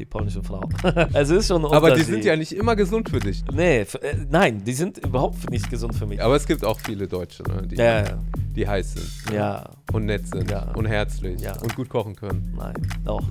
[0.00, 0.66] die polnische Frau.
[1.12, 3.44] es ist schon ein Aber die sind ja nicht immer gesund für dich.
[3.52, 3.86] Nee, äh,
[4.30, 6.22] nein, die sind überhaupt nicht gesund für mich.
[6.22, 8.18] Aber es gibt auch viele Deutsche, ne, die, Ja, ja,
[8.56, 9.68] die heiß sind ja.
[9.92, 10.72] und nett sind Ja.
[10.74, 11.52] und herzlich Ja.
[11.60, 12.54] und gut kochen können.
[12.56, 12.74] Nein,
[13.04, 13.22] doch.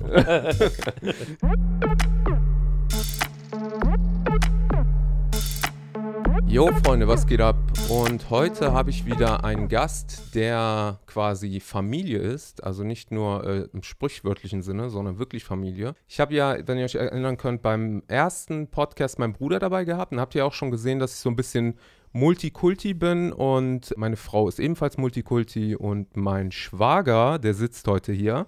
[6.46, 7.56] Jo, Freunde, was geht ab?
[7.90, 12.62] Und heute habe ich wieder einen Gast, der quasi Familie ist.
[12.62, 15.96] Also nicht nur äh, im sprichwörtlichen Sinne, sondern wirklich Familie.
[16.06, 20.12] Ich habe ja, wenn ihr euch erinnern könnt, beim ersten Podcast meinen Bruder dabei gehabt.
[20.12, 21.80] Und habt ihr auch schon gesehen, dass ich so ein bisschen
[22.12, 23.32] Multikulti bin.
[23.32, 25.74] Und meine Frau ist ebenfalls Multikulti.
[25.74, 28.46] Und mein Schwager, der sitzt heute hier.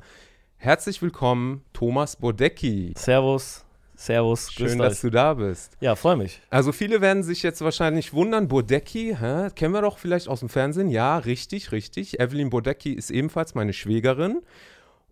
[0.56, 2.94] Herzlich willkommen, Thomas Bodecki.
[2.96, 5.76] Servus, Servus, Schön, dass du da bist.
[5.80, 6.40] Ja, freue mich.
[6.50, 9.50] Also viele werden sich jetzt wahrscheinlich wundern, Bodecki, hä?
[9.54, 10.88] kennen wir doch vielleicht aus dem Fernsehen?
[10.88, 12.18] Ja, richtig, richtig.
[12.18, 14.40] Evelyn Bodecki ist ebenfalls meine Schwägerin.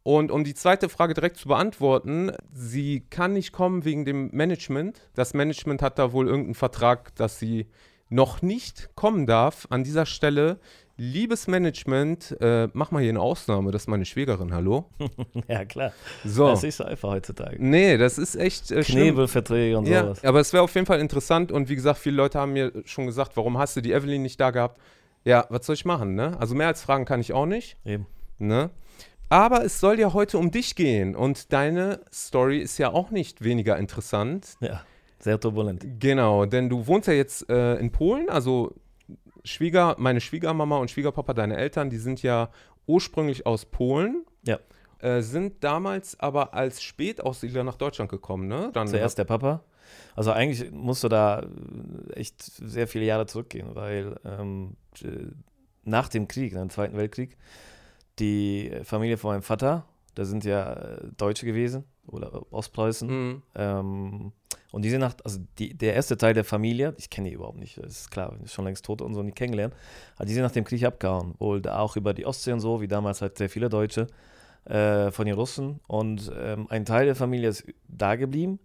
[0.03, 5.11] Und um die zweite Frage direkt zu beantworten, sie kann nicht kommen wegen dem Management.
[5.15, 7.67] Das Management hat da wohl irgendeinen Vertrag, dass sie
[8.09, 9.67] noch nicht kommen darf.
[9.71, 10.59] An dieser Stelle,
[11.01, 14.85] liebes Management, äh, mach mal hier eine Ausnahme, das ist meine Schwägerin, hallo?
[15.49, 15.93] Ja, klar.
[16.25, 16.49] So.
[16.49, 17.57] Das ist einfach heutzutage.
[17.59, 18.83] Nee, das ist echt äh.
[18.83, 20.25] Knebelverträge und Ja, sowas.
[20.25, 23.07] aber es wäre auf jeden Fall interessant und wie gesagt, viele Leute haben mir schon
[23.07, 24.79] gesagt, warum hast du die Evelyn nicht da gehabt?
[25.25, 26.37] Ja, was soll ich machen, ne?
[26.39, 28.07] Also mehr als fragen kann ich auch nicht, Eben.
[28.39, 28.69] ne?
[29.31, 33.43] Aber es soll ja heute um dich gehen und deine Story ist ja auch nicht
[33.43, 34.57] weniger interessant.
[34.61, 34.83] Ja,
[35.19, 35.83] sehr turbulent.
[35.99, 38.75] Genau, denn du wohnst ja jetzt äh, in Polen, also
[39.45, 42.51] Schwieger, meine Schwiegermama und Schwiegerpapa, deine Eltern, die sind ja
[42.87, 44.25] ursprünglich aus Polen.
[44.43, 44.59] Ja.
[44.99, 48.71] Äh, sind damals aber als Spätaussiedler nach Deutschland gekommen, ne?
[48.75, 49.65] Dann Zuerst der Papa.
[50.15, 55.33] Also eigentlich musst du da äh, echt sehr viele Jahre zurückgehen, weil ähm, äh,
[55.85, 57.37] nach dem Krieg, nach dem Zweiten Weltkrieg,
[58.19, 63.09] die Familie von meinem Vater, da sind ja äh, Deutsche gewesen oder Ostpreußen.
[63.09, 63.43] Mhm.
[63.55, 64.33] Ähm,
[64.73, 67.59] und die sind nach, also die, der erste Teil der Familie, ich kenne die überhaupt
[67.59, 69.75] nicht, das ist klar, ist schon längst tot und so nie kennengelernt,
[70.17, 71.35] aber die sind nach dem Krieg abgehauen.
[71.39, 74.07] Wohl auch über die Ostsee und so, wie damals halt sehr viele Deutsche
[74.65, 75.81] äh, von den Russen.
[75.87, 78.59] Und ähm, ein Teil der Familie ist da geblieben.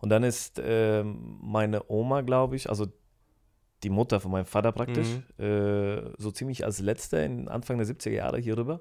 [0.00, 2.86] Und dann ist ähm, meine Oma, glaube ich, also
[3.82, 5.08] die Mutter von meinem Vater praktisch,
[5.38, 8.80] äh, so ziemlich als letzte in Anfang der 70er Jahre hier rüber.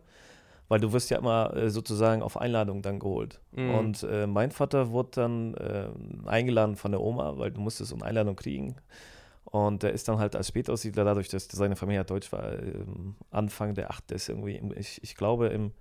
[0.69, 3.39] Weil du wirst ja immer äh, sozusagen auf Einladung dann geholt.
[3.51, 3.75] Mhm.
[3.75, 5.87] Und äh, mein Vater wurde dann äh,
[6.25, 8.75] eingeladen von der Oma, weil du musstest eine Einladung kriegen.
[9.45, 13.15] Und er ist dann halt als Spätaussiedler, dadurch, dass seine Familie halt deutsch war, ähm,
[13.31, 14.11] Anfang der 8.
[14.11, 15.71] ist irgendwie, im, ich, ich glaube, im,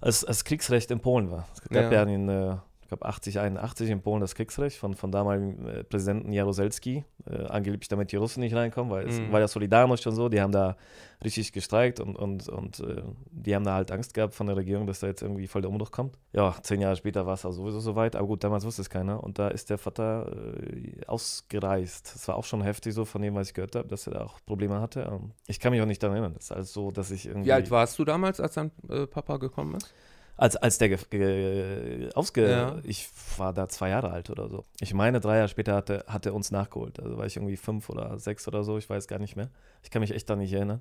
[0.00, 1.46] als, als Kriegsrecht in Polen war.
[1.62, 1.92] Es gab Ja.
[1.92, 5.84] ja, in, äh, ich glaube, 80, 81 in Polen das Kriegsrecht von, von damaligen äh,
[5.84, 9.32] Präsidenten Jaroselski, äh, angeblich damit die Russen nicht reinkommen, weil es Mhm.
[9.32, 10.76] war ja Solidarność und so, die haben da
[11.24, 14.86] richtig gestreikt und, und, und äh, die haben da halt Angst gehabt von der Regierung,
[14.86, 16.18] dass da jetzt irgendwie voll der Umbruch kommt.
[16.34, 19.24] Ja, zehn Jahre später war es also sowieso soweit, aber gut, damals wusste es keiner
[19.24, 20.30] und da ist der Vater
[20.62, 22.14] äh, ausgereist.
[22.14, 24.24] Das war auch schon heftig so von dem, was ich gehört habe, dass er da
[24.24, 25.08] auch Probleme hatte.
[25.10, 27.46] Ähm, ich kann mich auch nicht daran erinnern, das ist alles so, dass ich irgendwie...
[27.46, 29.94] Wie alt warst du damals, als dein äh, Papa gekommen ist?
[30.36, 32.50] Als, als der ge- ge ausge...
[32.50, 32.78] Ja.
[32.82, 34.64] Ich war da zwei Jahre alt oder so.
[34.80, 36.98] Ich meine, drei Jahre später hat er, hat er uns nachgeholt.
[37.00, 39.48] Also war ich irgendwie fünf oder sechs oder so, ich weiß gar nicht mehr.
[39.82, 40.80] Ich kann mich echt da nicht erinnern.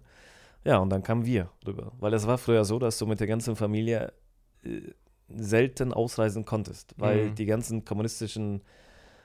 [0.63, 1.91] Ja, und dann kamen wir rüber.
[1.99, 4.11] Weil es war früher so, dass du mit der ganzen Familie
[4.63, 4.81] äh,
[5.29, 6.95] selten ausreisen konntest.
[6.97, 7.35] Weil Mhm.
[7.35, 8.61] die ganzen kommunistischen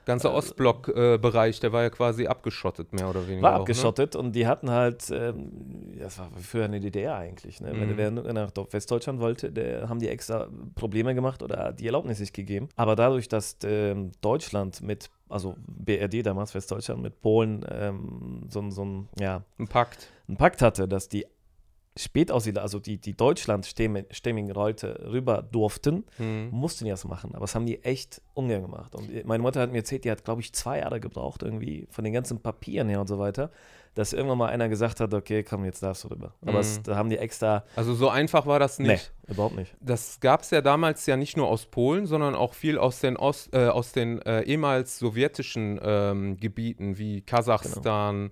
[0.09, 3.43] Ganzer Äh, Ostblock-Bereich, der war ja quasi abgeschottet, mehr oder weniger.
[3.43, 3.59] war auch, ne?
[3.61, 5.51] abgeschottet und die hatten halt, ähm,
[5.99, 7.61] das war früher eine DDR eigentlich.
[7.61, 7.73] Ne?
[7.73, 7.97] Mhm.
[7.97, 12.33] Wenn wer nach Westdeutschland wollte, der haben die extra Probleme gemacht oder die Erlaubnis nicht
[12.33, 12.69] gegeben.
[12.75, 18.71] Aber dadurch, dass ähm, Deutschland mit, also BRD damals, Westdeutschland, mit Polen ähm, so, ein-
[18.71, 20.07] so ein, ja, Ein Pakt.
[20.27, 21.25] einen Pakt hatte, dass die
[21.99, 26.49] Spätaussiedler, also die, die deutschlandstämmigen Leute rüber durften, Mhm.
[26.51, 28.95] mussten die das machen, aber das haben die echt ungern gemacht.
[28.95, 32.03] Und meine Mutter hat mir erzählt, die hat, glaube ich, zwei Jahre gebraucht, irgendwie von
[32.03, 33.51] den ganzen Papieren her und so weiter,
[33.95, 36.33] dass irgendwann mal einer gesagt hat, okay, komm, jetzt darfst du rüber.
[36.43, 36.59] Aber Mhm.
[36.59, 39.11] es, da haben die extra, Also so einfach war das nicht.
[39.27, 39.75] nee, überhaupt nicht.
[39.81, 43.17] Das gab es ja damals ja nicht nur aus Polen, sondern auch viel aus den,
[43.17, 48.31] Ost, äh, aus den äh, ehemals sowjetischen ähm, Gebieten wie Kasachstan,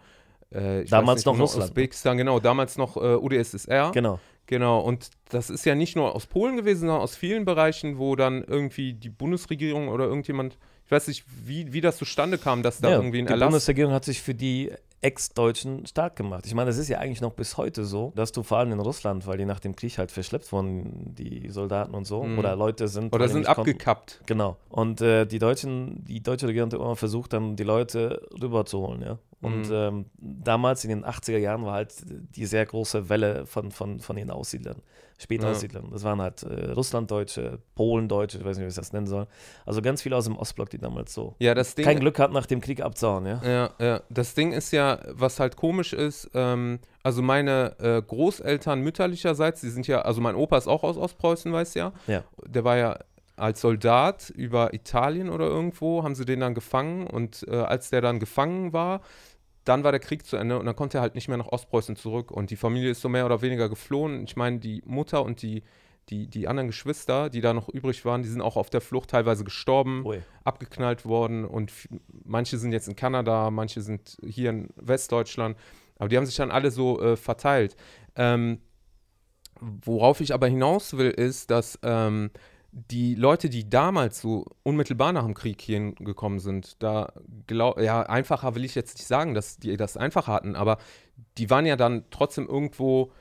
[0.51, 1.65] äh, Damals nicht, noch Russland.
[1.69, 3.91] Usbekistan, genau, damals noch äh, UdSSR.
[3.93, 4.19] Genau.
[4.49, 8.15] Genau, und das ist ja nicht nur aus Polen gewesen, sondern aus vielen Bereichen, wo
[8.15, 12.79] dann irgendwie die Bundesregierung oder irgendjemand, ich weiß nicht, wie, wie das zustande kam, dass
[12.79, 13.47] da Ja, irgendwie ein die Erlass.
[13.49, 14.71] Bundesregierung hat sich für die
[15.01, 16.45] Ex-Deutschen stark gemacht.
[16.45, 18.79] Ich meine, das ist ja eigentlich noch bis heute so, dass du vor allem in
[18.79, 22.39] Russland, weil die nach dem Krieg halt verschleppt wurden, die Soldaten und so, Mhm.
[22.39, 23.13] oder Leute sind.
[23.13, 23.71] oder die sind nicht konnten.
[23.71, 24.21] abgekappt.
[24.25, 24.57] Genau.
[24.69, 29.17] Und äh, die Deutschen, die deutsche Regierung hat immer versucht, dann die Leute rüberzuholen, ja.
[29.39, 29.73] Und Mhm.
[29.73, 34.15] ähm, damals in den 80er Jahren war halt die sehr große Welle von, von, von
[34.15, 34.81] den Aussiedlern,
[35.19, 35.89] Spätaussiedlern.
[35.91, 39.27] Das waren halt äh, Russlanddeutsche, Polendeutsche, ich weiß nicht, wie ich das nennen soll.
[39.65, 41.85] Also ganz viele aus dem Ostblock, die damals so Ja, das Ding.
[41.85, 43.41] kein Glück hatten, nach dem Krieg abzuhauen, ja.
[43.43, 44.01] Ja, ja.
[44.09, 49.69] Das Ding ist ja, was halt komisch ist, ähm, also meine äh, Großeltern mütterlicherseits, die
[49.69, 51.93] sind ja, also mein Opa ist auch aus Ostpreußen, weißt du ja.
[52.07, 52.23] Ja.
[52.47, 52.97] Der war ja
[53.35, 58.01] als Soldat über Italien oder irgendwo, haben sie den dann gefangen und äh, als der
[58.01, 59.01] dann gefangen war,
[59.67, 61.95] dann war der Krieg zu Ende und dann konnte er halt nicht mehr nach Ostpreußen
[61.95, 64.23] zurück und die Familie ist so mehr oder weniger geflohen.
[64.23, 65.63] Ich meine, die Mutter und die,
[66.09, 69.09] die, die anderen Geschwister, die da noch übrig waren, die sind auch auf der Flucht
[69.09, 70.21] teilweise gestorben Ui.
[70.43, 71.71] abgeknallt worden und
[72.23, 75.57] manche sind jetzt in Kanada, manche sind hier in Westdeutschland,
[75.99, 77.75] aber die haben sich dann alle so äh, verteilt.
[78.15, 78.59] Ähm,
[79.59, 82.31] worauf ich aber hinaus will, ist, dass ähm,
[82.91, 87.11] die Leute, die damals so unmittelbar nach dem Krieg hier gekommen sind, da
[87.47, 90.77] glaub, ja, einfacher will ich jetzt nicht sagen, dass die das einfacher hatten, aber
[91.37, 93.11] die waren ja dann trotzdem irgendwo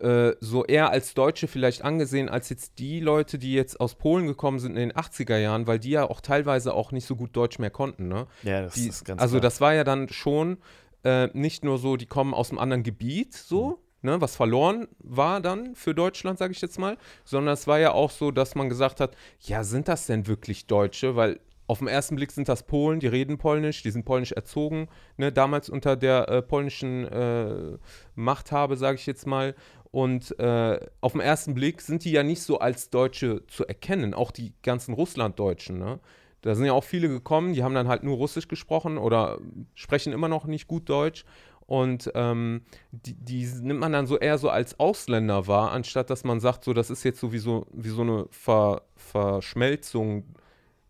[0.00, 4.26] äh, so eher als Deutsche vielleicht angesehen, als jetzt die Leute, die jetzt aus Polen
[4.26, 7.34] gekommen sind in den 80er Jahren, weil die ja auch teilweise auch nicht so gut
[7.36, 8.26] Deutsch mehr konnten, ne?
[8.42, 9.40] Ja, das Die, ist ganz also klar.
[9.40, 10.58] das war ja dann schon
[11.02, 15.40] äh, nicht nur so, die kommen aus einem anderen Gebiet, so, ne, was verloren war
[15.40, 18.68] dann für Deutschland, sage ich jetzt mal, sondern es war ja auch so, dass man
[18.68, 21.16] gesagt hat, ja, sind das denn wirklich Deutsche?
[21.16, 24.88] Weil auf den ersten Blick sind das Polen, die reden Polnisch, die sind polnisch erzogen,
[25.16, 27.78] ne, damals unter der äh, polnischen äh,
[28.14, 29.54] Machthabe, sage ich jetzt mal.
[29.90, 34.14] Und äh, auf den ersten Blick sind die ja nicht so als Deutsche zu erkennen,
[34.14, 36.00] auch die ganzen Russlanddeutschen, ne?
[36.42, 39.40] Da sind ja auch viele gekommen, die haben dann halt nur Russisch gesprochen oder
[39.74, 41.24] sprechen immer noch nicht gut Deutsch.
[41.68, 42.62] Und ähm,
[42.92, 46.64] die, die nimmt man dann so eher so als Ausländer wahr, anstatt dass man sagt,
[46.64, 50.24] so, das ist jetzt sowieso wie so eine Ver, Verschmelzung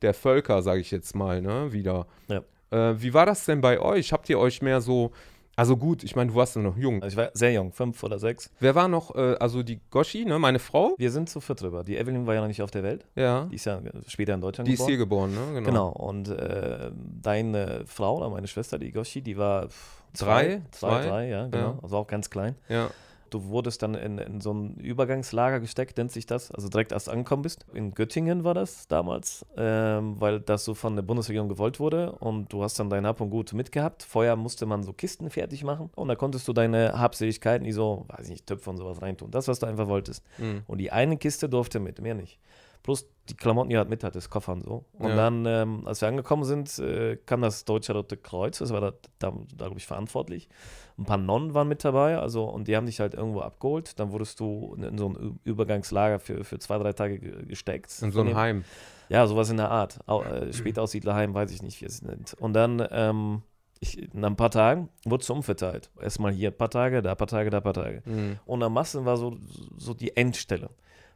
[0.03, 2.07] der Völker, sage ich jetzt mal, ne, wieder.
[2.29, 2.43] Ja.
[2.71, 4.13] Äh, wie war das denn bei euch?
[4.13, 5.11] Habt ihr euch mehr so,
[5.57, 7.03] also gut, ich meine, du warst ja noch jung.
[7.03, 8.49] Also ich war sehr jung, fünf oder sechs.
[8.61, 10.95] Wer war noch, äh, also die Goshi, ne, meine Frau?
[10.97, 11.83] Wir sind zu viert drüber.
[11.83, 13.05] Die Evelyn war ja noch nicht auf der Welt.
[13.17, 13.49] Ja.
[13.51, 15.33] Die ist ja später in Deutschland Die ist geboren.
[15.33, 15.61] hier geboren, ne?
[15.61, 15.67] Genau.
[15.67, 15.89] Genau.
[15.89, 20.63] Und äh, deine Frau oder meine Schwester, die Goshi, die war pff, Drei?
[20.71, 21.07] zwei, Zwei?
[21.07, 21.73] drei, ja, genau.
[21.73, 21.79] Ja.
[21.83, 22.55] Also auch ganz klein.
[22.69, 22.91] Ja.
[23.31, 26.51] Du wurdest dann in, in so ein Übergangslager gesteckt, nennt sich das.
[26.51, 27.67] Also direkt erst angekommen bist.
[27.75, 32.13] In Göttingen war das damals, ähm, weil das so von der Bundesregierung gewollt wurde.
[32.13, 34.03] Und du hast dann dein Hab und Gut mitgehabt.
[34.03, 35.91] Vorher musste man so Kisten fertig machen.
[35.95, 39.31] Und da konntest du deine Habseligkeiten, die so, weiß ich nicht, Töpfe und sowas reintun.
[39.31, 40.25] Das, was du einfach wolltest.
[40.39, 40.63] Mhm.
[40.67, 42.39] Und die eine Kiste durfte mit, mehr nicht.
[42.83, 44.87] Plus die Klamotten, die er halt mit hattest, Koffer und so.
[44.95, 45.17] Und Ja.
[45.17, 48.93] dann, ähm, als wir angekommen sind, äh, kam das Deutsche Rote Kreuz, das war da,
[49.19, 50.49] da, da glaube ich, verantwortlich.
[50.97, 53.99] Ein paar Nonnen waren mit dabei, also und die haben dich halt irgendwo abgeholt.
[54.01, 57.95] Dann wurdest du in, in so ein Übergangslager für, für zwei, drei Tage ge- gesteckt.
[58.03, 58.65] In so ein Heim.
[59.11, 60.01] Ja, sowas in der Art.
[60.07, 62.35] Au, äh, Spätaussiedlerheim, weiß ich nicht, wie es nennt.
[62.41, 63.43] Und dann, ähm,
[63.81, 65.91] ich, nach ein paar Tagen, wurdest du umverteilt.
[66.01, 68.03] Erstmal hier ein paar Tage, da ein paar Tage, da ein paar Tage.
[68.07, 68.39] Mhm.
[68.45, 69.37] Und am Massen war so,
[69.77, 70.71] so die Endstelle.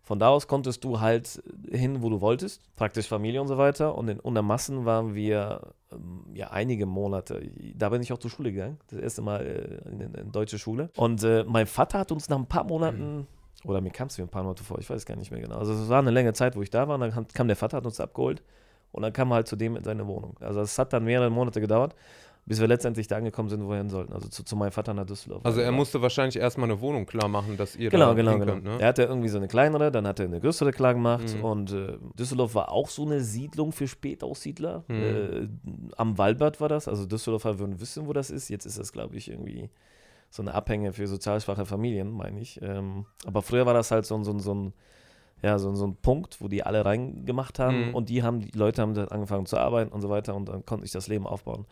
[0.05, 1.41] Von da aus konntest du halt
[1.71, 3.97] hin, wo du wolltest, praktisch Familie und so weiter.
[3.97, 7.49] Und in Untermassen waren wir ähm, ja einige Monate.
[7.77, 10.91] Da bin ich auch zur Schule gegangen, das erste Mal äh, in, in, deutsche Schule.
[10.97, 13.29] Und äh, mein Vater hat uns nach ein paar Monaten,
[13.65, 15.59] oder mir kam es wie ein paar Monate vor, ich weiß gar nicht mehr genau.
[15.59, 16.97] Also es war eine längere Zeit, wo ich da war.
[16.97, 18.43] Und dann kam- kam der Vater, hat uns abgeholt.
[18.91, 20.37] Und dann kam er halt zu dem in seine Wohnung.
[20.41, 21.95] Also es hat dann mehrere Monate gedauert,
[22.45, 24.13] bis wir letztendlich da angekommen sind, wo wir hin sollten.
[24.13, 25.45] Also zu, zu meinem Vater nach Düsseldorf.
[25.45, 25.73] Also er Ja.
[25.73, 28.53] musste wahrscheinlich erstmal eine Wohnung klar machen, dass ihr Genau, da genau, genau.
[28.55, 28.77] könnt, ne?
[28.81, 31.45] Er hatte irgendwie so eine kleinere, dann hat er eine größere klar gemacht Mhm.
[31.45, 34.85] und äh, Düsseldorf war auch so eine Siedlung für Spätaussiedler.
[34.89, 35.03] Mhm.
[35.03, 35.49] Äh,
[35.97, 38.49] am Walbert war das, also Düsseldorfer würden wissen, wo das ist.
[38.49, 39.71] Jetzt ist das, glaube ich, irgendwie
[40.31, 42.61] so eine Abhänge für sozial schwache Familien, meine ich.
[42.63, 44.73] Ähm, aber früher war das halt so, ein- so, so ein
[45.45, 47.95] ja, so, so ein Punkt, wo die alle reingemacht haben Mhm.
[47.95, 50.85] und die haben, die Leute haben angefangen zu arbeiten und so weiter und dann konnte
[50.85, 51.67] ich das Leben aufbauen.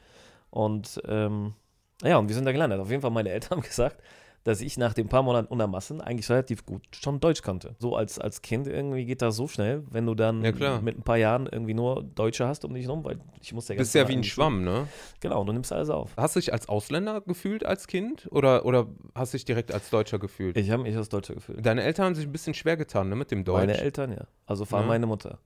[0.51, 1.55] Und ähm,
[2.03, 2.81] ja, und wir sind da gelandet.
[2.81, 4.03] Auf jeden Fall, meine Eltern haben gesagt,
[4.45, 7.75] dass ich nach den paar Monaten unter Massen eigentlich relativ gut schon Deutsch konnte.
[7.79, 11.03] So als, als Kind irgendwie geht das so schnell, wenn du dann Ja, mit ein
[11.03, 14.09] paar Jahren irgendwie nur Deutsche hast um dich rum, weil ich muss ja Bist ja
[14.09, 14.87] wie ein Schwamm, ne?
[15.21, 16.13] Genau, du nimmst alles auf.
[16.17, 19.91] Hast du dich als Ausländer gefühlt als Kind oder, oder hast du dich direkt als
[19.91, 20.57] Deutscher gefühlt?
[20.57, 21.65] Ich habe mich als Deutscher gefühlt.
[21.65, 23.59] Deine Eltern haben sich ein bisschen schwer getan, ne, mit dem Deutsch.
[23.59, 24.27] Meine Eltern, ja.
[24.47, 24.95] Also vor allem Ja.
[24.95, 25.39] meine Mutter.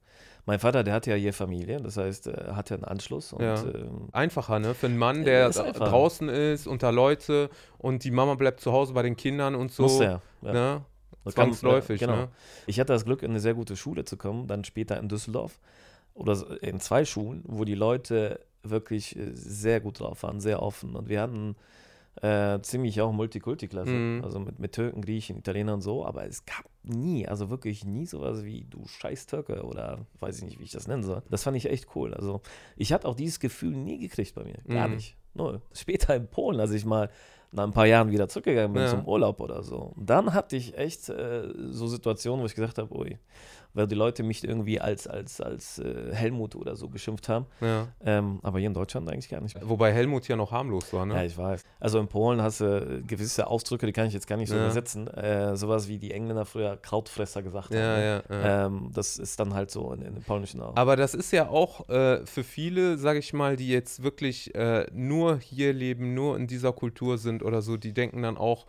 [0.47, 3.43] Mein Vater, der hat ja hier Familie, das heißt, er hat ja einen Anschluss und
[3.43, 3.63] Ja.
[3.63, 4.75] ähm, Einfacher, ne?
[4.75, 7.49] Für einen Mann, der ist draußen ist, unter Leute
[7.79, 9.85] und die Mama bleibt zu Hause bei den Kindern und so.
[9.85, 10.23] musste er.
[10.43, 10.53] Ja.
[10.53, 10.85] Ne?
[11.25, 12.19] Das Zwangsläufig, ja, genau.
[12.21, 12.29] ne?
[12.67, 15.59] Ich hatte das Glück, in eine sehr gute Schule zu kommen, dann später in Düsseldorf
[16.13, 20.95] oder in zwei Schulen, wo die Leute wirklich äh, sehr gut drauf waren, sehr offen.
[20.95, 21.57] Und wir hatten
[22.23, 24.25] äh, ziemlich auch Multikulti-Klasse, Mhm.
[24.25, 28.07] also mit, mit Türken, Griechen, Italienern und so, aber es gab nie, also wirklich nie
[28.07, 31.23] sowas wie du scheiß Türke oder weiß ich nicht, wie ich das nennen soll.
[31.31, 32.15] Das fand ich echt cool.
[32.15, 32.41] Also
[32.77, 34.95] ich hatte auch dieses Gefühl nie gekriegt bei mir, gar Mhm.
[34.95, 35.17] nicht.
[35.37, 35.61] null.
[35.73, 37.11] Später in Polen, als ich mal
[37.51, 38.89] nach ein paar Jahren wieder zurückgegangen bin Ja.
[38.89, 39.93] zum Urlaub oder so.
[39.97, 43.19] Dann hatte ich echt äh, so Situationen, wo ich gesagt habe, ui,
[43.75, 47.47] weil die Leute mich irgendwie als, als, als äh, Helmut oder so beschimpft haben.
[47.61, 47.89] Ja.
[48.05, 49.57] Ähm, aber hier in Deutschland eigentlich gar nicht.
[49.63, 51.15] Wobei Helmut ja noch harmlos war, ne?
[51.15, 51.63] Ja, ich weiß.
[51.81, 54.65] Also in Polen hast du gewisse Ausdrücke, die kann ich jetzt gar nicht so Ja.
[54.65, 55.09] übersetzen.
[55.09, 58.01] Äh, sowas wie die Engländer früher Krautfresser gesagt Ja, haben.
[58.01, 58.23] ne?
[58.31, 58.67] ja, ja.
[58.67, 60.77] Ähm, das ist dann halt so in, in den polnischen auch.
[60.77, 64.87] Aber das ist ja auch äh, für viele, sage ich mal, die jetzt wirklich äh,
[64.93, 68.67] nur hier leben, nur in dieser Kultur sind oder so, die denken dann auch,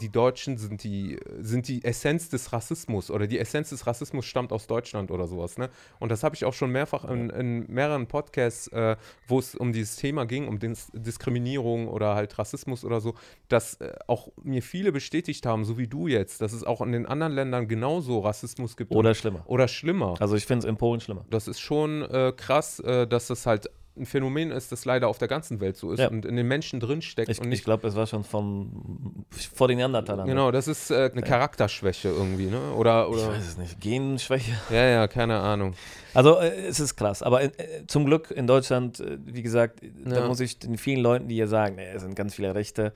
[0.00, 4.52] die Deutschen sind die, sind die Essenz des Rassismus oder die Essenz des Rassismus stammt
[4.52, 5.58] aus Deutschland oder sowas.
[5.58, 5.70] Ne?
[5.98, 8.96] Und das habe ich auch schon mehrfach in, in mehreren Podcasts, äh,
[9.26, 13.14] wo es um dieses Thema ging, um Dis Diskriminierung oder halt Rassismus oder so,
[13.48, 16.92] dass äh, auch mir viele bestätigt haben, so wie du jetzt, dass es auch in
[16.92, 19.42] den anderen Ländern genauso Rassismus gibt oder schlimmer.
[19.46, 20.14] oder schlimmer.
[20.20, 21.24] Also ich finde es in Polen schlimmer.
[21.30, 25.18] Das ist schon äh, krass, äh, dass das halt ein Phänomen ist, das leider auf
[25.18, 26.08] der ganzen Welt so ist Ja.
[26.08, 27.28] und in den Menschen drinsteckt.
[27.28, 30.26] Ich, und ich glaube, es war schon von vor den Neandertalern.
[30.26, 30.32] ne?
[30.32, 32.72] genau, das ist äh, eine Charakterschwäche irgendwie, ne?
[32.76, 33.80] Oder, Ich oder weiß es nicht.
[33.80, 34.52] Genschwäche.
[34.70, 35.74] ja, ja, keine Ahnung.
[36.14, 37.22] Also äh, es ist krass.
[37.22, 37.50] Aber äh,
[37.88, 40.28] zum Glück in Deutschland, äh, wie gesagt, da Ja.
[40.28, 42.92] muss ich den vielen Leuten, die hier sagen, es sind ganz viele Rechte.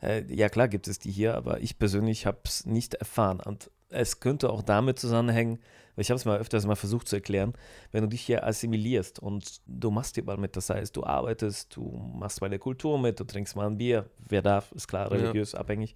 [0.00, 3.40] Äh, ja klar gibt es die hier, aber ich persönlich habe es nicht erfahren.
[3.44, 5.58] Und es könnte auch damit zusammenhängen,
[6.00, 7.52] ich habe es mal öfters mal versucht zu erklären,
[7.92, 11.74] wenn du dich hier assimilierst und du machst hier mal mit, das heißt, du arbeitest,
[11.76, 11.82] du
[12.14, 15.16] machst bei der Kultur mit, du trinkst mal ein Bier, wer darf, ist klar, Ja.
[15.16, 15.94] religiös abhängig.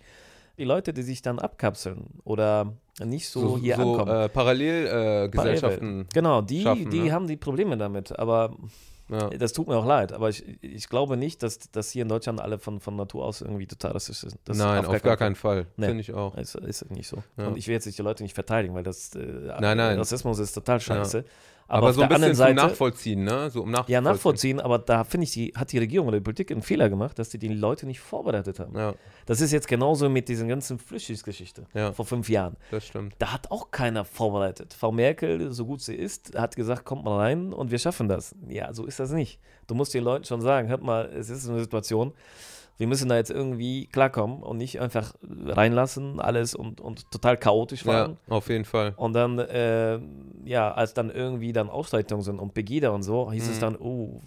[0.58, 4.12] Die Leute, die sich dann abkapseln oder nicht so, So, hier so ankommen.
[4.14, 6.06] äh, Parallelgesellschaften.
[6.12, 7.12] Genau, die, schaffen, die ne?
[7.12, 8.54] haben die Probleme damit, aber
[9.08, 9.28] ja.
[9.30, 10.12] das tut mir auch leid.
[10.12, 13.40] Aber ich, ich glaube nicht, dass, dass hier in Deutschland alle von, von Natur aus
[13.40, 14.40] irgendwie total rassistisch sind.
[14.44, 15.66] Das Nein, auf gar keinen Fall.
[15.76, 15.86] Nee.
[15.86, 16.36] Finde ich auch.
[16.36, 17.22] Ist, ist nicht so.
[17.36, 17.48] Ja.
[17.48, 19.18] Und ich will jetzt nicht die Leute nicht verteidigen, weil das äh,
[19.60, 19.98] Nein, nein.
[19.98, 21.24] Rassismus ist total scheiße.
[21.68, 23.48] Aber, Aber, so ein bisschen Seite, Nachvollziehen, ne?
[23.48, 23.92] So um nachvollziehen.
[23.94, 26.90] ja, nachvollziehen, aber da finde ich, die, hat die Regierung oder die Politik einen Fehler
[26.90, 28.76] gemacht, dass die die Leute nicht vorbereitet haben.
[28.76, 28.94] Ja,
[29.26, 31.92] Das ist jetzt genauso mit diesen ganzen Flüchtlingsgeschichte Ja.
[31.92, 32.56] vor fünf Jahren.
[32.70, 33.14] das stimmt.
[33.18, 34.74] Da hat auch keiner vorbereitet.
[34.78, 38.34] Frau Merkel, so gut sie ist, hat gesagt, kommt mal rein und wir schaffen das.
[38.48, 39.38] Ja, so ist das nicht.
[39.66, 42.12] Du musst den Leuten schon sagen, hört mal, es ist eine Situation,
[42.78, 47.84] wir müssen da jetzt irgendwie klarkommen und nicht einfach reinlassen, alles und, und total chaotisch
[47.84, 48.16] Ja, fahren.
[48.28, 48.94] auf jeden Fall.
[48.96, 50.00] Und dann, äh,
[50.44, 53.60] ja, als dann irgendwie dann Ausschreitungen sind und Pegida und so, hieß es Mhm.
[53.60, 54.20] dann, oh,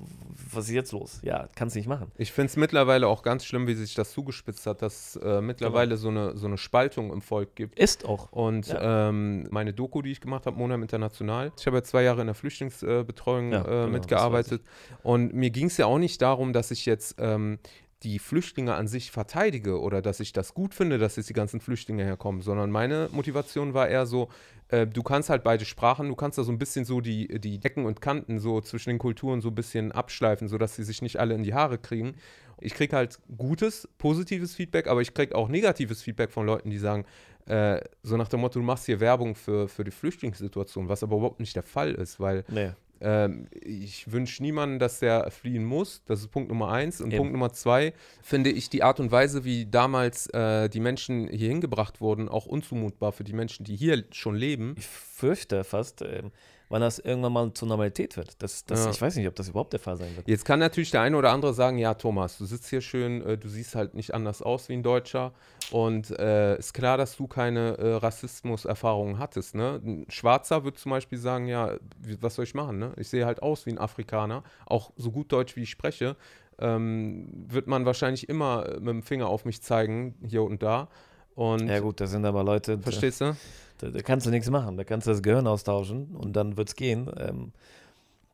[0.53, 1.19] was ist jetzt los?
[1.23, 2.11] Ja, kannst nicht machen.
[2.17, 5.97] Ich finde es mittlerweile auch ganz schlimm, wie sich das zugespitzt hat, dass äh, mittlerweile
[5.97, 7.77] so, eine, so eine Spaltung im Volk gibt.
[7.79, 8.31] Ist auch.
[8.31, 9.09] Und Ja.
[9.09, 12.27] ähm, meine Doku, die ich gemacht habe, Monam International, ich habe ja zwei Jahre in
[12.27, 14.61] der Flüchtlingsbetreuung Ja, äh, genau, mitgearbeitet.
[15.03, 17.59] Und mir ging es ja auch nicht darum, dass ich jetzt ähm,
[18.03, 21.59] die Flüchtlinge an sich verteidige oder dass ich das gut finde, dass jetzt die ganzen
[21.59, 24.29] Flüchtlinge herkommen, sondern meine Motivation war eher so,
[24.69, 27.59] äh, du kannst halt beide Sprachen, du kannst da so ein bisschen so die, die
[27.63, 31.17] Ecken und Kanten so zwischen den Kulturen so ein bisschen abschleifen, sodass sie sich nicht
[31.17, 32.15] alle in die Haare kriegen.
[32.59, 36.77] Ich kriege halt gutes, positives Feedback, aber ich kriege auch negatives Feedback von Leuten, die
[36.77, 37.05] sagen,
[37.47, 41.17] äh, so nach dem Motto, du machst hier Werbung für, für die Flüchtlingssituation, was aber
[41.17, 42.71] überhaupt nicht der Fall ist, weil Nee.
[43.01, 46.01] Ähm, ich wünsche niemandem, dass der fliehen muss.
[46.05, 47.01] Das ist Punkt Nummer eins.
[47.01, 47.17] Und Eben.
[47.17, 51.49] Punkt Nummer zwei finde ich die Art und Weise, wie damals äh, die Menschen hier
[51.49, 54.75] hingebracht wurden, auch unzumutbar für die Menschen, die hier schon leben.
[54.77, 56.31] Ich fürchte fast, ähm,
[56.69, 58.41] wann das irgendwann mal zur Normalität wird.
[58.41, 58.91] Das, das, Ja.
[58.91, 60.27] Ich weiß nicht, ob das überhaupt der Fall sein wird.
[60.27, 63.37] Jetzt kann natürlich der eine oder andere sagen, ja, Thomas, du sitzt hier schön, äh,
[63.37, 65.33] du siehst halt nicht anders aus wie ein Deutscher
[65.71, 69.55] und äh, ist klar, dass du keine äh, Rassismus-Erfahrungen hattest.
[69.55, 69.81] Ne?
[69.83, 71.73] Ein Schwarzer wird zum Beispiel sagen, ja,
[72.19, 72.79] was soll ich machen?
[72.79, 72.93] Ne?
[72.97, 76.15] Ich sehe halt aus wie ein Afrikaner, auch so gut Deutsch, wie ich spreche,
[76.59, 80.87] ähm, wird man wahrscheinlich immer äh, mit dem Finger auf mich zeigen, hier und da.
[81.35, 83.35] Und Ja gut, das sind aber Leute, da, verstehst du?
[83.79, 84.77] da, da kannst du nichts machen.
[84.77, 87.11] Da kannst du das Gehirn austauschen und dann wird es gehen.
[87.17, 87.51] Ähm,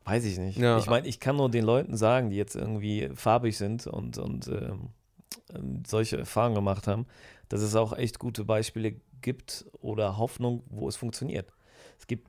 [0.04, 0.58] weiß ich nicht.
[0.58, 0.78] Ja.
[0.78, 4.48] Ich meine, ich kann nur den Leuten sagen, die jetzt irgendwie farbig sind und, und
[4.48, 4.90] ähm,
[5.86, 7.06] solche Erfahrungen gemacht haben,
[7.48, 11.52] dass es auch echt gute Beispiele gibt oder Hoffnung, wo es funktioniert.
[11.98, 12.26] Es gibt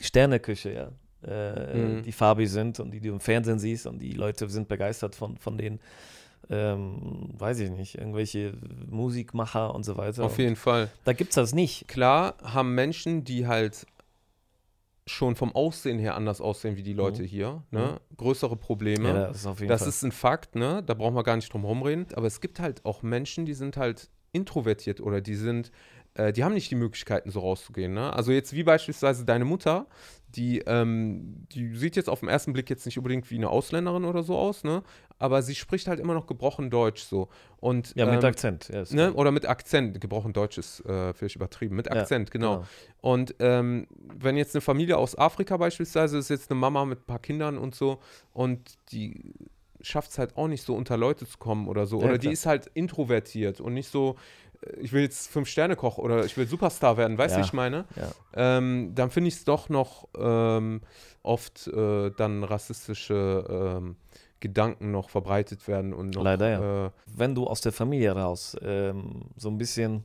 [0.00, 0.92] Sterneküche, ja.
[1.24, 2.02] Äh, Mhm.
[2.02, 5.36] die farbig sind und die du im Fernsehen siehst und die Leute sind begeistert von,
[5.38, 5.78] von denen,
[6.50, 8.54] ähm, weiß ich nicht, irgendwelche
[8.90, 10.24] Musikmacher und so weiter.
[10.24, 10.90] Auf jeden Fall.
[11.04, 11.86] Da gibt es das nicht.
[11.86, 13.86] Klar haben Menschen, die halt
[15.22, 18.00] schon vom Aussehen her anders aussehen wie die Leute hier, ne?
[18.16, 19.08] größere Probleme.
[19.08, 19.88] Ja, das ist auf jeden das Fall.
[19.90, 20.82] ist ein Fakt, ne?
[20.84, 22.06] Da brauchen wir gar nicht drum rumreden.
[22.14, 25.70] Aber es gibt halt auch Menschen, die sind halt introvertiert oder die sind,
[26.14, 27.94] äh, die haben nicht die Möglichkeiten, so rauszugehen.
[27.94, 28.12] Ne?
[28.12, 29.86] Also jetzt wie beispielsweise deine Mutter,
[30.34, 34.04] die, ähm, die sieht jetzt auf den ersten Blick jetzt nicht unbedingt wie eine Ausländerin
[34.04, 34.82] oder so aus, ne?
[35.18, 37.28] Aber sie spricht halt immer noch gebrochen Deutsch so.
[37.60, 38.68] Und, ja, mit ähm, Akzent.
[38.72, 39.12] Ja, ist Ne?
[39.12, 40.00] Oder mit Akzent.
[40.00, 41.76] Gebrochen Deutsch ist äh, vielleicht übertrieben.
[41.76, 42.64] Mit Ja, Akzent, genau.
[43.00, 43.86] Und ähm,
[44.18, 47.58] wenn jetzt eine Familie aus Afrika beispielsweise ist, jetzt eine Mama mit ein paar Kindern
[47.58, 48.00] und so
[48.32, 49.34] und die
[49.82, 51.98] schafft es halt auch nicht so unter Leute zu kommen oder so.
[52.00, 52.32] Ja, oder die klar.
[52.32, 54.16] ist halt introvertiert und nicht so,
[54.80, 57.44] ich will jetzt Fünf-Sterne-Koch oder ich will Superstar werden, weißt du, Ja.
[57.44, 57.84] ich meine?
[57.96, 58.58] Ja.
[58.58, 60.80] Ähm, dann finde ich es doch noch ähm,
[61.22, 63.96] oft äh, dann rassistische ähm,
[64.40, 66.24] Gedanken noch verbreitet werden und noch.
[66.24, 66.86] Leider, ja.
[66.86, 70.04] Äh, Wenn du aus der Familie raus ähm, so ein bisschen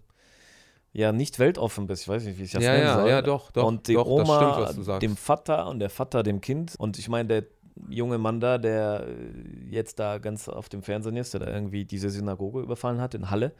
[0.93, 3.09] ja nicht weltoffen bist, ich weiß nicht, wie ich das ja, nennen ja, soll.
[3.09, 3.65] ja, doch, doch.
[3.65, 5.01] und die doch, Oma stimmt, was du sagst.
[5.03, 6.75] dem Vater und der Vater dem Kind.
[6.77, 7.43] Und ich meine, der
[7.89, 11.85] junge Mann da, der äh, jetzt da ganz auf dem Fernsehen ist, der da irgendwie
[11.85, 13.53] diese Synagoge überfallen hat in Halle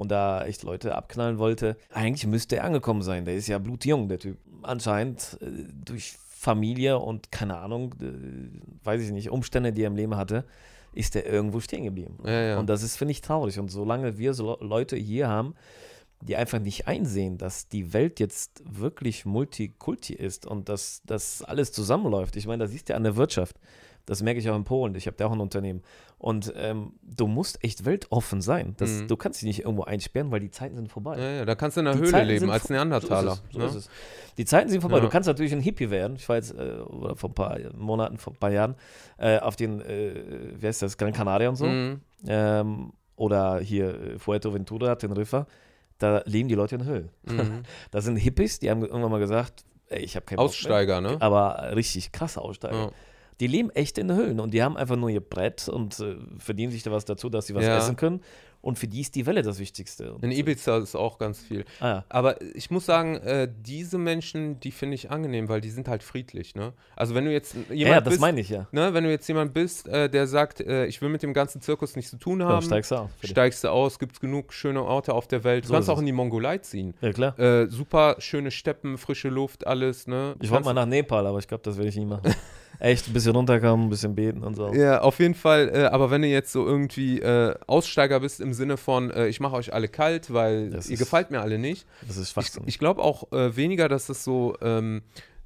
[0.00, 3.24] und da echt Leute abknallen wollte, eigentlich müsste er angekommen sein.
[3.24, 4.38] Der ist ja blutjung, der Typ.
[4.62, 5.46] Anscheinend äh,
[5.84, 10.44] durch Familie und keine Ahnung, äh, weiß ich nicht, Umstände, die er im Leben hatte,
[10.92, 12.18] ist er irgendwo stehen geblieben.
[12.24, 12.58] Ja, ja.
[12.58, 13.58] Und das ist, finde ich, traurig.
[13.58, 15.54] Und solange wir so Le- Leute hier haben,
[16.22, 21.72] die einfach nicht einsehen, dass die Welt jetzt wirklich Multikulti ist und dass das alles
[21.72, 22.36] zusammenläuft.
[22.36, 23.56] Ich meine, da siehst du ja an der Wirtschaft.
[24.06, 24.94] Das merke ich auch in Polen.
[24.96, 25.82] Ich habe da auch ein Unternehmen.
[26.20, 28.74] Und ähm, du musst echt weltoffen sein.
[28.76, 29.08] Das, Mhm.
[29.08, 31.18] Du kannst dich nicht irgendwo einsperren, weil die Zeiten sind vorbei.
[31.18, 33.36] ja, ja, da kannst du in der Die Höhle Zeiten leben als Neandertaler.
[33.36, 33.52] So ist es.
[33.52, 33.78] So ne?
[33.78, 33.90] ist.
[34.36, 34.98] Die Zeiten sind vorbei.
[34.98, 35.02] Ja.
[35.02, 36.16] Du kannst natürlich ein Hippie werden.
[36.16, 38.74] Ich war jetzt äh, oder vor ein paar Monaten, vor ein paar Jahren
[39.16, 40.12] äh, auf den, äh,
[40.60, 41.64] wie heißt das, Gran Canaria und so.
[41.64, 42.00] Mhm.
[42.26, 45.46] Ähm, oder hier äh, Fuerteventura, Teneriffa.
[45.96, 47.08] Da leben die Leute in Höhlen.
[47.24, 47.62] Mhm.
[47.90, 50.38] Da sind Hippies, die haben irgendwann mal gesagt, ey, ich habe keinen.
[50.38, 51.16] Aussteiger, ne?
[51.20, 52.76] Aber richtig krasse Aussteiger.
[52.76, 52.90] Ja.
[53.40, 56.70] Die leben echt in Höhlen und die haben einfach nur ihr Brett und äh, verdienen
[56.72, 57.78] sich da was dazu, dass sie was Ja.
[57.78, 58.20] essen können.
[58.62, 60.16] Und für die ist die Welle das Wichtigste.
[60.20, 61.64] In Ibiza ist auch ganz viel.
[61.80, 62.04] ah, ja.
[62.10, 66.02] Aber ich muss sagen, äh, diese Menschen, die finde ich angenehm, weil die sind halt
[66.02, 66.74] friedlich, ne?
[66.94, 68.66] Also wenn du jetzt jemand ja, ja, das bist, meine ich ja.
[68.72, 71.62] ne, wenn du jetzt jemand bist, äh, der sagt, äh, ich will mit dem ganzen
[71.62, 73.10] Zirkus nichts zu tun haben, steigst du auf.
[73.24, 75.64] steigst du aus, gibt es genug schöne Orte auf der Welt.
[75.64, 76.92] Du So kannst auch in die Mongolei ziehen.
[77.00, 77.38] Ja, klar.
[77.38, 80.34] Äh, super schöne Steppen, frische Luft, alles, ne?
[80.42, 82.24] Ich wollte mal nach Nepal, aber ich glaube, das werde ich nie machen.
[82.78, 84.72] Echt ein bisschen runterkommen, ein bisschen beten und so.
[84.72, 85.70] Ja, auf jeden Fall.
[85.74, 89.38] Äh, aber wenn du jetzt so irgendwie äh, Aussteiger bist im Sinne von, äh, ich
[89.40, 91.86] mache euch alle kalt, weil Das ihr ist- gefällt mir alle nicht.
[92.06, 92.62] Das ist Ich, Schwachsinn.
[92.66, 95.02] ich glaube auch äh, weniger, dass es so, ähm,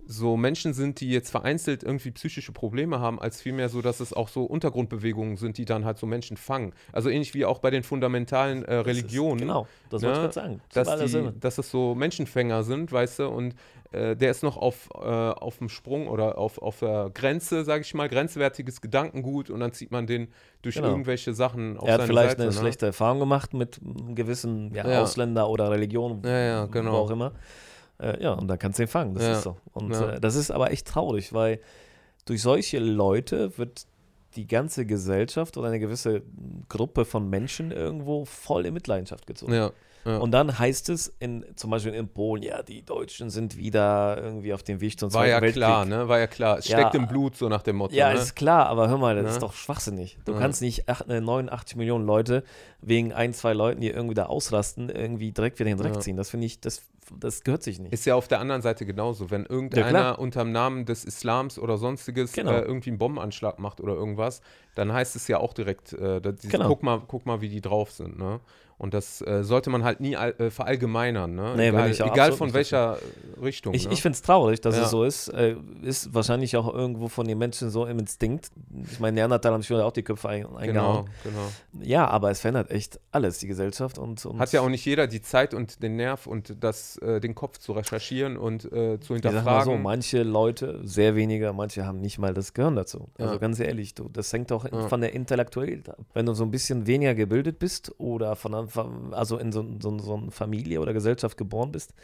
[0.06, 4.12] so Menschen sind, die jetzt vereinzelt irgendwie psychische Probleme haben, als vielmehr so, dass es
[4.12, 6.72] auch so Untergrundbewegungen sind, die dann halt so Menschen fangen.
[6.92, 9.38] Also ähnlich wie auch bei den fundamentalen äh, Das ist- Religionen.
[9.40, 10.60] Genau, das ne, wollte ich gerade sagen.
[10.72, 13.54] Das dass, die, dass es so Menschenfänger sind, weißt du, und
[13.92, 17.82] äh, der ist noch auf, äh, auf dem Sprung oder auf, auf der Grenze, sage
[17.82, 20.28] ich mal, grenzwertiges Gedankengut und dann zieht man den
[20.62, 20.88] durch Genau.
[20.88, 22.42] irgendwelche Sachen auf Er hat seine vielleicht Seite.
[22.42, 22.56] eine ne?
[22.58, 25.02] schlechte Erfahrung gemacht mit einem gewissen ja, Ja.
[25.02, 26.92] Ausländer oder Religion, Ja, ja, genau.
[26.92, 27.32] wo auch immer.
[28.04, 29.32] Äh, ja, und dann kannst du ihn fangen, das Ja.
[29.32, 29.56] ist so.
[29.72, 30.10] Und Ja.
[30.12, 31.60] äh, das ist aber echt traurig, weil
[32.26, 33.86] durch solche Leute wird
[34.36, 36.22] die ganze Gesellschaft oder eine gewisse
[36.68, 39.52] Gruppe von Menschen irgendwo voll in Mitleidenschaft gezogen.
[39.54, 39.70] Ja,
[40.04, 40.18] ja.
[40.18, 44.52] Und dann heißt es in, zum Beispiel in Polen, ja, die Deutschen sind wieder irgendwie
[44.52, 45.62] auf dem Weg zum War Zweiten ja Weltkrieg.
[45.62, 46.08] klar, ne?
[46.08, 46.58] War ja klar.
[46.58, 46.78] Es Ja.
[46.80, 47.94] steckt im Blut, so nach dem Motto.
[47.94, 48.18] Ja, ne?
[48.18, 50.18] ist klar, aber hör mal, das ist doch schwachsinnig.
[50.24, 52.42] Du kannst nicht acht, äh, 89 Millionen Leute
[52.82, 56.16] wegen ein, zwei Leuten, die irgendwie da ausrasten, irgendwie direkt wieder in den Dreck ziehen.
[56.16, 56.82] Das finde ich, das,
[57.18, 57.92] das gehört sich nicht.
[57.92, 59.30] Ist ja auf der anderen Seite genauso.
[59.30, 60.18] Wenn irgendeiner klar.
[60.18, 62.52] unterm Namen des Islams oder sonstiges Genau.
[62.52, 64.40] äh, irgendwie einen Bombenanschlag macht oder irgendwas,
[64.74, 66.68] dann heißt es ja auch direkt, äh, dieses, Genau.
[66.68, 68.18] guck, mal, guck mal, wie die drauf sind.
[68.18, 68.40] Ne?
[68.76, 71.32] Und das äh, sollte man halt nie all, äh, verallgemeinern.
[71.32, 71.54] Ne?
[71.56, 72.98] Nee, egal egal von welcher
[73.40, 73.72] Richtung.
[73.72, 73.92] Ich, ne?
[73.92, 74.82] ich finde es traurig, dass Ja.
[74.82, 75.28] es so ist.
[75.28, 78.50] Äh, ist wahrscheinlich auch irgendwo von den Menschen so im Instinkt.
[78.90, 81.10] Ich meine, Neandertaler haben schon auch die Köpfe ein, genau, eingehauen.
[81.22, 81.84] genau.
[81.86, 83.96] Ja, aber es verändert echt alles, die Gesellschaft.
[83.96, 87.20] Und, und Hat ja auch nicht jeder die Zeit und den Nerv und das, äh,
[87.20, 89.82] den Kopf zu recherchieren und äh, zu Ich sag mal so, hinterfragen.
[89.82, 93.10] manche Leute, sehr weniger, manche haben nicht mal das Gehirn dazu.
[93.18, 93.38] Also Ja.
[93.38, 94.88] ganz ehrlich, du, das hängt auch Ja.
[94.88, 95.98] von der Intellektualität ab.
[96.14, 98.54] Wenn du so ein bisschen weniger gebildet bist oder von
[99.12, 101.94] also in so, so, so einer Familie oder Gesellschaft geboren bist,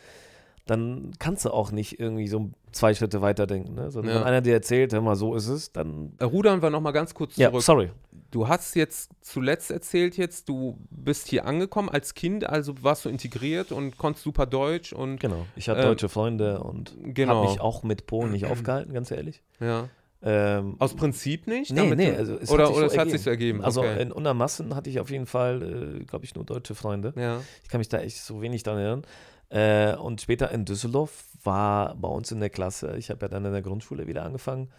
[0.67, 3.75] dann kannst du auch nicht irgendwie so zwei Schritte weiter denken.
[3.75, 3.91] Ne?
[3.91, 4.21] Sondern Ja.
[4.21, 6.13] wenn einer dir erzählt, hör mal, so ist es, dann.
[6.19, 7.63] Äh, Rudern wir nochmal ganz kurz Ja, zurück.
[7.63, 7.91] sorry.
[8.31, 13.09] Du hast jetzt zuletzt erzählt jetzt, du bist hier angekommen als Kind, also warst du
[13.09, 15.47] integriert und konntest super Deutsch und Genau.
[15.57, 17.37] Ich hatte Ähm, deutsche Freunde und genau.
[17.43, 19.43] habe mich auch mit Polen nicht aufgehalten, ganz ehrlich.
[19.59, 19.89] ja.
[20.23, 21.73] Ähm, Aus Prinzip nicht?
[21.73, 23.11] Nee, nee, also es oder hat sich oder so es hat ergeben.
[23.11, 23.65] sich so ergeben.
[23.65, 24.03] Also okay.
[24.03, 27.15] in Untermassen hatte ich auf jeden Fall, äh, glaube ich, nur deutsche Freunde.
[27.17, 27.41] ja.
[27.63, 29.03] Ich kann mich da echt so wenig daran erinnern.
[29.51, 33.45] Äh, und später in Düsseldorf war bei uns in der Klasse, ich habe ja dann
[33.45, 34.71] in der Grundschule wieder angefangen.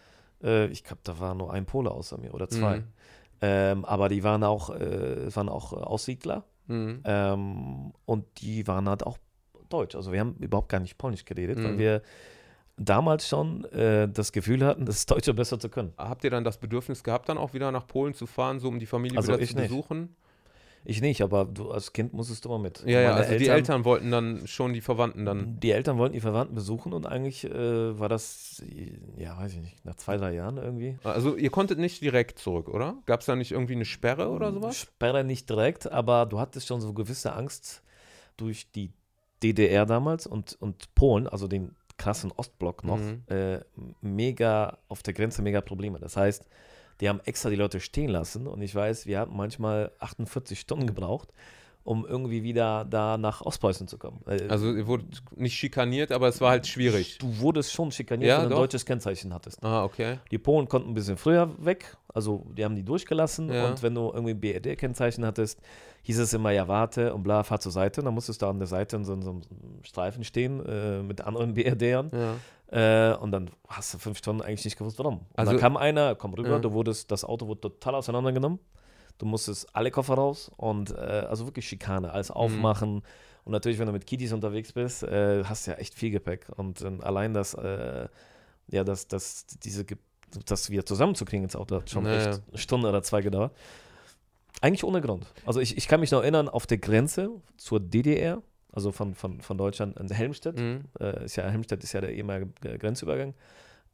[0.43, 2.77] Äh, ich glaube, da war nur ein Pole außer mir oder zwei.
[2.77, 2.83] Mhm.
[3.41, 7.01] Ähm, aber die waren auch, äh, waren auch äh, Aussiedler Mhm.
[7.03, 9.17] ähm, und die waren halt auch
[9.69, 9.95] Deutsch.
[9.95, 11.77] Also wir haben überhaupt gar nicht Polnisch geredet, weil Mhm.
[11.79, 12.01] wir
[12.77, 15.93] damals schon äh, das Gefühl hatten, das Deutsche besser zu können.
[15.97, 18.79] Habt ihr dann das Bedürfnis gehabt, dann auch wieder nach Polen zu fahren, so um
[18.79, 19.69] die Familie Also wieder zu nicht.
[20.83, 22.83] Ich nicht, aber du als Kind musstest du immer mit.
[22.85, 25.59] Ja, ja, also die Eltern wollten dann schon die Verwandten dann.
[25.59, 28.63] Die Eltern wollten die Verwandten besuchen und eigentlich äh, war das,
[29.17, 30.97] ja, weiß ich nicht, nach zwei, drei Jahren irgendwie.
[31.03, 32.95] Also ihr konntet nicht direkt zurück, oder?
[33.05, 34.75] Gab es da nicht irgendwie eine Sperre oder sowas?
[34.77, 37.83] Sperre nicht direkt, aber du hattest schon so gewisse Angst
[38.37, 38.91] durch die
[39.43, 43.23] DDR damals und, und Polen, also den krassen Ostblock noch, Mhm.
[43.27, 43.59] äh,
[44.01, 45.99] mega auf der Grenze mega Probleme.
[45.99, 46.47] Das heißt,
[47.01, 50.87] die haben extra die Leute stehen lassen und ich weiß, wir haben manchmal 48 Stunden
[50.87, 51.29] gebraucht,
[51.83, 54.21] um irgendwie wieder da nach Ostpreußen zu kommen.
[54.27, 57.17] Äh, Also ihr wurdet nicht schikaniert, aber es war halt schwierig.
[57.17, 59.63] Du wurdest schon schikaniert, Ja, wenn du ein deutsches Kennzeichen hattest.
[59.63, 60.19] Ah, okay.
[60.29, 63.67] Die Polen konnten ein bisschen früher weg, also die haben die durchgelassen Ja.
[63.69, 65.59] und wenn du irgendwie ein BRD-Kennzeichen hattest,
[66.03, 68.01] hieß es immer, ja warte und bla, fahr zur Seite.
[68.01, 69.41] Und dann musstest du an der Seite in so, so einem
[69.83, 72.35] Streifen stehen äh, mit anderen BRDern Ja.
[72.71, 75.19] Äh, und dann hast du fünf Stunden eigentlich nicht gewusst, warum.
[75.19, 76.59] Und Also- dann kam einer, komm rüber, Ja.
[76.59, 78.59] du wurdest, das Auto wurde total auseinandergenommen.
[79.17, 80.95] Du musstest alle Koffer raus und äh,
[81.29, 82.13] also wirklich Schikane, Mhm.
[82.13, 83.03] alles aufmachen.
[83.43, 86.47] Und natürlich, wenn du mit Kiddies unterwegs bist, äh, hast du ja echt viel Gepäck.
[86.55, 88.07] Und ähm, allein das, äh,
[88.67, 89.85] ja, das, das, diese,
[90.45, 93.53] das wieder zusammenzukriegen ins Auto hat schon Ja, echt eine Stunde oder zwei gedauert.
[94.61, 95.25] Eigentlich ohne Grund.
[95.45, 99.41] Also ich, ich kann mich noch erinnern, auf der Grenze zur DDR, also von, von,
[99.41, 100.85] von Deutschland in Helmstedt, Mhm.
[100.99, 103.33] äh, ist ja, Helmstedt ist ja der ehemalige Grenzübergang,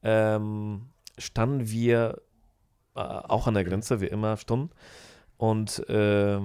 [0.03, 2.21] ähm, standen wir
[2.95, 4.71] äh, auch an der Grenze, wie immer, Stunden.
[5.37, 6.39] Und äh,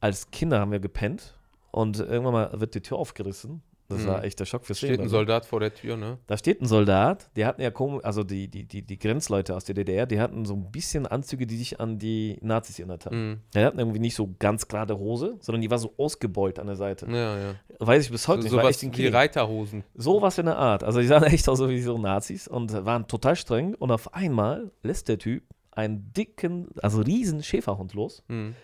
[0.00, 1.38] als Kinder haben wir gepennt
[1.70, 3.62] und irgendwann mal wird die Tür aufgerissen.
[3.92, 4.06] Das Mhm.
[4.08, 5.08] war echt der Schock fürs Steht ein Leben.
[5.08, 6.18] Soldat vor der Tür, ne?
[6.26, 9.64] Da steht ein Soldat, die hatten ja komisch, also die, die, die, die Grenzleute aus
[9.64, 13.28] der DDR, die hatten so ein bisschen Anzüge, die sich an die Nazis erinnert haben.
[13.30, 13.40] Mhm.
[13.54, 16.76] Die hatten irgendwie nicht so ganz gerade Hose, sondern die war so ausgebeult an der
[16.76, 17.06] Seite.
[17.10, 17.54] Ja, ja.
[17.78, 18.56] Weiß ich bis heute So, nicht.
[18.62, 19.06] War echt ein wie.
[19.08, 19.84] Reiterhosen.
[19.94, 20.82] Sowas in der Art.
[20.84, 23.74] Also die sahen echt aus wie so Nazis und waren total streng.
[23.74, 28.54] Und auf einmal lässt der Typ einen dicken, also riesen Schäferhund los, Mhm.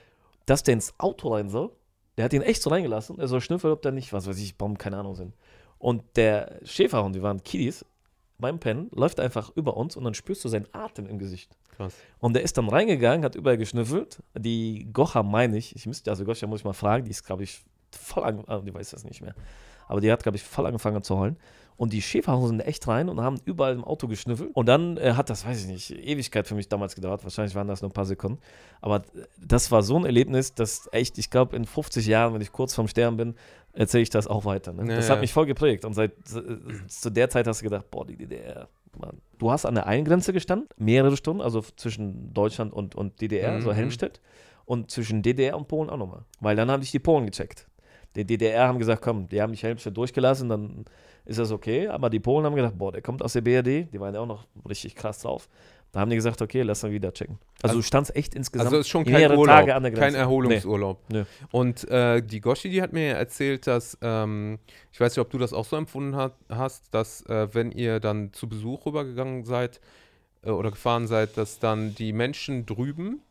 [0.47, 1.71] dass der ins Auto rein soll.
[2.19, 3.21] Der hat ihn echt so reingelassen.
[3.21, 5.35] Er soll schnüffeln, ob der nicht, was weiß ich, Baum, keine Ahnung sind.
[5.79, 7.85] Und der Schäferhund, die waren Kiddies,
[8.39, 11.57] beim Pennen, läuft einfach über uns und dann spürst du seinen Atem im Gesicht.
[11.77, 11.95] Krass.
[12.19, 14.21] Und der ist dann reingegangen, hat überall geschnüffelt.
[14.37, 17.45] Die Gocha meine ich, ich müsste, also Gocha muss ich mal fragen, die ist, glaube
[17.45, 19.37] ich, voll angefangen, die weiß das nicht mehr.
[19.87, 21.37] Aber die hat, glaube ich, voll angefangen zu heulen.
[21.79, 24.51] Und die Schäferhunde sind echt rein und haben überall im Auto geschnüffelt.
[24.53, 27.23] Und dann äh, hat das, weiß ich nicht, Ewigkeit für mich damals gedauert.
[27.23, 28.39] Wahrscheinlich waren das nur ein paar Sekunden.
[28.81, 32.41] Aber äh, das war so ein Erlebnis, dass echt, ich glaube, in 50 Jahren, wenn
[32.41, 33.35] ich kurz vorm Sterben bin,
[33.73, 34.73] erzähle ich das auch weiter.
[34.73, 34.91] Ne?
[34.91, 35.85] Ja, das hat mich voll geprägt.
[35.85, 38.69] Und seit äh, zu der Zeit hast du gedacht, boah, die DDR.
[38.99, 39.19] Mann.
[39.39, 43.53] Du hast an der einen Grenze gestanden, mehrere Stunden, also zwischen Deutschland und, und DDR,
[43.59, 43.63] Mhm.
[43.63, 44.21] so Helmstedt.
[44.65, 46.25] Und zwischen DDR und Polen auch nochmal.
[46.41, 47.69] Weil dann haben dich die Polen gecheckt.
[48.17, 50.85] Die DDR haben gesagt, komm, die haben dich Helmstedt durchgelassen, dann
[51.29, 51.87] ist das okay.
[51.89, 54.27] Aber die Polen haben gedacht, boah, der kommt aus der BRD, die waren ja auch
[54.27, 55.49] noch richtig krass drauf.
[55.93, 57.39] Da haben die gesagt, okay, lass mal wieder checken.
[57.63, 60.01] Also, Also- du standst echt insgesamt Also ist schon kein Urlaub, Tage an der kein
[60.01, 60.19] Grenze.
[60.19, 61.01] Erholungsurlaub.
[61.11, 61.25] Nee.
[61.51, 64.59] Und äh, die Goshi, die hat mir ja erzählt, dass, ähm,
[64.93, 68.01] ich weiß nicht, ob du das auch so empfunden hat, hast, dass äh, wenn ihr
[68.01, 69.81] dann zu Besuch rübergegangen seid
[70.43, 73.23] äh, oder gefahren seid, dass dann die Menschen drüben,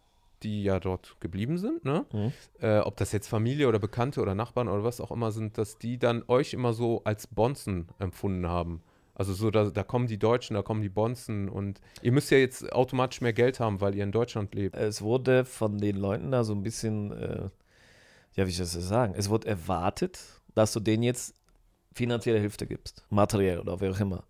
[0.44, 2.06] die ja dort geblieben sind, ne?
[2.14, 2.34] Mhm.
[2.60, 5.78] äh, ob das jetzt Familie oder Bekannte oder Nachbarn oder was auch immer sind, dass
[5.78, 8.82] die dann euch immer so als Bonzen empfunden haben.
[9.16, 12.38] Also so, da, da kommen die Deutschen, da kommen die Bonzen und ihr müsst ja
[12.38, 14.76] jetzt automatisch mehr Geld haben, weil ihr in Deutschland lebt.
[14.76, 17.50] Es wurde von den Leuten da so ein bisschen, äh,
[18.36, 19.16] ja, wie soll ich das sagen?
[19.18, 20.20] Es wurde erwartet,
[20.54, 21.34] dass du denen jetzt
[21.94, 24.24] finanzielle Hilfe gibst, materiell oder wie auch immer.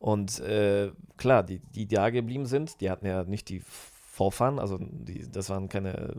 [0.00, 3.62] Und äh, klar, die, die da geblieben sind, die hatten ja nicht die
[4.16, 6.14] Vorfahren, also die, das waren keine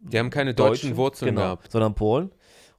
[0.00, 1.72] Die haben keine deutschen Wurzeln genau, gehabt.
[1.72, 2.30] sondern Polen.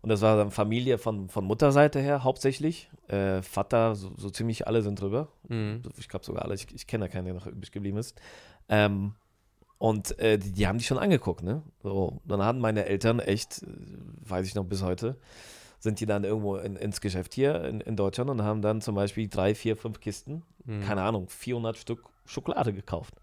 [0.02, 2.90] Und das war dann Familie von, von Mutterseite her hauptsächlich.
[3.10, 5.28] Äh, Vater, so, so ziemlich alle sind drüber.
[5.50, 5.82] Mhm.
[5.98, 8.20] Ich glaube sogar alle, ich, ich kenne da keinen, der noch übrig geblieben ist.
[8.70, 9.14] Ähm,
[9.78, 11.64] und äh, die, die haben die schon angeguckt, ne?
[11.84, 13.68] So, dann hatten meine Eltern echt, äh,
[14.30, 15.18] weiß ich noch bis heute,
[15.80, 18.96] sind die dann irgendwo in, ins Geschäft hier in, in Deutschland und haben dann zum
[18.96, 20.82] Beispiel drei, vier, fünf Kisten, Mhm.
[20.82, 23.16] keine Ahnung, 400 Stück Schokolade gekauft.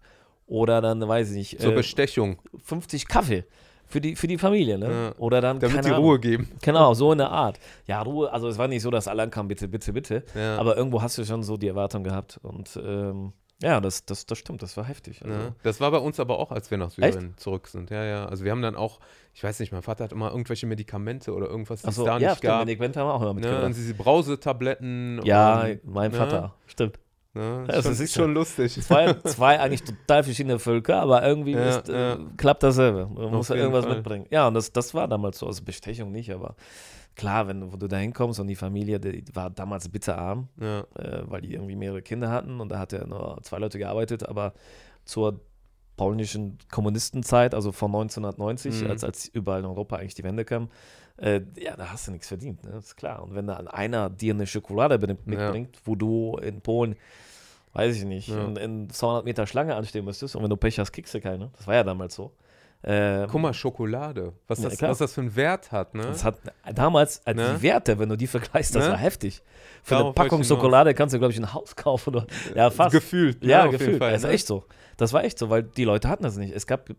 [0.49, 3.45] Oder dann, weiß ich nicht, Zur äh, Bestechung, 50 Kaffee
[3.85, 4.89] für die, für die Familie, ne?
[4.91, 5.13] Ja.
[5.17, 6.03] Oder dann, damit die Ahnung.
[6.05, 6.51] Ruhe geben.
[6.61, 7.59] Genau, so in der Art.
[7.87, 10.23] Ja, Ruhe, also es war nicht so, dass alle ankamen, bitte, bitte, bitte.
[10.35, 10.57] Ja.
[10.57, 12.39] Aber irgendwo hast du schon so die Erwartung gehabt.
[12.43, 15.21] Und ähm, ja, das, das, das stimmt, das war heftig.
[15.23, 15.55] Also, Ja.
[15.63, 17.89] Das war bei uns aber auch, als wir nach Syrien zurück sind.
[17.89, 18.25] Ja, ja.
[18.25, 18.99] Also wir haben dann auch,
[19.33, 22.13] ich weiß nicht, mein Vater hat immer irgendwelche Medikamente oder irgendwas, die es Achso, da
[22.19, 22.65] ja, nicht stimmt, gab.
[22.65, 23.39] Medikamente haben wir auch immer Ne?
[23.41, 23.65] mitgebracht.
[23.65, 25.21] Und diese Brausetabletten.
[25.25, 26.17] ja, und, mein ne?
[26.17, 26.99] Vater, stimmt.
[27.33, 27.65] Ne?
[27.67, 28.73] Das schon, ist schon lustig.
[28.81, 32.17] Zwei, zwei eigentlich total verschiedene Völker, aber irgendwie Ja, ist, äh, ja.
[32.37, 33.07] klappt dasselbe.
[33.07, 33.95] Man muss ja irgendwas Fall.
[33.95, 34.25] mitbringen.
[34.31, 36.55] Ja, und das, das war damals so, also Bestechung nicht, aber
[37.15, 40.79] klar, wenn du- wo du da hinkommst und die Familie, die war damals bitterarm, Ja.
[40.97, 44.27] äh, weil die irgendwie mehrere Kinder hatten und da hat ja nur zwei Leute gearbeitet,
[44.27, 44.53] aber
[45.05, 45.39] zur
[45.97, 48.89] polnischen Kommunistenzeit, also von 1990, Mhm.
[48.89, 50.69] als, als überall in Europa eigentlich die Wende kam,
[51.21, 52.71] äh, ja, da hast du nichts verdient, ne?
[52.71, 53.23] das ist klar.
[53.23, 56.95] Und wenn da einer dir eine Schokolade mitbringt, wo du in Polen,
[57.73, 58.45] weiß ich nicht, Ja.
[58.45, 61.51] in, in 200 Meter Schlange anstehen müsstest und wenn du Pech hast, kriegst du keine.
[61.57, 62.31] Das war ja damals so.
[62.81, 64.31] Ähm, Guck mal, Schokolade.
[64.47, 64.91] Was Ja, das, klar.
[64.91, 66.03] was das für einen Wert hat, ne?
[66.03, 66.37] Das hat
[66.73, 67.55] damals äh, Ne?
[67.57, 68.91] die Werte, wenn du die vergleichst, das Ne?
[68.91, 69.41] war heftig.
[69.83, 70.43] Für eine Darauf ich Packung.
[70.45, 72.15] Schokolade kannst du, glaube ich, ein Haus kaufen.
[72.15, 72.91] Oder, ja, fast.
[72.93, 73.43] Gefühlt.
[73.43, 73.97] ne, Ja, jeden gefühlt.
[73.97, 74.33] Fall, das ist ne?
[74.33, 74.63] echt so.
[74.95, 76.53] Das war echt so, weil die Leute hatten das nicht.
[76.55, 76.89] Es gab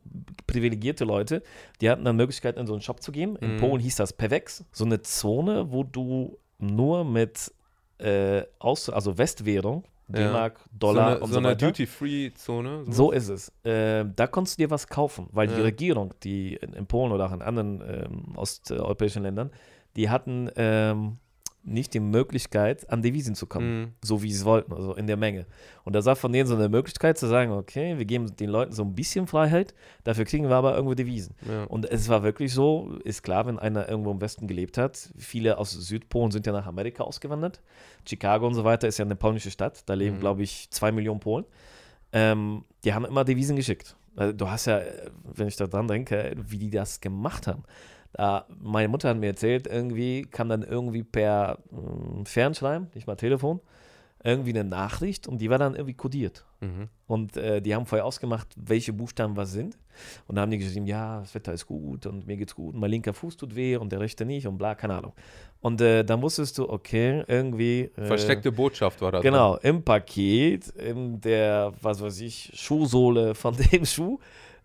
[0.47, 1.43] privilegierte Leute,
[1.81, 3.37] die hatten dann Möglichkeit, in so einen Shop zu gehen.
[3.37, 3.61] In Mhm.
[3.61, 4.65] Polen hieß das Pewex.
[4.73, 7.53] So eine Zone, wo du nur mit
[7.99, 10.29] äh, aus, also Westwährung, Ja.
[10.29, 11.57] D-Mark, Dollar so eine, und so so eine.
[11.57, 12.85] Duty-Free-Zone.
[12.89, 13.53] So ist es.
[13.65, 15.63] Äh, da konntest du dir was kaufen, weil die Ja.
[15.63, 19.51] Regierung, die in, in Polen oder auch in anderen ähm, osteuropäischen Ländern,
[19.97, 21.19] die hatten ähm,
[21.63, 23.89] nicht die Möglichkeit, an Devisen zu kommen, Mhm.
[24.03, 25.47] so wie sie es wollten, also in der Menge.
[25.85, 28.73] Und da war von denen so eine Möglichkeit zu sagen, okay, wir geben den Leuten
[28.73, 31.35] so ein bisschen Freiheit, dafür kriegen wir aber irgendwo Devisen.
[31.47, 31.65] Ja.
[31.65, 35.59] Und es war wirklich so, ist klar, wenn einer irgendwo im Westen gelebt hat, viele
[35.59, 37.61] aus Südpolen sind ja nach Amerika ausgewandert.
[38.09, 40.21] Chicago und so weiter ist ja eine polnische Stadt, da leben, Mhm.
[40.21, 41.45] glaube ich, zwei Millionen Polen.
[42.13, 43.97] Ähm, die haben immer Devisen geschickt.
[44.17, 47.63] Also du hast ja, äh, wenn ich da dran denke, wie die das gemacht haben.
[48.13, 53.17] Da, meine Mutter hat mir erzählt, irgendwie kam dann irgendwie per ähm, Fernschreiben, nicht mal
[53.17, 53.61] Telefon,
[54.23, 56.45] irgendwie eine Nachricht und die war dann irgendwie kodiert.
[56.61, 56.89] Mhm.
[57.07, 59.79] Und äh, die haben vorher ausgemacht, welche Buchstaben was sind.
[60.27, 62.81] Und da haben die geschrieben, ja, das Wetter ist gut und mir geht's gut und
[62.81, 65.13] mein linker Fuß tut weh und der rechte nicht und bla, keine Ahnung.
[65.61, 67.91] Und äh, dann wusstest du, okay, irgendwie.
[67.97, 69.23] Äh, Versteckte Botschaft war das.
[69.23, 74.19] Genau, im Paket, in der, was weiß ich, Schuhsohle von dem Schuh,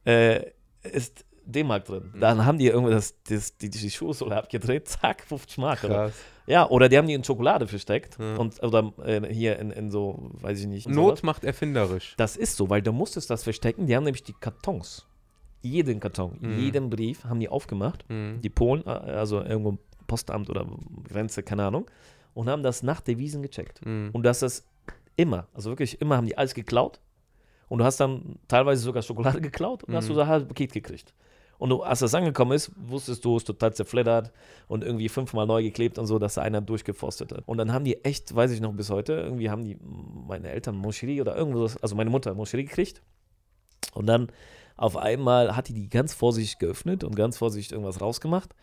[0.06, 0.52] äh,
[0.84, 2.12] ist D-Mark drin.
[2.14, 2.20] Mhm.
[2.20, 5.84] Dann haben die irgendwie das, das, die, die Schuhsohle abgedreht, zack, 50 Mark.
[5.84, 5.96] Oder?
[6.06, 6.14] Krass.
[6.48, 8.18] Ja, oder die haben die in Schokolade versteckt.
[8.20, 8.36] Ja.
[8.36, 10.88] Und, oder äh, hier in, in so, weiß ich nicht.
[10.88, 11.24] Not sowas.
[11.24, 12.14] macht erfinderisch.
[12.18, 13.88] Das ist so, weil du musstest das verstecken.
[13.88, 15.08] Die haben nämlich die Kartons,
[15.62, 16.60] jeden Karton, Mhm.
[16.60, 18.06] jeden Brief haben die aufgemacht.
[18.10, 18.42] Mhm.
[18.42, 19.78] Die Polen, äh, also irgendwo
[20.08, 20.68] Postamt oder
[21.08, 21.90] Grenze, keine Ahnung,
[22.36, 23.84] und haben das nach Devisen gecheckt.
[23.84, 24.10] Mhm.
[24.14, 24.68] Und das ist
[25.16, 27.00] immer, also wirklich immer haben die alles geklaut.
[27.70, 30.10] Und du hast dann teilweise sogar Schokolade geklaut und hast Mhm.
[30.10, 31.16] du so ein halbes Paket gekriegt.
[31.58, 34.32] Und als das angekommen ist, wusstest du, es ist total zerfleddert
[34.68, 37.44] und irgendwie fünfmal neu geklebt und so, dass da einer durchgefrostet hat.
[37.48, 40.76] Und dann haben die echt, weiß ich noch bis heute, irgendwie haben die meine Eltern
[40.76, 43.02] Moscherie oder irgendwas, also meine Mutter Moscherie gekriegt.
[43.94, 44.32] Und dann
[44.78, 48.54] auf einmal hat die die ganz vorsichtig geöffnet und ganz vorsichtig irgendwas rausgemacht.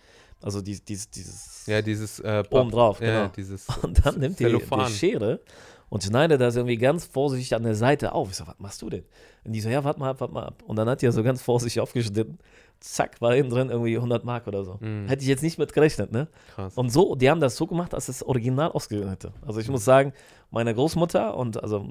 [0.43, 3.33] Also dies, dies, dieses Ja, dieses äh, Papp- oben drauf, ja, genau.
[3.35, 4.93] dieses Und dann nimmt die, die.
[4.93, 5.41] Schere
[5.89, 8.31] und schneidet das irgendwie ganz vorsichtig an der Seite auf.
[8.31, 9.05] Ich so, was machst du denn?
[9.45, 10.63] Und die so, ja, warte mal ab, warte mal ab.
[10.67, 12.39] Und dann hat die ja so ganz vorsichtig aufgeschnitten.
[12.83, 14.77] Zack, war innen drin irgendwie 100 Mark oder so.
[14.81, 15.07] Mhm.
[15.09, 16.29] Hätte ich jetzt nicht mit gerechnet, ne?
[16.55, 16.77] Krass.
[16.77, 19.33] Und so, die haben das so gemacht, dass es original ausgesehen hätte.
[19.47, 20.13] Also ich muss sagen,
[20.51, 21.89] meine Großmutter und also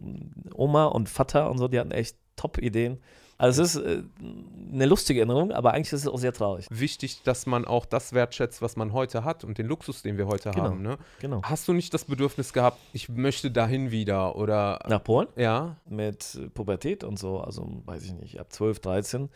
[0.53, 2.99] Oma und Vater und so, die hatten echt Top-Ideen.
[3.37, 4.03] Also es ist äh,
[4.71, 6.67] eine lustige Erinnerung, aber eigentlich ist es auch sehr traurig.
[6.69, 10.27] Wichtig, dass man auch das wertschätzt, was man heute hat und den Luxus, den wir
[10.27, 10.63] heute Genau.
[10.65, 10.81] haben.
[10.83, 10.97] Ne?
[11.21, 11.41] Genau.
[11.43, 15.27] Hast du nicht das Bedürfnis gehabt, ich möchte dahin wieder oder Nach Polen?
[15.37, 15.77] ja?
[15.89, 19.29] mit Pubertät und so, also weiß ich nicht, ab 12, 13,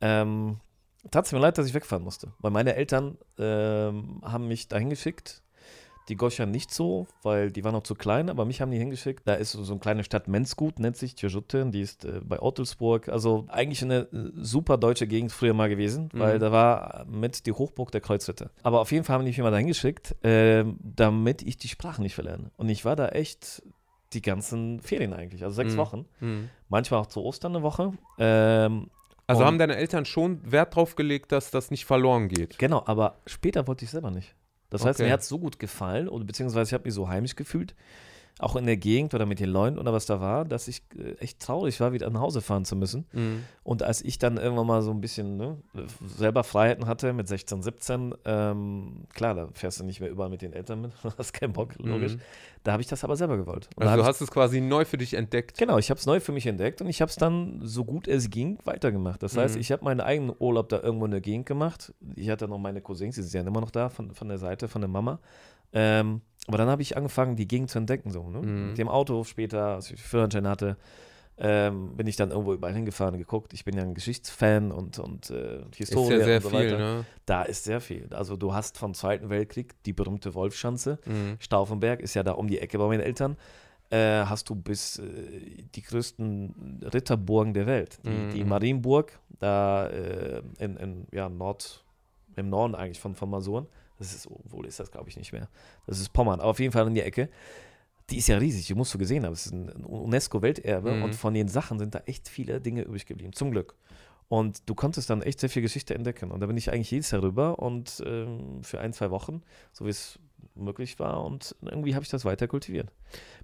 [0.00, 0.58] ähm,
[1.10, 2.32] tat es mir leid, dass ich wegfahren musste.
[2.38, 5.42] Weil meine Eltern ähm, haben mich dahin geschickt.
[6.08, 9.28] Die Goscha nicht so, weil die war noch zu klein, aber mich haben die hingeschickt.
[9.28, 13.08] Da ist so, eine kleine Stadt Menzgut, nennt sich Tjörjutten, die ist äh, bei Ottelsburg.
[13.08, 16.40] Also eigentlich eine äh, super deutsche Gegend früher mal gewesen, weil Mhm.
[16.40, 18.50] da war mit die Hochburg der Kreuzritter.
[18.64, 22.02] Aber auf jeden Fall haben die mich immer dahin geschickt, ähm, damit ich die Sprache
[22.02, 22.50] nicht verlerne.
[22.56, 23.62] Und ich war da echt
[24.12, 25.78] die ganzen Ferien eigentlich, also sechs Mhm.
[25.78, 26.48] Wochen Mhm.
[26.68, 27.92] manchmal auch zu Ostern eine Woche.
[28.18, 28.90] Ähm,
[29.30, 32.58] Also Und- haben deine Eltern schon Wert drauf gelegt, dass das nicht verloren geht.
[32.58, 34.34] genau, aber später wollte ich selber nicht.
[34.70, 35.08] Das heißt, Okay.
[35.08, 37.74] mir hat es so gut gefallen, oder beziehungsweise ich habe mich so heimisch gefühlt,
[38.42, 41.12] auch in der Gegend oder mit den Leuten oder was da war, dass ich äh,
[41.20, 43.06] echt traurig war, wieder nach Hause fahren zu müssen.
[43.12, 43.44] Mhm.
[43.62, 45.58] Und als ich dann irgendwann mal so ein bisschen ne,
[46.06, 50.42] selber Freiheiten hatte mit 16, 17, ähm, klar, da fährst du nicht mehr überall mit
[50.42, 52.14] den Eltern mit, hast keinen Bock, logisch.
[52.16, 52.20] Mhm.
[52.64, 53.70] Da habe ich das aber selber gewollt.
[53.76, 55.56] Und Also du hast es quasi neu für dich entdeckt.
[55.56, 58.06] Genau, ich habe es neu für mich entdeckt und ich habe es dann so gut
[58.06, 59.22] es ging weitergemacht.
[59.22, 59.60] Das heißt, Mhm.
[59.60, 61.94] ich habe meinen eigenen Urlaub da irgendwo in der Gegend gemacht.
[62.16, 64.68] Ich hatte noch meine Cousins, die sind ja immer noch da, von, von der Seite,
[64.68, 65.20] von der Mama.
[65.72, 66.20] Ähm,
[66.50, 68.10] aber dann habe ich angefangen, die Gegend zu entdecken.
[68.10, 68.38] So, ne?
[68.42, 68.68] Mhm.
[68.70, 70.76] Mit dem Auto später, als ich Führerschein hatte,
[71.38, 73.54] ähm, bin ich dann irgendwo überall hingefahren und geguckt.
[73.54, 76.58] Ich bin ja ein Geschichtsfan und, und äh, Ist Historie ja sehr und so viel,
[76.72, 76.78] weiter.
[76.78, 77.04] ne?
[77.24, 78.08] Da ist sehr viel.
[78.12, 80.98] Also du hast vom Zweiten Weltkrieg die berühmte Wolfschanze.
[81.06, 81.36] Mhm.
[81.38, 83.36] Stauffenberg ist ja da um die Ecke bei meinen Eltern.
[83.90, 85.02] Äh, hast du bis äh,
[85.74, 87.98] die größten Ritterburgen der Welt.
[88.04, 88.30] Die, Mhm.
[88.32, 91.82] die Marienburg, da äh, in, in ja, Nord,
[92.36, 93.66] im Norden eigentlich von, von Masuren.
[94.00, 95.48] Das ist, obwohl ist das, glaube ich, nicht mehr.
[95.86, 97.28] Das ist Pommern, aber auf jeden Fall in die Ecke.
[98.10, 99.34] die ist ja riesig, die musst du gesehen haben.
[99.34, 101.02] Es ist ein UNESCO-Welterbe Mhm.
[101.04, 103.76] und von den Sachen sind da echt viele Dinge übrig geblieben, zum Glück.
[104.26, 106.32] Und du konntest dann echt sehr viel Geschichte entdecken.
[106.32, 109.84] Und da bin ich eigentlich jedes Jahr rüber und ähm, für ein, zwei Wochen, so
[109.86, 110.18] wie es
[110.54, 111.24] möglich war.
[111.24, 112.88] Und irgendwie habe ich das weiter kultiviert.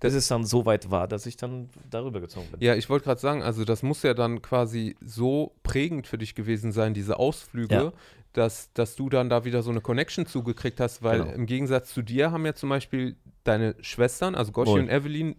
[0.01, 2.61] Bis es dann so weit war, dass ich dann darüber gezogen bin.
[2.61, 6.35] Ja, ich wollte gerade sagen, also das muss ja dann quasi so prägend für dich
[6.35, 7.92] gewesen sein, diese Ausflüge, Ja.
[8.33, 11.33] dass, dass du dann da wieder so eine Connection zugekriegt hast, weil Genau.
[11.33, 15.37] im Gegensatz zu dir haben ja zum Beispiel deine Schwestern, also Goshi und Evelyn,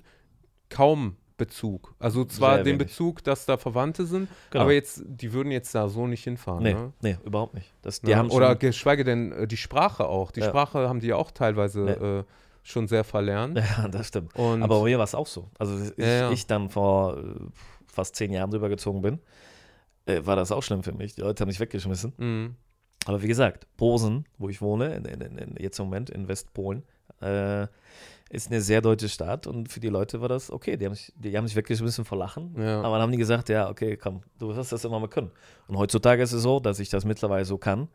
[0.70, 1.94] kaum Bezug.
[2.00, 2.88] Also zwar Sehr den wenig.
[2.88, 4.64] Bezug, dass da Verwandte sind, Genau.
[4.64, 6.64] aber jetzt, die würden jetzt da so nicht hinfahren.
[6.64, 6.94] nee, Ne?
[7.02, 7.72] nee, überhaupt nicht.
[7.84, 10.32] Das, die Ja, haben oder geschweige denn äh, die Sprache auch.
[10.32, 10.50] Die Ja.
[10.50, 12.32] Sprache haben die ja auch teilweise äh,
[12.64, 13.58] schon sehr verlernt.
[13.78, 14.36] ja, das stimmt.
[14.36, 15.50] Und Aber bei mir war es auch so.
[15.60, 17.22] Also ich, Ja, ich dann vor äh,
[17.86, 19.20] fast zehn Jahren rübergezogen bin,
[20.06, 21.16] äh, war das auch schlimm für mich.
[21.16, 22.14] Die Leute haben mich weggeschmissen.
[22.18, 22.50] mh,
[23.06, 26.84] Aber wie gesagt, Posen, wo ich wohne, in, in, in, jetzt im Moment in Westpolen,
[27.22, 27.68] äh,
[28.30, 30.76] ist eine sehr deutsche Stadt und für die Leute war das okay.
[30.78, 32.54] Die haben sich, die haben sich weggeschmissen vor Lachen.
[32.58, 32.80] ja.
[32.82, 35.32] Aber dann haben die gesagt, ja, okay, komm, du wirst das immer mal können.
[35.68, 37.88] Und heutzutage ist es so, dass ich das mittlerweile so kann,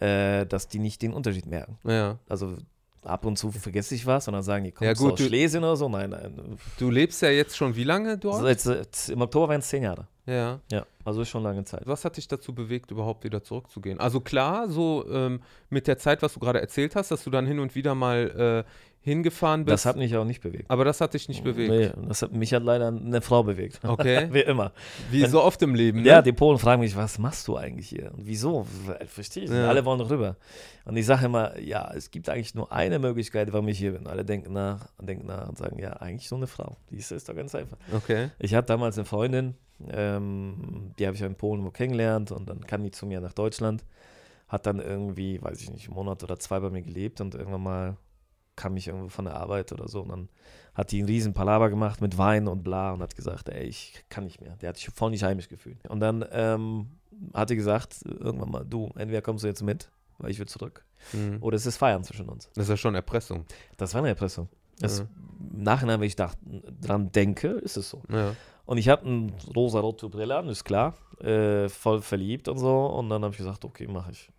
[0.00, 1.78] äh, dass die nicht den Unterschied merken.
[1.84, 2.18] ja.
[2.28, 2.56] Also
[3.04, 5.18] ab und zu vergesse ich was und dann sagen die, kommst Ja, du gut, aus
[5.18, 5.88] du- Schlesien oder so?
[5.88, 6.56] Nein, nein.
[6.78, 8.44] Du lebst ja jetzt schon wie lange dort?
[8.44, 10.06] Also jetzt, Im Oktober waren es zehn Jahre.
[10.24, 10.60] ja.
[10.70, 11.82] Ja, also schon lange Zeit.
[11.86, 13.98] Was hat dich dazu bewegt, überhaupt wieder zurückzugehen?
[13.98, 17.44] Also klar, so ähm, mit der Zeit, was du gerade erzählt hast, dass du dann
[17.44, 18.70] hin und wieder mal äh,
[19.04, 19.72] hingefahren bist.
[19.72, 20.70] Das hat mich auch nicht bewegt.
[20.70, 21.70] aber das hat dich nicht bewegt.
[21.70, 23.80] Nee, das hat mich hat leider eine Frau bewegt.
[23.92, 24.28] Okay.
[24.32, 24.72] Wie immer.
[25.10, 26.08] Wie Wenn- so oft im Leben, ne?
[26.08, 28.12] Ja, die Polen fragen mich, was machst du eigentlich hier?
[28.14, 28.66] Und wieso?
[29.06, 29.50] Verstehe ich.
[29.50, 29.68] Ja.
[29.68, 30.36] Alle wollen rüber.
[30.84, 34.06] Und ich sage immer, ja, es gibt eigentlich nur eine Möglichkeit, warum ich hier bin.
[34.06, 36.76] Alle denken nach, denken nach und sagen, ja, eigentlich nur eine Frau.
[36.90, 37.76] Die ist, doch ganz einfach.
[37.92, 38.30] Okay.
[38.38, 39.54] Ich hatte damals eine Freundin,
[39.90, 43.32] ähm, die habe ich in Polen wo kennengelernt und dann kam die zu mir nach
[43.32, 43.84] Deutschland.
[44.48, 47.62] Hat dann irgendwie, weiß ich nicht, einen Monat oder zwei bei mir gelebt und irgendwann
[47.62, 47.96] mal
[48.56, 50.28] kam ich irgendwo von der Arbeit oder so und dann
[50.74, 54.04] hat die einen riesen Palaver gemacht mit Wein und bla und hat gesagt, ey, ich
[54.08, 54.56] kann nicht mehr.
[54.56, 55.76] Der hat sich voll nicht heimisch gefühlt.
[55.88, 56.86] Und dann ähm,
[57.34, 60.84] hat die gesagt, irgendwann mal, du, entweder kommst du jetzt mit, weil ich will zurück,
[61.12, 61.38] Mhm.
[61.40, 62.48] oder es ist Feiern zwischen uns.
[62.54, 63.44] Das ist ja schon Erpressung.
[63.76, 64.48] Das war eine Erpressung.
[64.78, 65.06] Das, Ja.
[65.52, 66.30] Im Nachhinein, wenn ich da
[66.80, 68.02] dran denke, ist es so.
[68.08, 68.34] Ja.
[68.64, 72.86] Und ich hatte eine rosa-rote Brille an, ist klar, äh, voll verliebt und so.
[72.86, 74.30] Und dann habe ich gesagt, okay, mache ich.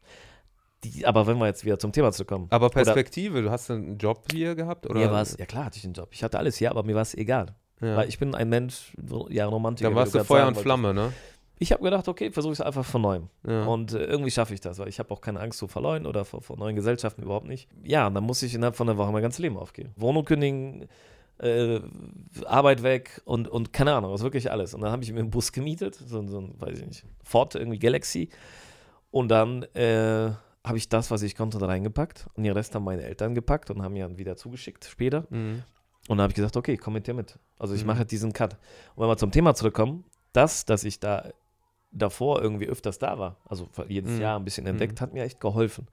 [0.83, 2.47] Die, aber wenn wir jetzt wieder zum Thema zurückkommen.
[2.49, 4.85] Aber Perspektive, du hast einen Job hier gehabt?
[4.89, 4.99] Oder?
[4.99, 6.09] Mir ja klar hatte ich einen Job.
[6.11, 7.55] Ich hatte alles hier, aber mir war es egal.
[7.81, 7.97] ja.
[7.97, 8.93] Weil ich bin ein Mensch,
[9.29, 9.89] ja, Romantiker.
[9.89, 10.57] Da warst du Feuer und.
[10.57, 11.13] Flamme, ne?
[11.59, 13.29] Ich habe gedacht, okay, versuche es einfach von neuem.
[13.47, 13.65] Ja.
[13.65, 16.25] Und äh, irgendwie schaffe ich das, weil ich habe auch keine Angst vor Verleuen oder
[16.25, 17.69] vor, vor neuen Gesellschaften überhaupt nicht.
[17.83, 19.91] Ja, und dann muss ich innerhalb von einer Woche mein ganzes Leben aufgeben.
[19.95, 20.89] Wohnung kündigen,
[21.37, 21.79] äh,
[22.45, 24.73] Arbeit weg und, und keine Ahnung, was wirklich alles.
[24.73, 27.55] Und dann habe ich mir einen Bus gemietet, so, so ein, weiß ich nicht, Ford,
[27.55, 28.29] irgendwie Galaxy.
[29.11, 30.31] Und dann äh,
[30.65, 32.27] habe ich das, was ich konnte, da reingepackt.
[32.35, 35.25] Und den Rest haben meine Eltern gepackt und haben mir dann wieder zugeschickt später.
[35.29, 35.63] Mhm.
[36.07, 37.37] Und dann habe ich gesagt, okay, komm mit dir mit.
[37.59, 37.87] Also ich Mhm.
[37.87, 38.53] mache diesen Cut.
[38.95, 41.29] Und wenn wir zum Thema zurückkommen, das, dass ich da
[41.91, 44.21] davor irgendwie öfters da war, also jedes Mhm.
[44.21, 45.87] Jahr ein bisschen entdeckt, hat mir echt geholfen.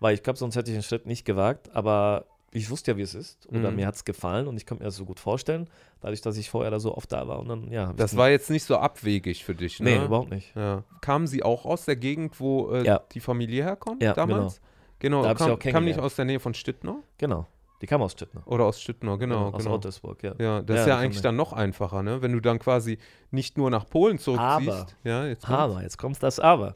[0.00, 3.02] Weil ich glaube, sonst hätte ich den Schritt nicht gewagt, aber ich wusste ja, wie
[3.02, 3.46] es ist.
[3.50, 3.76] Oder Mhm.
[3.76, 5.68] mir hat es gefallen und ich konnte mir das so gut vorstellen,
[6.00, 7.38] dadurch, dass ich vorher da so oft da war.
[7.40, 7.92] Und dann, ja.
[7.96, 9.90] Das war jetzt nicht so abwegig für dich, ne?
[9.98, 10.54] Nee, überhaupt nicht.
[10.56, 10.82] Ja.
[11.02, 13.00] Kamen sie auch aus der Gegend, wo äh, Ja.
[13.12, 14.60] die Familie herkommt Ja, damals?
[14.98, 16.96] Genau, Da ich sie kam, kam nicht aus der Nähe von Stittner?
[17.18, 17.46] Genau.
[17.80, 18.42] Die kam aus Stittner.
[18.46, 19.50] Oder aus Stittner, genau.
[19.50, 19.76] aus genau.
[19.76, 20.34] Ottersburg, ja.
[20.40, 22.20] Ja, das Ja, ist ja eigentlich dann noch einfacher, ne?
[22.22, 22.98] Wenn du dann quasi
[23.30, 24.68] nicht nur nach Polen zurückziehst.
[24.68, 25.60] Aber- ja, jetzt kommt's.
[25.60, 26.74] Aber, jetzt kommt das Aber.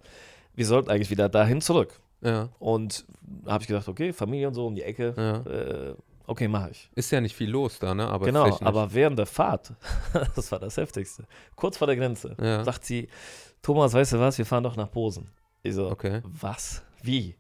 [0.55, 1.99] Wir sollten eigentlich wieder dahin zurück.
[2.23, 3.05] Ja, Und
[3.47, 5.37] habe ich gedacht, okay, Familie und so um die Ecke, ja.
[5.51, 5.95] äh,
[6.27, 6.89] okay, mache ich.
[6.95, 8.07] Ist ja nicht viel los da, ne?
[8.09, 9.73] Aber genau, aber während der Fahrt,
[10.37, 11.25] das war das Heftigste,
[11.57, 12.63] kurz vor der Grenze, Ja.
[12.65, 13.09] sagt sie,
[13.61, 15.31] Thomas, weißt du was, wir fahren doch nach Posen.
[15.63, 16.21] Ich so, Okay.
[16.25, 16.83] was?
[17.03, 17.37] Wie?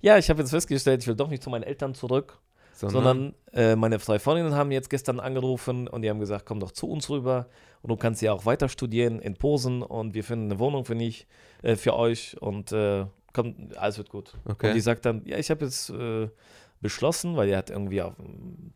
[0.00, 2.38] Ja, ich habe jetzt festgestellt, ich will doch nicht zu meinen Eltern zurück,
[2.72, 6.70] sondern äh, meine zwei Freundinnen haben jetzt gestern angerufen und die haben gesagt, komm doch
[6.70, 7.48] zu uns rüber
[7.82, 10.94] und du kannst ja auch weiter studieren in Posen und wir finden eine Wohnung für,
[10.94, 11.26] nicht,
[11.62, 13.06] äh, für euch und äh,
[13.42, 14.32] komm, alles wird gut.
[14.44, 14.68] Okay.
[14.68, 16.28] Und die sagt dann, ja, ich habe jetzt äh,
[16.80, 18.14] beschlossen, weil die hat irgendwie auf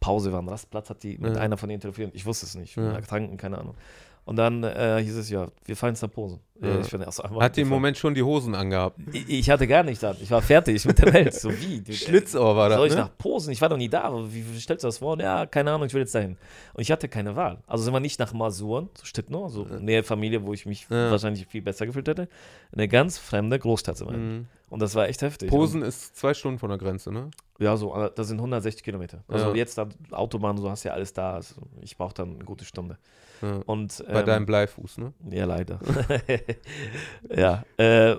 [0.01, 1.41] Pause war, am Rastplatz, hat die mit Ja.
[1.43, 2.15] einer von denen telefoniert.
[2.15, 2.93] Ich wusste es nicht, ich Ja.
[2.93, 3.75] war tanken, keine Ahnung.
[4.25, 6.39] Und dann äh, hieß es, ja, wir fahren jetzt nach Posen.
[6.61, 6.79] Ja.
[6.81, 7.69] Ich bin erst einmal Hat die im.
[7.69, 8.97] Moment schon die Hosen angehabt.
[9.13, 10.17] Ich, ich hatte gar nichts an.
[10.23, 11.35] Ich war fertig mit der Welt.
[11.35, 11.81] So wie?
[11.81, 13.07] Du- Schlitzohr war soll das, ich ne?
[13.09, 13.51] nach Posen?
[13.53, 14.13] Ich war doch nie da.
[14.33, 15.19] Wie, wie stellst du das vor?
[15.19, 16.37] Ja, keine Ahnung, ich will jetzt dahin.
[16.75, 17.59] Und ich hatte keine Wahl.
[17.67, 21.11] Also sind wir nicht nach Masuren, so Stittner, so Nähe Familie, wo ich mich Ja.
[21.11, 22.29] wahrscheinlich viel besser gefühlt hätte.
[22.71, 24.17] Eine ganz fremde Großstadt sind wir.
[24.19, 24.47] Mhm.
[24.71, 25.51] Und das war echt heftig.
[25.51, 27.23] Posen ist zwei Stunden von der Grenze, ne?
[27.25, 29.25] Und, ja, so, äh, das sind 160 Kilometer.
[29.27, 29.55] Also Ja.
[29.57, 31.35] jetzt da Autobahn, so hast ja alles da.
[31.35, 32.99] Also ich brauche dann eine gute Stunde.
[33.43, 33.61] Ja.
[33.67, 35.13] Und, Bei ähm, deinem Bleifuß, ne?
[35.31, 35.81] Ja, leider.
[37.37, 38.17] ja, äh,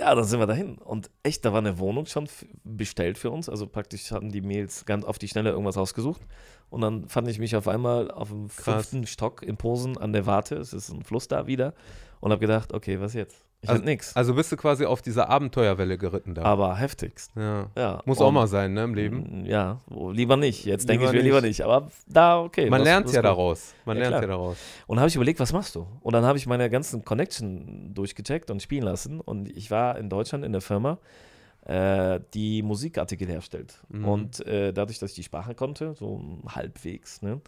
[0.00, 0.78] ja, dann sind wir dahin.
[0.78, 2.26] Und echt, da war eine Wohnung schon
[2.64, 3.48] bestellt für uns.
[3.48, 6.22] Also praktisch hatten die Mails ganz auf die Schnelle irgendwas ausgesucht.
[6.70, 8.88] Und dann fand ich mich auf einmal auf dem Krass.
[8.88, 10.56] fünften Stock in Posen an der Warte.
[10.56, 11.74] Es ist ein Fluss da wieder.
[12.20, 13.44] Und habe gedacht, okay, was jetzt?
[13.62, 14.16] Ich Also- nichts.
[14.16, 16.42] Also bist du quasi auf dieser Abenteuerwelle geritten da.
[16.44, 17.30] Aber heftigst.
[17.36, 17.66] ja.
[17.76, 18.00] Ja.
[18.06, 19.44] Muss auch Und- mal sein, ne, im Leben.
[19.44, 20.64] Ja, wo- lieber nicht.
[20.64, 21.60] Jetzt denke ich mir lieber nicht.
[21.62, 22.70] Aber da, okay.
[22.70, 23.24] Man was- lernt was ja gut.
[23.26, 23.74] daraus.
[23.84, 24.22] Man Ja, lernt klar.
[24.22, 24.56] ja daraus.
[24.86, 25.86] Und habe ich überlegt, was machst du?
[26.00, 29.20] Und dann habe ich meine ganzen Connection durchgecheckt und spielen lassen.
[29.20, 30.96] Und ich war in Deutschland in der Firma,
[31.66, 33.82] äh, die Musikartikel herstellt.
[33.90, 34.04] Mhm.
[34.08, 37.42] Und äh, dadurch, dass ich die Sprache konnte, so halbwegs, ne,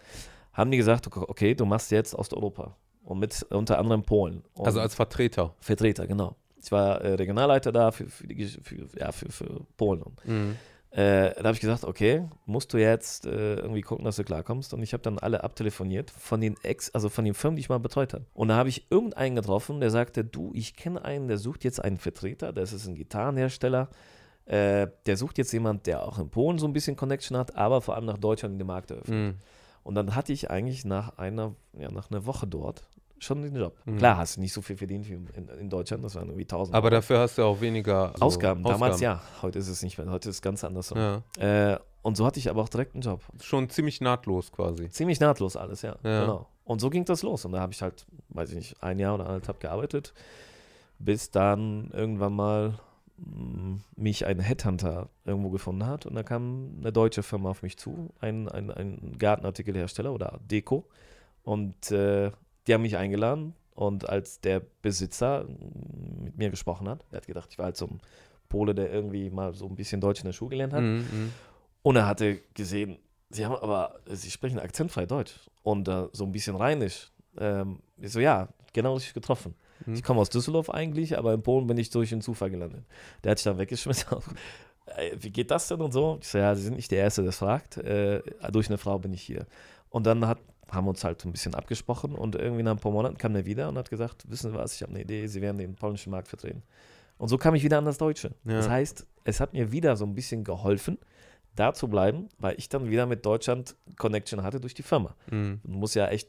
[0.52, 2.76] haben die gesagt, okay, okay, du machst jetzt Osteuropa.
[3.04, 4.42] Und mit unter anderem Polen.
[4.54, 5.54] Und Also als Vertreter.
[5.60, 6.36] Vertreter, genau.
[6.62, 10.02] Ich war äh, Regionalleiter da für, für, die, für, ja, für, für Polen.
[10.02, 10.56] Und Mhm.
[10.92, 14.72] äh, da habe ich gesagt, okay, musst du jetzt äh, irgendwie gucken, dass du klarkommst.
[14.72, 17.68] Und ich habe dann alle abtelefoniert von den Ex, also von den Firmen, die ich
[17.68, 18.24] mal betreut habe.
[18.34, 21.82] Und da habe ich irgendeinen getroffen, der sagte, du, ich kenne einen, der sucht jetzt
[21.82, 23.88] einen Vertreter, das ist ein Gitarrenhersteller.
[24.44, 27.80] Äh, der sucht jetzt jemand, der auch in Polen so ein bisschen Connection hat, aber
[27.80, 29.34] vor allem nach Deutschland in den Markt eröffnet.
[29.34, 29.38] Mhm.
[29.84, 32.84] Und dann hatte ich eigentlich nach einer, ja, nach einer Woche dort
[33.22, 33.76] schon den Job.
[33.84, 33.98] Mhm.
[33.98, 36.74] Klar, hast du nicht so viel verdient wie in, in Deutschland, das waren irgendwie 1000
[36.74, 38.62] Aber dafür hast du auch weniger so Ausgaben.
[38.62, 40.88] Damals ja, heute ist es nicht mehr, heute ist es ganz anders.
[40.88, 40.96] So.
[40.96, 41.22] ja.
[41.38, 43.22] Äh, und so hatte ich aber auch direkt einen Job.
[43.40, 44.90] Schon ziemlich nahtlos quasi.
[44.90, 45.96] Ziemlich nahtlos alles, ja.
[46.02, 46.20] Ja.
[46.22, 46.46] Genau.
[46.64, 47.44] Und so ging das los.
[47.44, 50.12] Und da habe ich halt, weiß ich nicht, ein Jahr oder anderthalb gearbeitet,
[50.98, 52.78] bis dann irgendwann mal
[53.18, 56.06] mh, mich ein Headhunter irgendwo gefunden hat.
[56.06, 60.84] Und da kam eine deutsche Firma auf mich zu, ein, ein, ein Gartenartikelhersteller oder Deko.
[61.44, 62.32] Und äh,
[62.66, 63.54] die haben mich eingeladen.
[63.74, 67.76] Und als der Besitzer mh, mit mir gesprochen hat, er hat gedacht, ich war halt
[67.76, 68.00] so ein
[68.48, 70.82] Pole, der irgendwie mal so ein bisschen Deutsch in der Schule gelernt hat.
[70.82, 71.32] Mhm, mhm.
[71.82, 72.98] Und er hatte gesehen,
[73.30, 77.10] sie haben aber, sie sprechen akzentfrei Deutsch und äh, so ein bisschen rheinisch.
[77.38, 79.54] Ähm, ich so, ja, genau richtig getroffen.
[79.86, 79.94] Mhm.
[79.94, 82.84] Ich komme aus Düsseldorf eigentlich, aber in Polen bin ich durch einen Zufall gelandet.
[83.24, 84.06] Der hat sich dann weggeschmissen.
[84.96, 86.18] Ey, Wie geht das denn und so?
[86.20, 87.78] Ich so, ja, Sie sind nicht der Erste, der das fragt.
[87.78, 89.46] Äh, durch eine Frau bin ich hier.
[89.88, 90.38] Und dann hat,
[90.70, 93.68] haben uns halt ein bisschen abgesprochen und irgendwie nach ein paar Monaten kam er wieder
[93.68, 96.28] und hat gesagt, wissen Sie was, ich habe eine Idee, Sie werden den polnischen Markt
[96.28, 96.62] vertreten.
[97.18, 98.34] Und so kam ich wieder an das Deutsche.
[98.44, 98.54] Ja.
[98.54, 100.98] Das heißt, es hat mir wieder so ein bisschen geholfen,
[101.54, 105.14] da zu bleiben, weil ich dann wieder mit Deutschland Connection hatte durch die Firma.
[105.30, 105.60] Mhm.
[105.62, 106.28] Du musst ja echt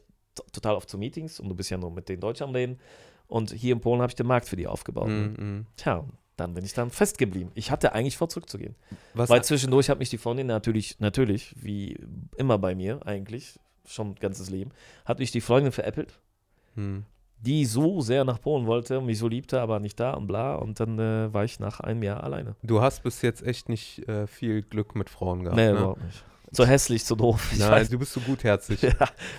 [0.52, 2.78] total oft zu Meetings und du bist ja nur mit den Deutschen am Reden.
[3.26, 5.08] Und hier in Polen habe ich den Markt für die aufgebaut.
[5.08, 5.34] Mhm.
[5.38, 5.66] Mhm.
[5.76, 6.04] Tja,
[6.36, 7.50] dann bin ich dann festgeblieben.
[7.54, 8.74] Ich hatte eigentlich vor, zurückzugehen.
[9.14, 11.98] Was, Weil zwischendurch hat mich die Freundin natürlich, natürlich, wie
[12.36, 14.70] immer bei mir eigentlich, schon ganzes Leben,
[15.04, 16.18] hat mich die Freundin veräppelt,
[16.76, 17.04] Mhm.
[17.40, 20.54] die so sehr nach Polen wollte und mich so liebte, aber nicht da und bla.
[20.56, 22.56] Und dann äh, war ich nach einem Jahr alleine.
[22.62, 25.56] Du hast bis jetzt echt nicht äh, viel Glück mit Frauen gehabt.
[25.56, 25.78] nee, ne?
[25.78, 26.24] überhaupt nicht.
[26.52, 27.52] Zu hässlich, zu doof.
[27.58, 27.90] Nein, weiß.
[27.90, 28.80] du bist so gutherzig.
[28.82, 28.94] Ja,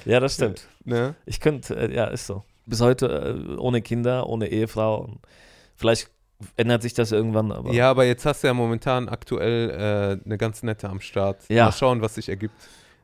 [0.05, 0.67] ja, das stimmt.
[0.83, 1.15] ne?
[1.25, 2.43] Ich könnte, äh, ja, ist so.
[2.65, 3.07] Bis heute
[3.47, 5.01] äh, ohne Kinder, ohne Ehefrau.
[5.05, 5.19] Und
[5.75, 6.09] vielleicht
[6.57, 9.69] ändert sich das irgendwann, aber Ja, aber jetzt hast du ja momentan aktuell
[10.21, 11.37] äh, eine ganz nette am Start.
[11.47, 11.65] Ja.
[11.65, 12.55] Mal schauen, was sich ergibt.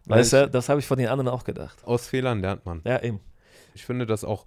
[0.08, 1.84] Weißt du, das habe ich von den anderen auch gedacht.
[1.86, 2.82] aus Fehlern lernt man.
[2.86, 3.20] Ja, eben.
[3.74, 4.46] Ich finde das auch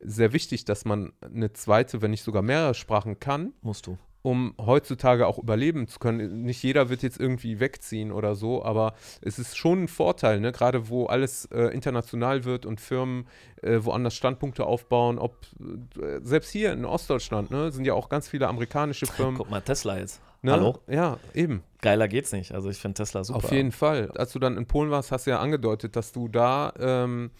[0.00, 3.96] sehr wichtig, dass man eine zweite, wenn nicht sogar mehrere Sprachen kann, Musst du.
[4.20, 6.42] um heutzutage auch überleben zu können.
[6.42, 10.52] Nicht jeder wird jetzt irgendwie wegziehen oder so, aber es ist schon ein Vorteil, ne?
[10.52, 13.26] gerade wo alles äh, international wird und Firmen
[13.62, 15.46] äh, woanders Standpunkte aufbauen, ob
[15.98, 19.38] äh, selbst hier in Ostdeutschland ne, sind ja auch ganz viele amerikanische Firmen.
[19.38, 20.20] Guck mal, Tesla jetzt.
[20.46, 20.52] Ne?
[20.52, 20.78] Hallo?
[20.88, 21.62] Ja, eben.
[21.82, 22.52] Geiler geht's nicht.
[22.52, 23.38] Also ich finde Tesla super.
[23.38, 24.10] Auf jeden Fall.
[24.12, 27.30] Als du dann in Polen warst, hast du ja angedeutet, dass du da ähm,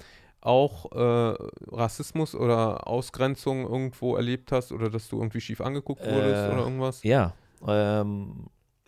[0.40, 1.34] auch äh,
[1.72, 6.62] Rassismus oder Ausgrenzung irgendwo erlebt hast oder dass du irgendwie schief angeguckt wurdest Äh, oder
[6.62, 7.02] irgendwas.
[7.02, 7.32] Ja.
[7.66, 8.46] Ähm,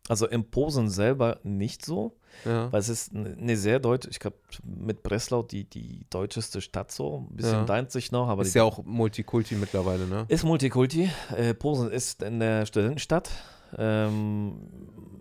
[0.08, 2.72] also in Posen selber nicht so, Ja.
[2.72, 7.26] weil es ist eine sehr deutsche, ich glaube mit Breslau die, die deutscheste Stadt so,
[7.30, 7.64] ein bisschen Ja.
[7.64, 10.24] deint sich noch, aber ist ja auch Multikulti mittlerweile, ne?
[10.28, 11.10] Ist Multikulti.
[11.36, 13.30] Äh, Posen ist in der Studentenstadt.
[13.76, 14.60] Ähm,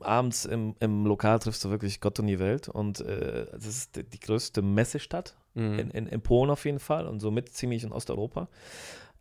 [0.01, 2.69] abends im, im Lokal triffst du wirklich Gott und die Welt.
[2.69, 5.79] Und äh, das ist die, die größte Messestadt Mhm.
[5.79, 8.47] in, in, in Polen auf jeden Fall und somit ziemlich in Osteuropa.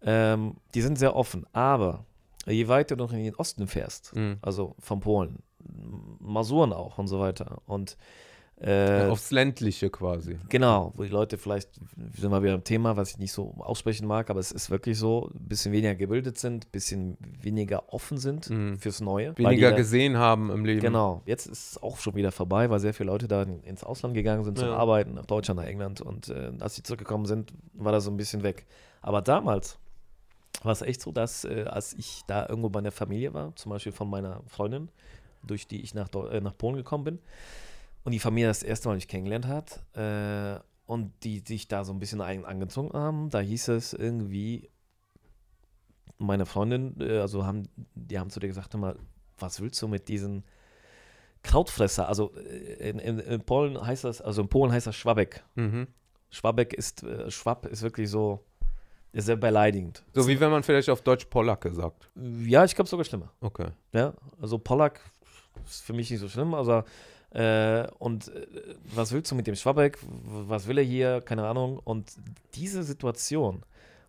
[0.02, 1.46] Ähm, die sind sehr offen.
[1.54, 2.04] Aber
[2.46, 4.36] je weiter du noch in den Osten fährst, Mhm.
[4.42, 5.38] also von Polen,
[6.20, 7.62] Masuren auch und so weiter.
[7.66, 7.96] Und
[8.58, 10.38] äh, Aufs Ländliche quasi.
[10.48, 13.54] Genau, wo die Leute vielleicht, wir sind mal wieder im Thema, was ich nicht so
[13.58, 17.92] aussprechen mag, aber es ist wirklich so, ein bisschen weniger gebildet sind, ein bisschen weniger
[17.92, 18.78] offen sind Mhm.
[18.78, 19.34] fürs Neue.
[19.34, 20.80] die Weniger da- gesehen haben im Leben.
[20.80, 23.84] Genau, jetzt ist es auch schon wieder vorbei, weil sehr viele Leute da in- ins
[23.84, 24.76] Ausland gegangen sind zum Ja.
[24.76, 28.16] Arbeiten, nach Deutschland, nach England und äh, als sie zurückgekommen sind, war das so ein
[28.16, 28.64] bisschen weg.
[29.02, 29.78] Aber damals
[30.62, 33.68] war es echt so, dass äh, als ich da irgendwo bei einer Familie war, zum
[33.70, 34.88] Beispiel von meiner Freundin,
[35.42, 37.18] durch die ich nach, Deu- äh, nach Polen gekommen bin,
[38.06, 41.92] und die Familie das erste Mal mich kennengelernt hat äh, und die sich da so
[41.92, 44.70] ein bisschen ein, angezogen haben, da hieß es irgendwie,
[46.16, 47.64] meine Freundin, äh, also haben,
[47.96, 48.96] die haben zu dir gesagt, mal,
[49.40, 50.44] was willst du mit diesen
[51.42, 52.06] Krautfresser.
[52.06, 55.42] Also äh, in, in, in Polen heißt das, also in Polen heißt das Schwabek.
[55.56, 55.88] Mhm.
[56.30, 58.46] Schwabek ist, äh, Schwab ist wirklich so,
[59.10, 60.04] ist sehr beleidigend.
[60.14, 62.08] So wie wenn man vielleicht auf Deutsch Polacke sagt.
[62.14, 63.32] Ja, ich glaube sogar schlimmer.
[63.40, 63.66] Okay.
[63.92, 65.00] Ja, also Pollack
[65.66, 66.84] ist für mich nicht so schlimm, also
[67.36, 68.46] äh, und äh,
[68.94, 69.98] was willst du mit dem Schwabeck?
[70.02, 71.20] Was will er hier?
[71.20, 71.78] Keine Ahnung.
[71.84, 72.12] Und
[72.54, 73.62] diese Situation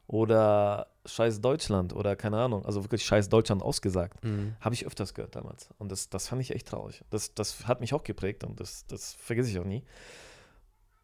[0.07, 4.55] oder Scheiß Deutschland oder keine Ahnung, also wirklich Scheiß Deutschland ausgesagt, Mhm.
[4.61, 5.69] habe ich öfters gehört damals.
[5.77, 7.03] Und das, das fand ich echt traurig.
[7.09, 9.83] Das, das hat mich auch geprägt und das, das vergesse ich auch nie.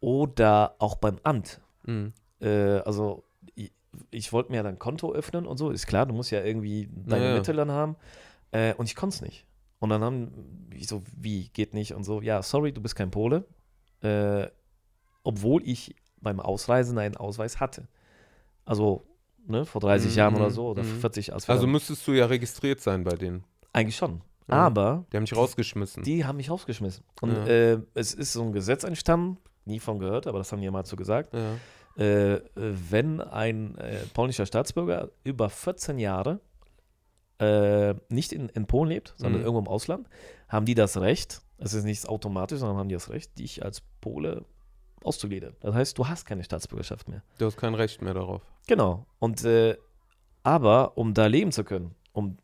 [0.00, 1.60] Oder auch beim Amt.
[1.84, 2.12] Mhm.
[2.40, 3.72] Äh, also ich,
[4.10, 6.88] ich wollte mir dann ein Konto öffnen und so, ist klar, du musst ja irgendwie
[6.92, 7.36] deine Ja, ja.
[7.36, 7.96] Mittel dann haben.
[8.50, 9.44] Äh, und ich konnte es nicht.
[9.84, 13.10] Und dann haben, ich so, wie, geht nicht und so, ja, sorry, du bist kein
[13.10, 13.44] Pole.
[14.02, 14.48] Äh,
[15.22, 17.86] obwohl ich beim Ausreisen einen Ausweis hatte.
[18.64, 19.06] Also,
[19.46, 21.00] ne, vor 30 Mhm, Jahren oder mhm, so, oder mhm.
[21.00, 23.44] 40, als Also müsstest du ja registriert sein bei denen.
[23.72, 24.20] eigentlich schon.
[24.48, 24.54] Ja.
[24.56, 26.02] Aber Die haben dich rausgeschmissen.
[26.02, 27.04] die haben mich rausgeschmissen.
[27.22, 27.46] Und Ja.
[27.46, 30.70] äh, es ist so ein Gesetz entstanden, nie von gehört, aber das haben die ja
[30.70, 31.32] mal so gesagt.
[31.34, 31.54] ja.
[32.02, 36.40] äh, wenn ein äh, polnischer Staatsbürger über 14 Jahre
[37.44, 39.46] äh, nicht in, in Polen lebt, sondern Mhm.
[39.46, 40.08] irgendwo im Ausland,
[40.48, 43.80] haben die das Recht, es ist nicht automatisch, sondern haben die das Recht, dich als
[44.00, 44.44] Pole
[45.02, 45.54] auszugliedern.
[45.60, 47.22] Das heißt, du hast keine Staatsbürgerschaft mehr.
[47.38, 48.42] Du hast kein Recht mehr darauf.
[48.66, 49.06] Genau.
[49.18, 49.76] Und äh,
[50.42, 52.36] aber um da leben zu können, um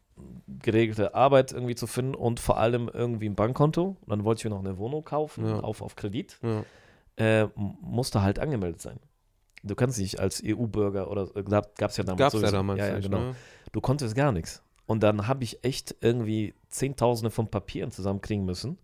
[0.62, 4.44] geregelte Arbeit irgendwie zu finden und vor allem irgendwie ein Bankkonto, und dann wollte ich
[4.44, 5.61] mir noch eine Wohnung kaufen, Ja.
[5.61, 6.64] auf, auf Kredit, Ja.
[7.16, 9.01] äh, m- musst du halt angemeldet sein.
[9.62, 12.88] Du kannst nicht als EU-Bürger oder äh, gab es ja damals Gab's ja damals ja,
[12.88, 13.18] ja, genau.
[13.18, 13.34] ne?
[13.72, 14.62] Du konntest gar nichts.
[14.91, 18.76] Und dann habe ich echt irgendwie Zehntausende von Papieren zusammenkriegen müssen,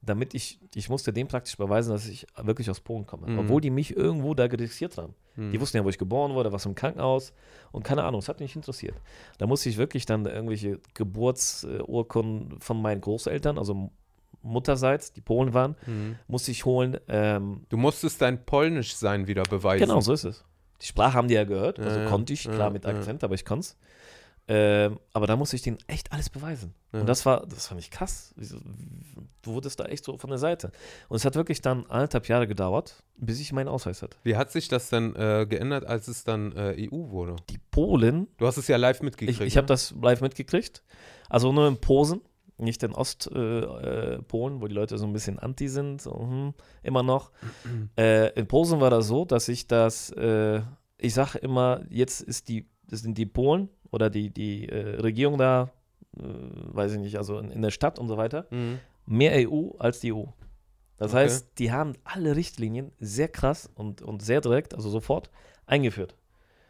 [0.00, 3.26] damit ich, ich musste dem praktisch beweisen, dass ich wirklich aus Polen komme.
[3.26, 3.40] Mhm.
[3.40, 5.12] Obwohl die mich irgendwo da registriert haben.
[5.34, 5.52] Hm.
[5.52, 7.34] Die wussten ja, wo ich geboren wurde, was im Krankenhaus
[7.72, 8.94] und keine Ahnung, es hat mich nicht interessiert.
[9.36, 13.90] Da musste ich wirklich dann irgendwelche Geburtsurkunden von meinen Großeltern, also
[14.40, 16.16] Mutterseits, die Polen waren, Hm.
[16.26, 16.96] musste ich holen.
[17.06, 19.86] Ähm, Du musstest dein Polnischsein wieder beweisen.
[19.86, 20.42] Genau, so ist es.
[20.80, 22.92] Die Sprache haben die ja gehört, also ja, konnte ich, klar mit ja.
[22.92, 23.76] Akzent, aber ich konnte es.
[24.52, 26.74] Ähm, aber da musste ich denen echt alles beweisen.
[26.92, 27.00] Ja.
[27.00, 28.34] Und das war, das fand ich krass.
[29.42, 30.72] Du wurdest da echt so von der Seite.
[31.08, 34.16] Und es hat wirklich dann anderthalb Jahre gedauert, bis ich meinen Ausweis hatte.
[34.24, 37.36] Wie hat sich das denn äh, geändert, als es dann äh, EU wurde?
[37.48, 39.40] Die Polen, Du hast es ja live ich, mitgekriegt.
[39.40, 39.68] ich habe ne?
[39.68, 40.82] das live mitgekriegt,
[41.28, 42.20] also nur in Posen,
[42.58, 46.54] nicht in Ostpolen, äh, äh, wo die Leute so ein bisschen anti sind, so, hm,
[46.82, 47.30] immer noch.
[47.96, 50.60] äh, in Posen war das so, dass ich das, äh,
[50.98, 55.38] ich sage immer, jetzt ist die, das sind die Polen oder die, die äh, Regierung
[55.38, 55.70] da,
[56.18, 58.78] äh, weiß ich nicht, also in, in der Stadt und so weiter, Mhm.
[59.06, 60.24] mehr EU als die EU.
[60.98, 61.22] Das Okay.
[61.24, 65.30] heißt, die haben alle Richtlinien sehr krass und, und sehr direkt, also sofort,
[65.66, 66.14] eingeführt.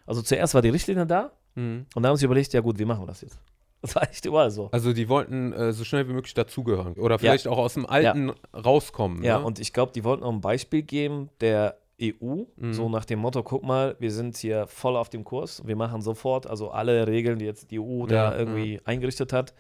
[0.06, 1.86] Also zuerst war die Richtlinie da Mhm.
[1.94, 3.38] und da haben sie überlegt, ja gut, wie machen wir das jetzt?
[3.82, 4.68] Das war echt überall so.
[4.72, 6.92] Also die wollten äh, so schnell wie möglich dazugehören.
[6.94, 9.22] Oder vielleicht auch aus dem Alten rauskommen.
[9.24, 9.44] Ja, ne?
[9.44, 12.72] und ich glaube, die wollten auch ein Beispiel geben der EU, Mhm.
[12.72, 16.00] so nach dem Motto, guck mal, wir sind hier voll auf dem Kurs, wir machen
[16.02, 19.54] sofort, also alle Regeln, die jetzt die EU Ja, da irgendwie eingerichtet hat,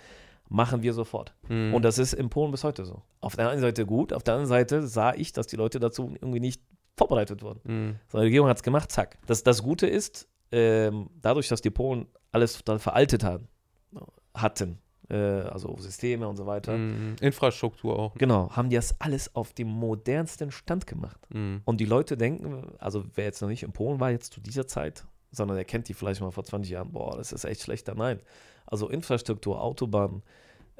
[0.48, 1.34] machen wir sofort.
[1.48, 1.74] Mhm.
[1.74, 3.02] Und das ist in Polen bis heute so.
[3.20, 6.12] Auf der einen Seite gut, auf der anderen Seite sah ich, dass die Leute dazu
[6.20, 6.62] irgendwie nicht
[6.96, 7.60] vorbereitet wurden.
[7.64, 7.96] Mhm.
[8.08, 9.18] So, die Regierung hat es gemacht, zack.
[9.26, 13.46] Das, das Gute ist, ähm, dadurch, dass die Polen alles dann veraltet haben,
[14.34, 14.78] hatten,
[15.14, 17.16] also Systeme und so weiter, Mhm.
[17.20, 18.14] Infrastruktur auch.
[18.14, 21.18] genau, haben die das alles auf dem modernsten Stand gemacht.
[21.30, 21.62] Mhm.
[21.64, 24.66] Und die Leute denken, also wer jetzt noch nicht in Polen war, jetzt zu dieser
[24.66, 27.94] Zeit, sondern er kennt die vielleicht mal vor 20 Jahren, boah, das ist echt schlechter.
[27.94, 28.20] Nein.
[28.66, 30.22] Also Infrastruktur, Autobahn,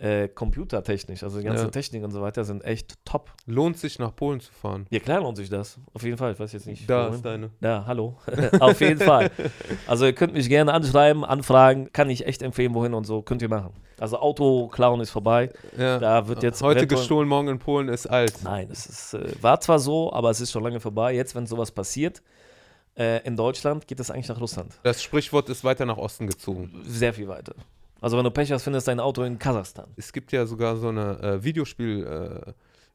[0.01, 1.71] äh, computertechnisch, also die ganze Ja.
[1.71, 3.31] Technik und so weiter sind echt top.
[3.45, 4.87] Lohnt sich nach Polen zu fahren.
[4.89, 5.79] Ja, klar lohnt sich das.
[5.93, 6.33] Auf jeden Fall.
[6.33, 6.89] Ich weiß jetzt nicht.
[6.89, 7.51] Da ist deine.
[7.61, 8.17] Ja, hallo.
[8.61, 9.31] Auf jeden Fall.
[9.87, 13.43] Also ihr könnt mich gerne anschreiben, anfragen, kann ich echt empfehlen, wohin und so, könnt
[13.43, 13.73] ihr machen.
[13.99, 15.51] Also Auto klauen ist vorbei.
[15.77, 15.99] Ja.
[15.99, 18.35] Da wird jetzt Heute eventuell- gestohlen, morgen in Polen ist alt.
[18.43, 21.13] Nein, es ist, äh, war zwar so, aber es ist schon lange vorbei.
[21.15, 22.23] Jetzt, wenn sowas passiert,
[22.97, 24.79] äh, in Deutschland geht es eigentlich nach Russland.
[24.83, 26.83] Das Sprichwort ist weiter nach Osten gezogen.
[26.87, 27.55] Sehr viel weiter.
[28.01, 29.87] Also wenn du Pech hast, findest du dein Auto in Kasachstan.
[29.97, 32.07] Es gibt ja sogar so eine äh, Videospiel
[32.47, 32.53] äh,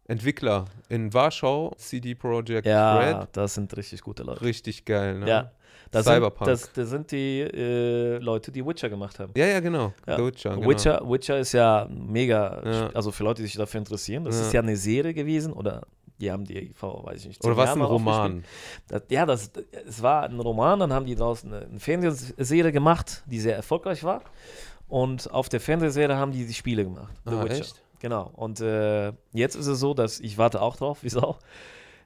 [0.08, 3.28] Entwickler in Warschau, CD Projekt Ja, Red.
[3.32, 4.42] das sind richtig gute Leute.
[4.42, 5.28] Richtig geil, ne?
[5.28, 5.52] Ja.
[5.92, 6.48] Das Cyberpunk.
[6.48, 9.32] Sind, das, das sind die äh, Leute, die Witcher gemacht haben.
[9.36, 9.94] Ja, ja, genau.
[10.08, 10.18] Ja.
[10.24, 10.70] Witcher, genau.
[10.70, 12.90] Witcher, Witcher ist ja mega, Ja.
[12.94, 14.26] also für Leute, die sich dafür interessieren.
[14.26, 14.42] Das Ja.
[14.48, 15.84] ist ja eine Serie gewesen oder
[16.20, 17.82] die haben die vor, weiß ich nicht, Oder was ein.
[17.82, 18.44] Roman?
[18.88, 19.52] Das, ja, das,
[19.88, 24.04] es war ein Roman, dann haben die draußen eine, eine Fernsehserie gemacht, die sehr erfolgreich
[24.04, 24.22] war.
[24.88, 27.14] Und auf der Fernsehserie haben die die Spiele gemacht.
[27.26, 27.56] The Ah, Witcher.
[27.56, 27.82] echt?
[28.00, 28.30] Genau.
[28.36, 31.38] Und äh, jetzt ist es so, dass ich warte auch drauf, wie Sau.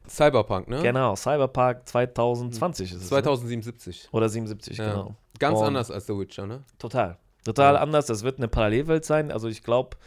[0.08, 0.82] Cyberpunk, ne?
[0.82, 3.04] Genau, Cyberpunk 2020 ist es.
[3.04, 3.08] Ne?
[3.10, 4.08] 2077.
[4.12, 4.90] Oder 77, Ja.
[4.92, 5.16] genau.
[5.40, 6.64] Ganz Und- anders als The Witcher, ne?
[6.78, 7.18] Total.
[7.46, 7.82] Total Ja.
[7.82, 8.06] anders.
[8.08, 9.32] Das wird eine Parallelwelt sein.
[9.32, 9.98] Also ich glaube,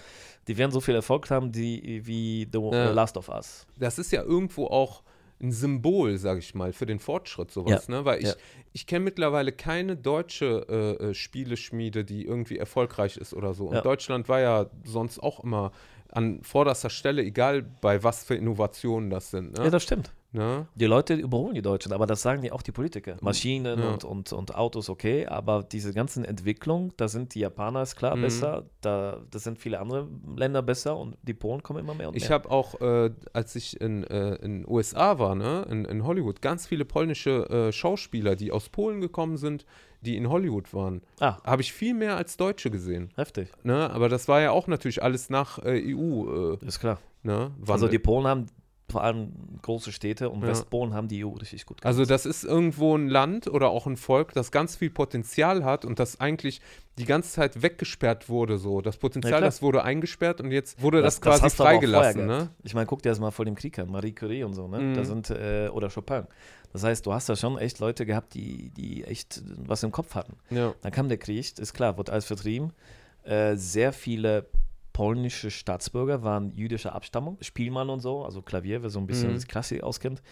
[0.48, 2.90] die werden so viel Erfolg haben die, wie The Ja.
[2.90, 3.66] Last of Us.
[3.76, 5.02] das ist ja irgendwo auch
[5.42, 8.04] ein Symbol, sag ich mal, für den Fortschritt sowas, ne?
[8.04, 8.34] Weil ich, Ja.
[8.72, 10.66] ich kenne mittlerweile keine deutsche
[11.00, 13.66] äh, äh, Spieleschmiede, die irgendwie erfolgreich ist oder so.
[13.66, 13.80] Und Ja.
[13.80, 15.72] Deutschland war ja sonst auch immer
[16.10, 19.56] an vorderster Stelle, egal bei was für Innovationen das sind.
[19.58, 19.70] Ja, Ne?
[19.70, 20.12] das stimmt.
[20.32, 20.66] Ne?
[20.74, 23.16] Die Leute überholen die Deutschen, aber das sagen ja auch die Politiker.
[23.20, 23.90] Maschinen Ja.
[23.90, 28.16] und, und, und Autos, okay, aber diese ganzen Entwicklungen, da sind die Japaner ist klar
[28.16, 28.20] Mhm.
[28.22, 32.16] besser, da das sind viele andere Länder besser und die Polen kommen immer mehr und
[32.16, 32.30] Ich mehr.
[32.30, 36.66] habe auch, äh, als ich in äh, in USA war, ne, in, in Hollywood, ganz
[36.66, 39.64] viele polnische äh, Schauspieler, die aus Polen gekommen sind,
[40.00, 41.00] die in Hollywood waren.
[41.20, 43.10] Ah, Habe ich viel mehr als Deutsche gesehen.
[43.16, 43.88] heftig, Ne?
[43.90, 46.54] Aber das war ja auch natürlich alles nach äh, EU.
[46.54, 46.98] Äh, ist klar.
[47.22, 47.52] ne?
[47.68, 48.46] Also die Polen haben
[48.90, 50.48] vor allem große Städte und Ja.
[50.48, 52.10] Westpolen haben die EU richtig gut Also gemacht.
[52.10, 55.98] das ist irgendwo ein Land oder auch ein Volk, das ganz viel Potenzial hat und
[55.98, 56.60] das eigentlich
[56.98, 58.58] die ganze Zeit weggesperrt wurde.
[58.58, 59.40] So das Ja, Potenzial, klar.
[59.40, 62.26] das wurde eingesperrt und jetzt wurde das, quasi du aber auch freigelassen.
[62.26, 62.50] Ne?
[62.64, 64.78] Ich meine, guck dir das mal vor dem Krieg an, Marie Curie und so, ne?
[64.78, 64.94] Mhm.
[64.94, 66.24] Da sind, äh, oder Chopin.
[66.74, 70.14] Das heißt, du hast da schon echt Leute gehabt, die, die echt was im Kopf
[70.14, 70.36] hatten.
[70.50, 70.74] Ja.
[70.82, 72.72] Dann kam der Krieg, ist klar, wurde alles vertrieben.
[73.24, 74.46] Äh, sehr viele
[74.92, 79.34] polnische Staatsbürger waren jüdischer Abstammung, Spielmann und so, also Klavier, wer so ein bisschen Mhm.
[79.34, 80.22] das Klassik auskennt.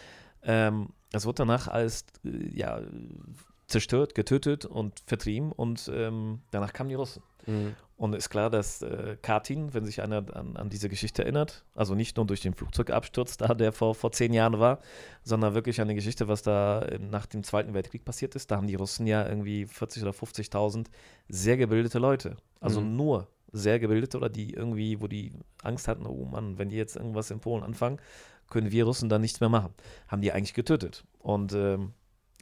[0.42, 2.80] Ähm, das wurde danach alles äh, ja,
[3.66, 7.22] zerstört, getötet und vertrieben und ähm, danach kamen die Russen.
[7.46, 7.74] Mhm.
[7.96, 11.94] Und ist klar, dass äh, Katyn, wenn sich einer an, an diese Geschichte erinnert, also
[11.94, 14.80] nicht nur durch den Flugzeugabsturz da, der vor, vor zehn Jahren war,
[15.22, 18.50] sondern wirklich an die Geschichte, was da äh, nach dem Zweiten Weltkrieg passiert ist.
[18.50, 20.86] Da haben die Russen ja irgendwie 40.000 oder 50.000
[21.28, 22.36] sehr gebildete Leute.
[22.61, 22.96] Also Mhm.
[22.96, 25.32] nur sehr gebildete oder die irgendwie, wo die
[25.62, 27.98] Angst hatten, oh Mann, wenn die jetzt irgendwas in Polen anfangen,
[28.48, 29.72] können wir Russen dann nichts mehr machen.
[30.09, 31.05] Haben die eigentlich getötet.
[31.18, 31.92] Und ähm,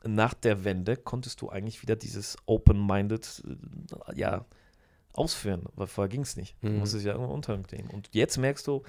[0.04, 3.42] nach der Wende konntest du eigentlich wieder dieses open-minded,
[4.08, 4.44] äh, ja,
[5.12, 6.56] ausführen, weil vorher ging es nicht.
[6.62, 6.78] Du Mhm.
[6.78, 7.90] musstest ja irgendwo unternehmen.
[7.90, 8.82] Und jetzt merkst du,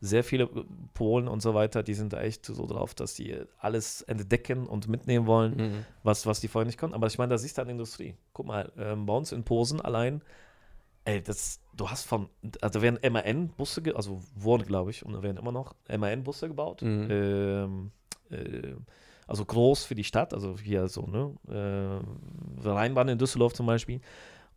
[0.00, 0.48] sehr viele
[0.94, 4.88] Polen und so weiter, die sind da echt so drauf, dass die alles entdecken und
[4.88, 5.84] mitnehmen wollen, Mhm.
[6.02, 6.94] was, was die vorher nicht konnten.
[6.94, 8.16] Aber ich meine, da siehst du an der Industrie.
[8.32, 10.20] Guck mal, ähm, bei uns in Posen allein,
[11.04, 12.28] ey, das, du hast von,
[12.60, 16.82] also da werden MAN-Busse, also wurden, glaube ich, und da werden immer noch MAN-Busse gebaut.
[16.82, 17.08] Mhm.
[17.10, 17.90] Ähm,
[18.30, 18.74] äh,
[19.26, 21.34] also groß für die Stadt, also hier so, ne?
[22.64, 24.00] Äh, Rheinbahn in Düsseldorf zum Beispiel.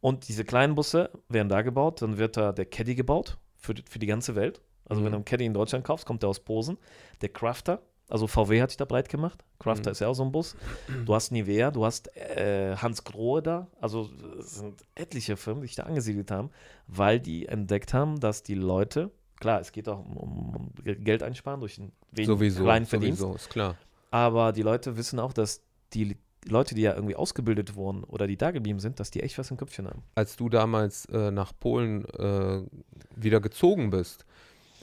[0.02, 3.84] Und diese kleinen Busse werden da gebaut, dann wird da der Caddy gebaut für, die-
[3.88, 4.62] für die ganze Welt.
[4.88, 5.06] Also Mhm.
[5.06, 6.78] wenn du einen Caddy in Deutschland kaufst, kommt der aus Posen.
[7.22, 9.44] Der Crafter, also VW hat sich da breit gemacht.
[9.60, 9.92] Crafter Mhm.
[9.94, 10.56] ist ja auch so ein Bus.
[11.06, 13.68] Du hast Nivea, du hast äh, Hans Grohe da.
[13.82, 16.50] Also es sind etliche Firmen, die sich da angesiedelt haben,
[16.88, 21.60] weil die entdeckt haben, dass die Leute, klar, es geht auch um, um, Geld einsparen
[21.62, 23.20] durch einen wenigen Sowieso, kleinen Verdienst.
[23.20, 23.76] sowieso, ist klar.
[24.12, 25.62] Aber die Leute wissen auch, dass
[25.94, 26.16] die
[26.48, 29.50] Leute, die ja irgendwie ausgebildet wurden oder die da geblieben sind, dass die echt was
[29.50, 30.04] im Köpfchen haben.
[30.14, 32.62] Als du damals äh, nach Polen äh,
[33.16, 34.26] wieder gezogen bist,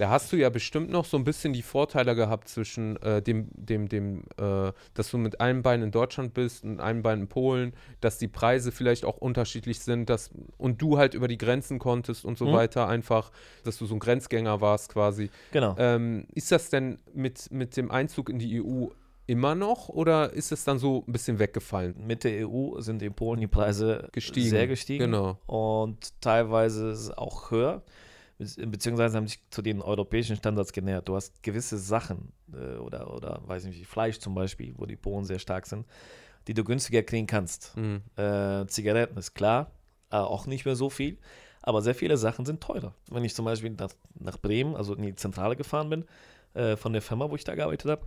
[0.02, 3.46] da hast du ja bestimmt noch so ein bisschen die Vorteile gehabt zwischen äh, dem,
[3.54, 7.28] dem, dem, äh, dass du mit einem Bein in Deutschland bist und einem Bein in
[7.28, 11.78] Polen, dass die Preise vielleicht auch unterschiedlich sind, dass und du halt über die Grenzen
[11.78, 12.52] konntest und so Mhm.
[12.52, 13.30] weiter, einfach,
[13.62, 15.30] dass du so ein Grenzgänger warst quasi.
[15.52, 15.76] Genau.
[15.78, 18.86] Ähm, ist das denn mit, mit dem Einzug in die EU
[19.28, 21.94] immer noch oder ist es dann so ein bisschen weggefallen?
[22.04, 24.50] Mit der EU sind in Polen die Preise Gestiegen.
[24.50, 25.04] sehr gestiegen.
[25.12, 25.38] Genau.
[25.46, 27.82] Und teilweise auch höher.
[28.56, 31.08] Be- Beziehungsweise haben sich zu den europäischen Standards genähert.
[31.08, 34.96] Du hast gewisse Sachen äh, oder, oder weiß nicht, wie Fleisch zum Beispiel, wo die
[34.96, 35.86] Polen sehr stark sind,
[36.48, 37.76] die du günstiger kriegen kannst.
[37.76, 38.02] Mhm.
[38.16, 39.70] Äh, Zigaretten ist klar,
[40.10, 41.18] äh, auch nicht mehr so viel.
[41.64, 42.92] Aber sehr viele Sachen sind teurer.
[43.08, 46.04] Wenn ich zum Beispiel nach, nach Bremen, also in die Zentrale gefahren bin,
[46.54, 48.06] äh, von der Firma, wo ich da gearbeitet habe,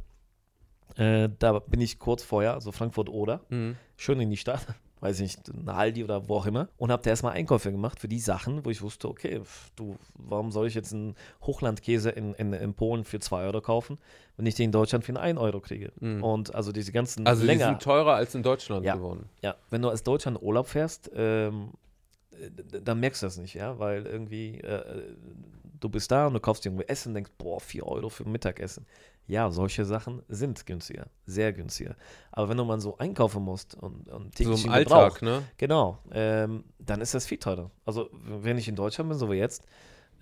[1.01, 3.77] äh, da bin ich kurz vorher, also Frankfurt oder, Mhm.
[3.95, 4.67] schön in die Stadt,
[5.01, 8.07] weiß nicht, ein Aldi oder wo auch immer, und habe da erstmal Einkäufe gemacht für
[8.07, 9.41] die Sachen, wo ich wusste, okay,
[9.75, 13.97] du, warum soll ich jetzt einen Hochlandkäse in, in, in Polen für 2 Euro kaufen,
[14.37, 15.91] wenn ich den in Deutschland für 1 Euro kriege?
[15.99, 16.23] Mhm.
[16.23, 17.67] Und also diese ganzen Also die länger.
[17.67, 18.95] sind teurer als in Deutschland Ja.
[18.95, 19.29] geworden.
[19.41, 21.71] Ja, wenn du als Deutscher in Urlaub fährst, ähm,
[22.31, 22.49] äh,
[22.81, 25.03] dann merkst du das nicht, ja, weil irgendwie äh,
[25.79, 28.85] du bist da und du kaufst dir irgendwie Essen, denkst, boah, 4 Euro für Mittagessen.
[29.27, 31.95] Ja, solche Sachen sind günstiger, sehr günstiger.
[32.31, 35.43] Aber wenn du mal so einkaufen musst und, und So täglichen im Alltag, Gebrauch, ne?
[35.57, 37.71] genau, ähm, dann ist das viel teurer.
[37.85, 39.65] Also wenn ich in Deutschland bin, so wie jetzt,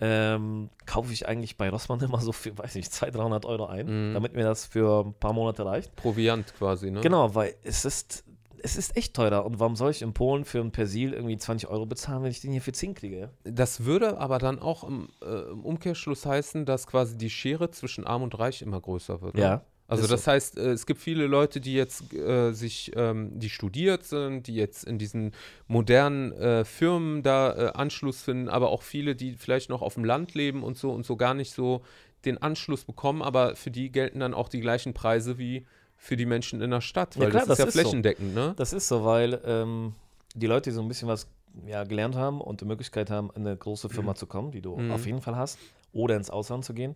[0.00, 4.10] ähm, kaufe ich eigentlich bei Rossmann immer so für, weiß nicht, 200, 300 Euro ein,
[4.10, 4.14] Mhm.
[4.14, 5.94] damit mir das für ein paar Monate reicht.
[5.96, 7.00] Proviant quasi, ne?
[7.00, 8.24] Genau, weil es ist,
[8.64, 9.44] es ist echt teurer.
[9.44, 12.40] Und warum soll ich in Polen für ein Persil irgendwie 20 Euro bezahlen, wenn ich
[12.40, 13.30] den hier für 10 kriege?
[13.44, 18.06] Das würde aber dann auch im, äh, im Umkehrschluss heißen, dass quasi die Schere zwischen
[18.06, 19.34] Arm und Reich immer größer wird.
[19.34, 19.40] ne?
[19.40, 20.30] Ja, Also das so.
[20.32, 24.54] heißt, äh, es gibt viele Leute, die jetzt äh, sich, ähm, die studiert sind, die
[24.54, 25.32] jetzt in diesen
[25.66, 30.04] modernen äh, Firmen da äh, Anschluss finden, aber auch viele, die vielleicht noch auf dem
[30.04, 31.82] Land leben und so und so gar nicht so
[32.24, 35.66] den Anschluss bekommen, aber für die gelten dann auch die gleichen Preise wie
[36.04, 37.88] für die Menschen in der Stadt, Ja, weil klar, das ist ja das ist so.
[37.88, 38.52] flächendeckend, ne?
[38.56, 39.94] Das ist so, weil ähm,
[40.34, 41.26] die Leute, die so ein bisschen was
[41.66, 44.76] ja, gelernt haben und die Möglichkeit haben, in eine große Firma zu kommen, die du
[44.76, 44.90] Mhm.
[44.90, 45.58] auf jeden Fall hast,
[45.94, 46.94] oder ins Ausland zu gehen,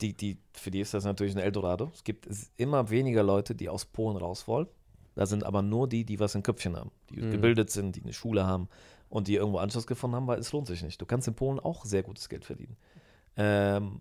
[0.00, 1.90] die, die, für die ist das natürlich ein Eldorado.
[1.94, 2.26] Es gibt
[2.56, 4.66] immer weniger Leute, die aus Polen raus wollen.
[5.14, 7.30] Da sind aber nur die, die was im Köpfchen haben, die Mhm.
[7.30, 8.68] gebildet sind, die eine Schule haben
[9.10, 11.00] und die irgendwo Anschluss gefunden haben, weil es lohnt sich nicht.
[11.00, 12.76] Du kannst in Polen auch sehr gutes Geld verdienen.
[13.36, 14.00] Ähm,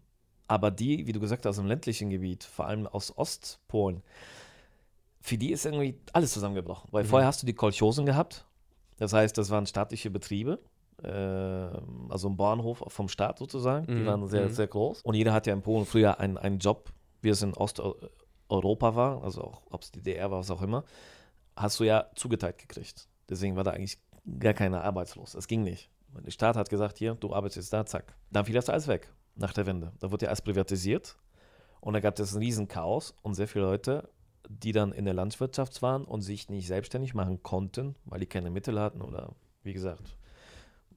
[0.50, 4.02] aber die, wie du gesagt hast, im ländlichen Gebiet, vor allem aus Ostpolen,
[5.22, 6.90] für die ist irgendwie alles zusammengebrochen.
[6.92, 7.08] Weil Mhm.
[7.08, 8.46] vorher hast du die Kolchosen gehabt.
[8.98, 10.60] Das heißt, das waren staatliche Betriebe.
[11.02, 11.10] äh,
[12.10, 13.88] also ein Bahnhof vom Staat sozusagen.
[13.88, 14.54] Die Mhm, waren sehr, mhm.
[14.54, 15.02] sehr groß.
[15.04, 16.92] Und jeder hat ja in Polen früher einen, einen Job,
[17.22, 20.84] wie es in Osteuropa war, also auch ob es die DDR war, was auch immer,
[21.56, 23.08] hast du ja zugeteilt gekriegt.
[23.30, 23.98] Deswegen war da eigentlich
[24.40, 25.36] gar keiner arbeitslos.
[25.36, 25.90] Es ging nicht.
[26.26, 28.14] Der Staat hat gesagt, hier, du arbeitest jetzt da, zack.
[28.32, 29.10] Dann fiel das alles weg
[29.40, 29.92] nach der Wende.
[30.00, 31.18] Da wurde ja alles privatisiert
[31.82, 34.10] und da gab es ein riesen Chaos und sehr viele Leute,
[34.48, 38.50] die dann in der Landwirtschaft waren und sich nicht selbstständig machen konnten, weil die keine
[38.50, 39.34] Mittel hatten oder
[39.64, 40.16] wie gesagt,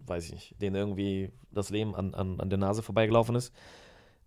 [0.07, 3.53] weiß ich nicht, denen irgendwie das Leben an, an, an der Nase vorbeigelaufen ist,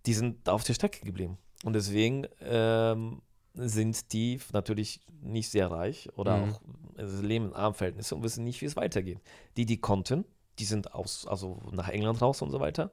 [0.05, 1.37] die sind auf der Strecke geblieben.
[1.63, 3.21] Und deswegen ähm,
[3.55, 6.43] sind die natürlich nicht sehr reich oder Mhm.
[6.43, 6.61] auch
[6.97, 9.19] leben in armen Verhältnissen und wissen nicht, wie es weitergeht.
[9.57, 10.25] Die, die konnten,
[10.59, 12.91] die sind aus, also nach England raus und so weiter,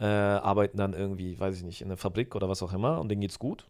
[0.00, 3.08] äh, arbeiten dann irgendwie, weiß ich nicht, in einer Fabrik oder was auch immer und
[3.08, 3.68] denen geht's gut.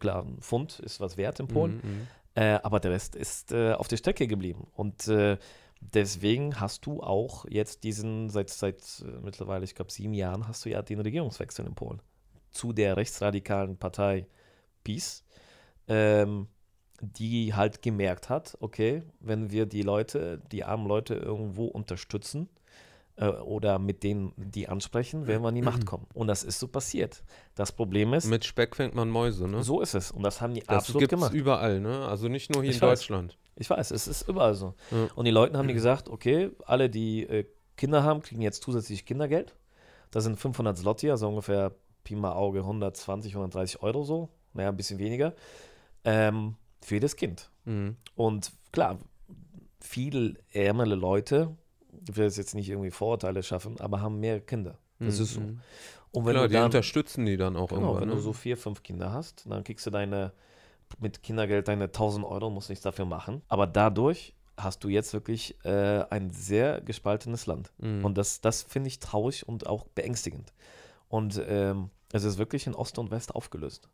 [0.00, 1.76] Klar, ein Pfund ist was wert in Polen.
[1.76, 2.06] Mhm, mhm.
[2.34, 4.66] Äh, aber der Rest ist äh, auf der Strecke geblieben.
[4.74, 5.38] Und äh,
[5.80, 10.64] deswegen hast du auch jetzt diesen, seit, seit äh, mittlerweile, ich glaube, sieben Jahren, hast
[10.64, 12.02] du ja den Regierungswechsel in Polen
[12.50, 14.26] zu der rechtsradikalen Partei
[14.84, 15.24] PiS,
[15.86, 16.48] ähm,
[17.00, 22.48] die halt gemerkt hat, okay, wenn wir die Leute, die armen Leute irgendwo unterstützen
[23.18, 26.06] äh, oder mit denen die ansprechen, werden wir an die Macht kommen.
[26.14, 27.22] Und das ist so passiert.
[27.54, 29.62] Das Problem ist, Mit Speck fängt man Mäuse, ne?
[29.62, 30.10] so ist es.
[30.10, 31.34] Und das haben die das absolut gibt's gemacht.
[31.34, 32.06] überall, ne?
[32.06, 33.00] Also nicht nur hier Ich in weiß.
[33.00, 33.36] Deutschland.
[33.56, 34.74] Ich weiß, es ist überall so.
[34.90, 35.08] Ja.
[35.16, 37.44] Und die Leuten haben die gesagt, okay, alle, die äh,
[37.76, 39.56] Kinder haben, kriegen jetzt zusätzlich Kindergeld.
[40.10, 44.28] Das sind 500 Zloty, also ungefähr Pi mal Auge 120, 130 Euro so.
[44.54, 45.34] Naja, ein bisschen weniger.
[46.04, 47.50] Ähm, für jedes Kind.
[47.64, 47.96] Mhm.
[48.14, 48.98] Und klar,
[49.80, 51.56] viele ärmere Leute,
[52.08, 54.78] ich will jetzt nicht irgendwie Vorurteile schaffen, aber haben mehr Kinder.
[54.98, 55.40] Das Mhm, ist so.
[55.40, 55.60] mhm.
[56.10, 58.00] Und wenn Klar, du die dann, unterstützen die dann auch Genau, irgendwann.
[58.02, 58.14] wenn Ne?
[58.14, 60.32] du so vier, fünf Kinder hast, dann kriegst du deine,
[60.98, 63.42] mit Kindergeld deine 1000 Euro, musst nichts dafür machen.
[63.48, 67.72] Aber dadurch hast du jetzt wirklich äh, ein sehr gespaltenes Land.
[67.78, 68.04] Mhm.
[68.04, 70.52] Und das, das finde ich traurig und auch beängstigend.
[71.08, 73.88] Und ähm, es ist wirklich in Ost und West aufgelöst.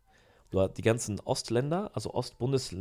[0.51, 2.75] Du hast die ganzen Ostländer, also Ostbundes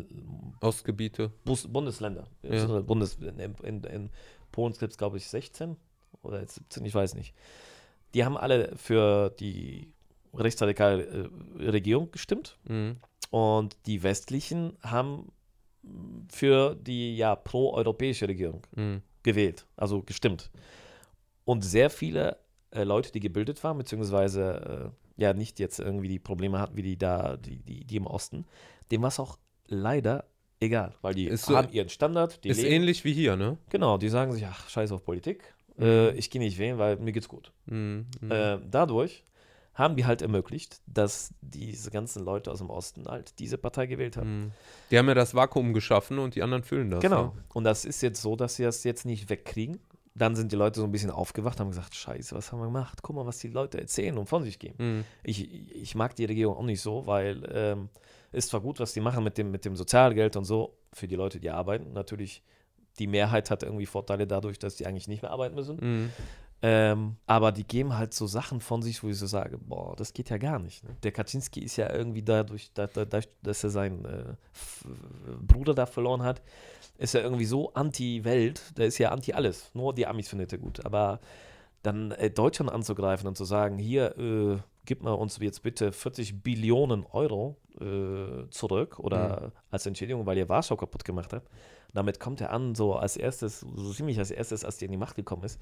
[0.62, 1.32] Ostgebiete.
[1.44, 2.28] Bus Bundesländer.
[2.44, 2.82] Ja.
[2.82, 4.10] Bundes in, in, in
[4.54, 5.76] Polen gibt es, glaube ich, 16
[6.22, 7.34] oder jetzt 17, ich weiß nicht.
[8.14, 9.92] Die haben alle für die
[10.34, 11.04] rechtsradikale
[11.60, 12.96] äh, Regierung gestimmt Mhm.
[13.32, 15.32] und die westlichen haben
[16.32, 19.02] für die ja pro-europäische Regierung Mhm.
[19.24, 20.50] gewählt, also gestimmt.
[21.46, 22.38] Und sehr viele
[22.72, 26.82] äh, Leute, die gebildet waren, beziehungsweise äh, ja nicht jetzt irgendwie die Probleme hatten, wie
[26.84, 28.46] die da, die, die, die im Osten,
[28.92, 29.38] dem war es auch
[29.68, 30.26] leider
[30.64, 33.58] egal, weil die Ist so- haben ihren Standard, die Ist leben, ähnlich wie hier, ne?
[33.70, 37.12] genau, die sagen sich, ach, scheiß auf Politik, äh, ich gehe nicht wählen, weil mir
[37.12, 37.52] geht's gut.
[37.66, 38.06] Mhm.
[38.22, 38.32] Mhm.
[38.32, 39.24] Äh, dadurch
[39.74, 44.18] haben die halt ermöglicht, dass diese ganzen Leute aus dem Osten halt diese Partei gewählt
[44.18, 44.44] haben.
[44.46, 44.52] Mhm.
[44.92, 47.02] Die haben ja das Vakuum geschaffen und die anderen füllen das.
[47.02, 47.24] Genau.
[47.24, 47.32] Ne?
[47.56, 49.80] Und das ist jetzt so, dass sie das jetzt nicht wegkriegen.
[50.16, 53.00] Dann sind die Leute so ein bisschen aufgewacht, haben gesagt, scheiße, was haben wir gemacht?
[53.02, 54.76] Guck mal, was die Leute erzählen und von sich geben.
[54.78, 55.06] Mhm.
[55.24, 57.90] Ich, ich mag die Regierung auch nicht so, weil ähm,
[58.34, 61.16] ist zwar gut, was die machen mit dem, mit dem Sozialgeld und so, für die
[61.16, 61.94] Leute, die arbeiten.
[61.94, 62.44] Natürlich,
[63.00, 65.78] die Mehrheit hat irgendwie Vorteile dadurch, dass die eigentlich nicht mehr arbeiten müssen.
[65.82, 66.10] Mhm.
[66.66, 70.14] Ähm, aber die geben halt so Sachen von sich, wo ich so sage, boah, das
[70.14, 70.84] geht ja gar nicht.
[70.86, 70.96] Ne?
[71.04, 74.36] Der Kaczynski ist ja irgendwie dadurch, da- da- dadurch dass er seinen äh,
[75.46, 76.42] Bruder da verloren hat,
[76.98, 79.72] ist er irgendwie so anti-Welt, der ist ja anti-alles.
[79.74, 80.86] Nur die Amis findet er gut.
[80.86, 81.20] Aber
[81.82, 86.44] dann äh, Deutschland anzugreifen und zu sagen, hier, äh, gib mal uns jetzt bitte 40
[86.44, 91.50] Billionen Euro äh, zurück oder als Entschädigung, weil ihr Warschau kaputt gemacht habt.
[91.94, 94.98] Damit kommt er an, so als erstes, so ziemlich als erstes, als er in die
[94.98, 95.62] Macht gekommen ist.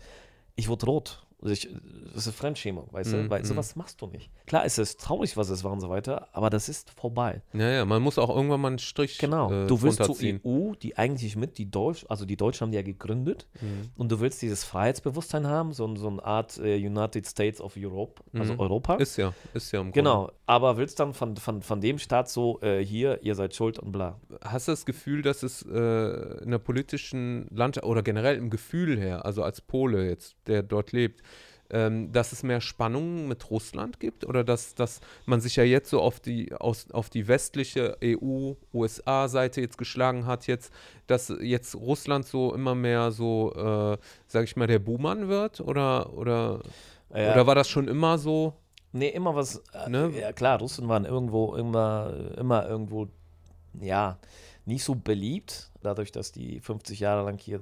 [0.55, 1.25] ich wurde rot.
[1.41, 1.69] Also ich,
[2.13, 3.29] das ist Fremdschämung, weißt du?
[3.29, 3.45] Weil mhm.
[3.45, 4.29] sowas machst du nicht.
[4.45, 7.41] Klar ist es traurig, was es war und so weiter, aber das ist vorbei.
[7.53, 9.51] Ja, ja, man muss auch irgendwann mal einen Strich Genau.
[9.51, 10.15] äh, du willst zur.
[10.21, 13.89] EU, die eigentlich mit, die Deutsch, also die Deutschen haben die ja gegründet, Mhm.
[13.97, 18.21] und du willst dieses Freiheitsbewusstsein haben, so, so eine Art äh, United States of Europe,
[18.33, 18.59] also Mhm.
[18.59, 18.95] Europa.
[18.95, 19.99] Ist ja, ist ja im Grunde.
[19.99, 23.79] Genau, aber willst dann von, von, von dem Staat so, äh, hier, ihr seid schuld
[23.79, 24.19] und bla.
[24.43, 28.99] Hast du das Gefühl, dass es äh, in der politischen Landschaft oder generell im Gefühl
[28.99, 31.21] her, also als Pole jetzt, der dort lebt,
[31.71, 35.89] ähm, dass es mehr Spannungen mit Russland gibt oder dass, dass man sich ja jetzt
[35.89, 40.71] so auf die, aus, auf die westliche EU-USA-Seite jetzt geschlagen hat, jetzt,
[41.07, 43.97] dass jetzt Russland so immer mehr so, äh,
[44.27, 46.61] sag ich mal, der Buhmann wird oder, oder,
[47.13, 47.33] Ja.
[47.33, 48.53] oder war das schon immer so?
[48.93, 49.61] Nee, immer was.
[49.73, 50.11] Äh, Ne?
[50.19, 53.07] Ja, klar, Russen waren irgendwo, immer, immer irgendwo,
[53.79, 54.17] ja,
[54.65, 57.61] nicht so beliebt, dadurch, dass die 50 Jahre lang hier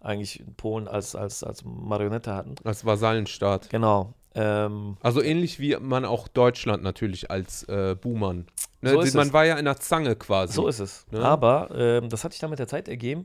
[0.00, 2.54] eigentlich Polen als, als, als Marionette hatten.
[2.64, 3.70] Als Vasallenstaat.
[3.70, 4.14] Genau.
[4.34, 8.46] Ähm, Also ähnlich wie man auch Deutschland natürlich als äh, Buhmann.
[8.80, 8.90] Ne?
[8.90, 9.32] So man es.
[9.32, 10.54] war ja in der Zange quasi.
[10.54, 11.06] so ist es.
[11.10, 11.20] Ne?
[11.20, 13.24] Aber ähm, das hat sich dann mit der Zeit ergeben.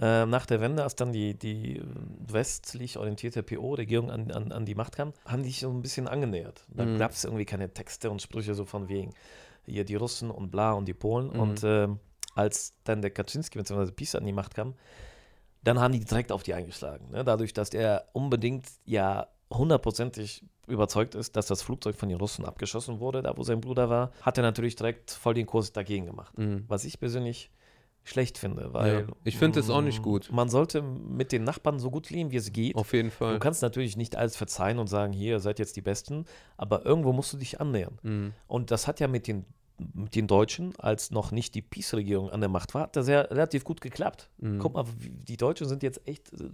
[0.00, 1.82] Ähm, nach der Wende, als dann die, die äh,
[2.28, 6.08] westlich orientierte PO-Regierung an, an, an die Macht kam, haben die sich so ein bisschen
[6.08, 6.64] angenähert.
[6.68, 6.98] Da Mhm.
[6.98, 9.10] gab es irgendwie keine Texte und Sprüche so von wegen
[9.66, 11.28] hier die Russen und bla und die Polen.
[11.32, 11.40] Mhm.
[11.40, 11.98] Und ähm,
[12.34, 13.90] als dann der Kaczynski bzw.
[13.92, 14.74] PiS an die Macht kam,
[15.64, 17.10] dann haben die direkt auf die eingeschlagen.
[17.10, 17.24] Ne?
[17.24, 23.00] Dadurch, dass er unbedingt ja hundertprozentig überzeugt ist, dass das Flugzeug von den Russen abgeschossen
[23.00, 26.36] wurde, da wo sein Bruder war, hat er natürlich direkt voll den Kurs dagegen gemacht.
[26.38, 26.64] Mhm.
[26.68, 27.50] Was ich persönlich
[28.04, 30.30] schlecht finde, weil Ja, ich finde es auch nicht gut.
[30.32, 32.74] Man sollte mit den Nachbarn so gut leben, wie es geht.
[32.74, 33.38] Auf jeden Du Fall.
[33.38, 36.24] kannst natürlich nicht alles verzeihen und sagen, hier, ihr seid jetzt die Besten,
[36.56, 37.98] aber irgendwo musst du dich annähern.
[38.02, 38.32] Mhm.
[38.48, 39.44] Und das hat ja mit den,
[39.94, 43.22] mit den Deutschen, als noch nicht die Peace-Regierung an der Macht war, hat das ja
[43.22, 44.30] relativ gut geklappt.
[44.38, 44.58] Mhm.
[44.58, 44.84] Guck mal,
[45.28, 46.50] die Deutschen sind jetzt echt äh,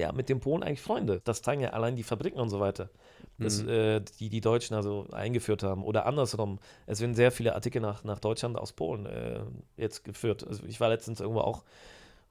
[0.00, 1.20] ja, mit den Polen eigentlich Freunde.
[1.24, 2.90] Das zeigen ja allein die Fabriken und so weiter,
[3.38, 3.68] das, Mhm.
[3.68, 5.84] äh, die die Deutschen also eingeführt haben.
[5.84, 9.40] Oder andersrum, es werden sehr viele Artikel nach, nach Deutschland aus Polen äh,
[9.76, 10.46] jetzt geführt.
[10.46, 11.64] Also ich war letztens irgendwo auch,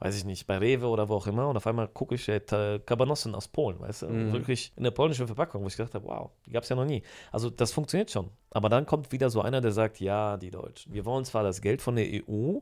[0.04, 2.40] weiß ich nicht, bei Rewe oder wo auch immer und auf einmal gucke ich äh,
[2.86, 4.34] Kabanossen aus Polen, weißt du, Mhm.
[4.34, 6.86] wirklich in der polnischen Verpackung, wo ich gedacht habe, wow, die gab es ja noch
[6.86, 7.04] nie.
[7.32, 8.30] Also das funktioniert schon.
[8.50, 11.62] Aber dann kommt wieder so einer, der sagt, ja, die Deutschen, wir wollen zwar das
[11.62, 12.58] Geld von der EU,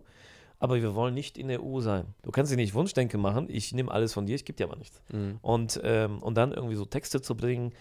[0.60, 2.14] aber wir wollen nicht in der EU sein.
[2.24, 4.76] Du kannst dir nicht Wunschdenke machen, ich nehme alles von dir, ich gebe dir aber
[4.76, 5.02] nichts.
[5.10, 5.40] Mhm.
[5.42, 7.72] Und, ähm, und dann irgendwie so Texte zu bringen,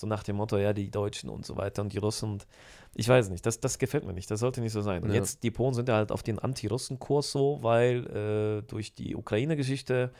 [0.00, 2.32] so nach dem Motto, ja, die Deutschen und so weiter und die Russen.
[2.32, 2.46] Und
[2.94, 5.02] ich weiß nicht, das, das gefällt mir nicht, das sollte nicht so sein.
[5.02, 5.16] Und Ja.
[5.16, 10.12] jetzt, die Polen sind ja halt auf den Anti-Russen-Kurs so, weil äh, durch die Ukraine-Geschichte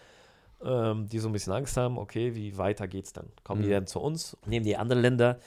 [0.65, 3.29] ähm, die so ein bisschen Angst haben, okay, wie weiter geht's dann?
[3.45, 3.73] Kommen die Mhm.
[3.73, 4.37] dann zu uns?
[4.47, 5.39] Nehmen die andere Länder?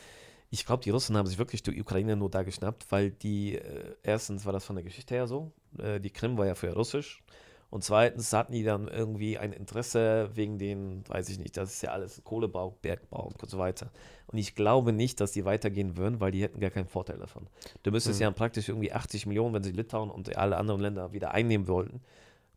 [0.50, 3.96] Ich glaube, die Russen haben sich wirklich die Ukraine nur da geschnappt, weil die, äh,
[4.04, 7.24] erstens war das von der Geschichte her so, äh, die Krim war ja für russisch.
[7.72, 11.82] Und zweitens hatten die dann irgendwie ein Interesse wegen den, weiß ich nicht, das ist
[11.82, 13.90] ja alles Kohlebau, Bergbau und so weiter.
[14.28, 17.48] Und ich glaube nicht, dass die weitergehen würden, weil die hätten gar keinen Vorteil davon.
[17.84, 18.24] Du müsstest Mhm.
[18.24, 22.02] ja praktisch irgendwie 80 Millionen, wenn sie Litauen und alle anderen Länder wieder einnehmen wollten,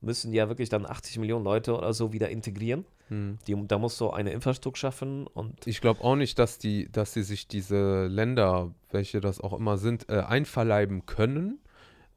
[0.00, 2.84] müssen die ja wirklich dann 80 Millionen Leute oder so wieder integrieren.
[3.08, 3.38] Mhm.
[3.46, 7.12] Die, da musst du eine Infrastruktur schaffen und Ich glaube auch nicht, dass die, dass
[7.14, 11.60] sie sich diese Länder, welche das auch immer sind, äh, einverleiben können.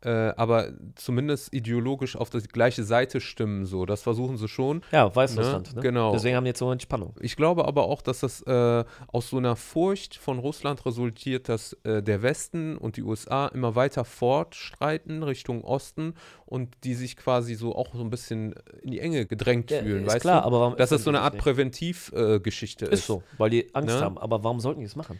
[0.02, 3.86] Äh, aber zumindest ideologisch auf die gleiche Seite stimmen, so.
[3.88, 4.82] Das versuchen sie schon.
[4.92, 5.76] ja, Weißrussland.
[5.76, 5.82] Ne?
[5.82, 6.12] Genau.
[6.14, 7.16] Deswegen haben die jetzt so eine Entspannung.
[7.20, 11.74] Ich glaube aber auch, dass das äh, aus so einer Furcht von Russland resultiert, dass
[11.84, 16.14] äh, der Westen und die USA immer weiter fortschreiten Richtung Osten
[16.46, 20.04] und die sich quasi so auch so ein bisschen in die Enge gedrängt Ja, fühlen,
[20.06, 20.48] ist weißt klar, du?
[20.48, 21.38] aber warum Dass das so eine Art?
[21.38, 23.00] Präventivgeschichte ist.
[23.00, 24.02] Ist so, weil die Angst Ne?
[24.02, 24.18] haben.
[24.18, 25.20] Aber warum sollten die es machen?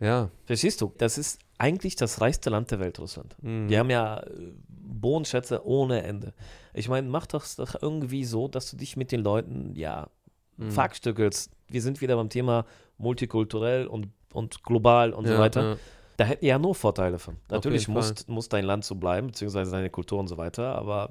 [0.00, 0.30] Ja.
[0.44, 0.92] Verstehst du?
[0.98, 3.34] Das ist eigentlich das reichste Land der Welt, Russland.
[3.42, 3.68] Mhm.
[3.68, 6.32] Die haben ja äh, Bodenschätze ohne Ende.
[6.74, 10.08] Ich meine, mach das doch irgendwie so, dass du dich mit den Leuten, ja,
[10.58, 10.70] Mhm.
[10.70, 11.50] verstückelst.
[11.68, 12.64] Wir sind wieder beim Thema
[12.96, 15.62] multikulturell und, und global und so Ja, weiter.
[15.62, 15.76] ja.
[16.16, 17.36] Da hätten die ja nur Vorteile von.
[17.50, 21.10] Natürlich muss, muss dein Land so bleiben, beziehungsweise deine Kultur und so weiter, aber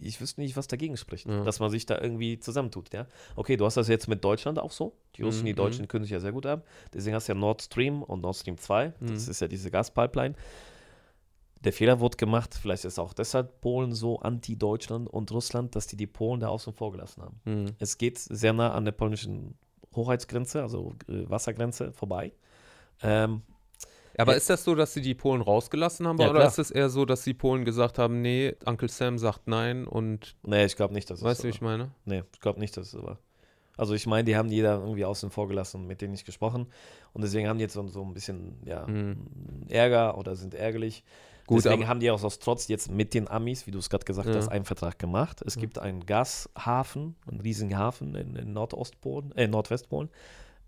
[0.00, 1.42] ich, wüsste nicht, was dagegen spricht, Ja.
[1.42, 3.06] dass man sich da irgendwie zusammentut, ja.
[3.34, 4.94] Okay, du hast das jetzt mit Deutschland auch so.
[5.16, 6.64] Die Russen, Mhm, die Deutschen können sich ja sehr gut ab.
[6.92, 8.92] Deswegen hast du ja Nord Stream und Nord Stream 2.
[9.00, 9.30] Das Mhm.
[9.32, 10.34] ist ja diese Gaspipeline.
[11.64, 15.96] Der Fehler wurde gemacht, vielleicht ist auch deshalb Polen so anti-Deutschland und Russland, dass die
[15.96, 17.40] die Polen da außen vor gelassen haben.
[17.44, 17.72] Mhm.
[17.78, 19.56] Es geht sehr nah an der polnischen
[19.96, 22.32] Hoheitsgrenze, also äh, Wassergrenze vorbei.
[23.02, 23.42] Ähm,
[24.18, 24.36] Aber Ja.
[24.38, 26.18] ist das so, dass sie die Polen rausgelassen haben?
[26.18, 26.48] Ja, oder klar.
[26.48, 30.36] ist es eher so, dass die Polen gesagt haben, nee, Uncle Sam sagt nein und
[30.44, 31.90] nee, ich glaube nicht, dass es weißt so du, wie ich meine?
[32.04, 33.18] Nee, ich glaube nicht, dass es so war.
[33.76, 36.68] Also ich meine, die haben die da irgendwie außen vor gelassen, mit denen nicht gesprochen.
[37.12, 39.16] Und deswegen haben die jetzt so, so ein bisschen ja, Mhm.
[39.68, 41.02] Ärger oder sind ärgerlich.
[41.46, 44.04] Gut, deswegen haben die auch aus Trotz jetzt mit den Amis, wie du es gerade
[44.04, 44.36] gesagt Ja.
[44.36, 45.42] hast, einen Vertrag gemacht.
[45.44, 45.60] Es Ja.
[45.60, 50.08] gibt einen Gashafen, einen riesigen Hafen in, in Nordostpolen, äh, Nordwestpolen.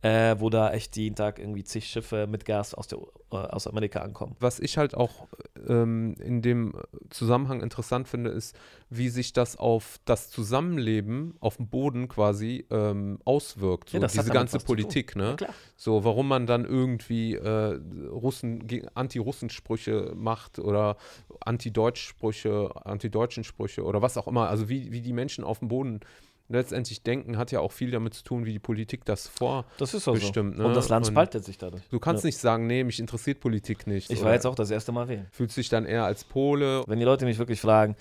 [0.02, 2.98] Äh, wo da echt jeden Tag irgendwie zig Schiffe mit Gas aus, der,
[3.32, 4.36] äh, aus Amerika ankommen.
[4.40, 5.26] Was ich halt auch
[5.68, 6.74] ähm, in dem
[7.10, 8.56] Zusammenhang interessant finde, ist,
[8.90, 13.90] wie sich das auf das Zusammenleben auf dem Boden quasi ähm, auswirkt.
[13.90, 14.58] So Ja, diese ganze.
[14.58, 15.30] Politik, ne?
[15.30, 15.54] Ja, klar.
[15.76, 17.78] So, warum man dann irgendwie äh,
[18.10, 20.96] Russen, Anti-Russen-Sprüche macht oder
[21.40, 24.48] Anti-Deutsch-Sprüche, Anti-Deutschen Sprüche oder was auch immer.
[24.48, 26.00] Also wie, wie die Menschen auf dem Boden
[26.48, 29.64] letztendlich denken, hat ja auch viel damit zu tun, wie die Politik das vor.
[29.78, 30.62] Das ist auch Bestimmt, so.
[30.62, 30.68] ne?
[30.68, 31.82] Und das Land spaltet sich dadurch.
[31.88, 32.28] Du kannst Ja.
[32.28, 34.10] nicht sagen, nee, mich interessiert Politik nicht.
[34.10, 35.26] Ich war jetzt auch das erste Mal wählen.
[35.32, 36.84] Fühlst dich dann eher als Pole.
[36.86, 37.96] Wenn die Leute mich wirklich fragen,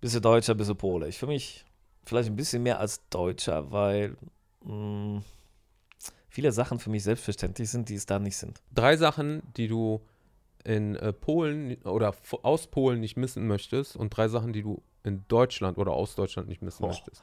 [0.00, 1.08] bist du Deutscher, bist du Pole?
[1.08, 1.64] Ich fühle mich
[2.04, 4.16] vielleicht ein bisschen mehr als Deutscher, weil
[4.64, 5.22] mh,
[6.28, 8.60] viele Sachen für mich selbstverständlich sind, die es da nicht sind.
[8.74, 10.00] Drei Sachen, die du
[10.64, 15.24] in äh, Polen oder aus Polen nicht missen möchtest und drei Sachen, die du in
[15.28, 16.88] Deutschland oder aus Deutschland nicht missen Boah.
[16.88, 17.22] möchtest.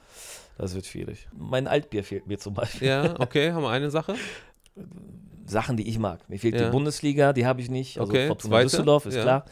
[0.57, 1.27] Das wird schwierig.
[1.37, 2.87] Mein Altbier fehlt mir zum Beispiel.
[2.87, 4.15] Ja, okay, haben wir eine Sache.
[5.45, 6.27] Sachen, die ich mag.
[6.29, 6.65] Mir fehlt Ja.
[6.65, 7.99] die Bundesliga, die habe ich nicht.
[7.99, 8.65] Also Okay, Fortuna zweite?
[8.65, 9.21] Düsseldorf, ist Ja.
[9.21, 9.45] klar.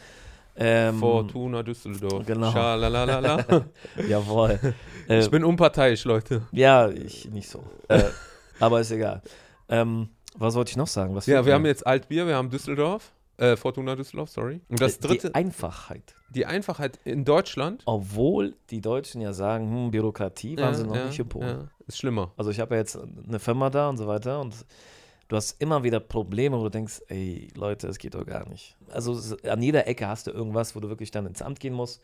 [0.56, 2.26] Ähm, Fortuna Düsseldorf.
[2.26, 2.50] genau.
[2.52, 3.44] Schalalalala.
[4.08, 4.58] Jawohl.
[5.08, 6.42] Äh, ich bin unparteiisch, Leute.
[6.52, 7.62] ja, ich nicht so.
[7.88, 8.02] Äh,
[8.60, 9.20] aber ist egal.
[9.68, 11.14] Ähm, was wollte ich noch sagen?
[11.14, 11.54] Was Ja, wir mir?
[11.54, 13.12] haben jetzt Altbier, wir haben Düsseldorf.
[13.36, 14.60] Äh, Fortuna Düsseldorf, sorry.
[14.68, 16.14] Und das Die dritte, Einfachheit.
[16.30, 17.82] die Einfachheit in Deutschland.
[17.86, 21.48] Obwohl die Deutschen ja sagen, hm, Bürokratie waren sie noch nicht in Polen.
[21.48, 22.32] ja, ist schlimmer.
[22.36, 24.54] Also ich habe ja jetzt eine Firma da und so weiter und
[25.28, 28.76] du hast immer wieder Probleme, wo du denkst, ey Leute, es geht doch gar nicht.
[28.92, 29.18] Also
[29.48, 32.02] an jeder Ecke hast du irgendwas, wo du wirklich dann ins Amt gehen musst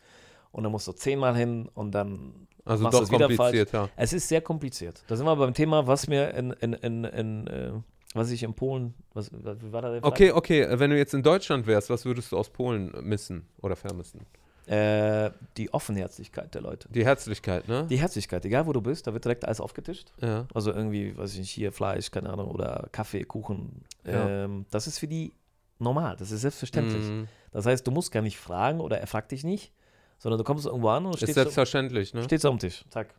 [0.53, 3.89] und dann musst du zehnmal hin und dann Also machst du es wieder kompliziert, ja.
[3.97, 5.05] Es ist sehr kompliziert.
[5.07, 7.72] Da sind wir beim Thema, was mir in, in, in, in äh,
[8.15, 11.23] was ich in Polen, was, wie war da der Okay, okay, wenn du jetzt in
[11.23, 14.27] Deutschland wärst, was würdest du aus Polen missen oder vermissen?
[14.67, 16.89] Äh, die Offenherzigkeit der Leute.
[16.91, 17.87] Die Herzlichkeit, ne?
[17.89, 20.13] Die Herzlichkeit, egal wo du bist, da wird direkt alles aufgetischt.
[20.21, 20.47] ja.
[20.55, 23.85] Also irgendwie, weiß ich nicht, hier Fleisch, keine Ahnung, oder Kaffee, Kuchen.
[24.05, 24.45] Ja.
[24.45, 25.33] Ähm, das ist für die
[25.79, 27.05] normal, das ist selbstverständlich.
[27.05, 27.27] Mhm.
[27.53, 29.73] Das heißt, du musst gar nicht fragen oder er fragt dich nicht,
[30.19, 32.23] sondern du kommst irgendwo an und Ist stehst, selbstverständlich, ne?
[32.25, 32.85] stehst am Tisch.
[32.91, 33.15] Zack.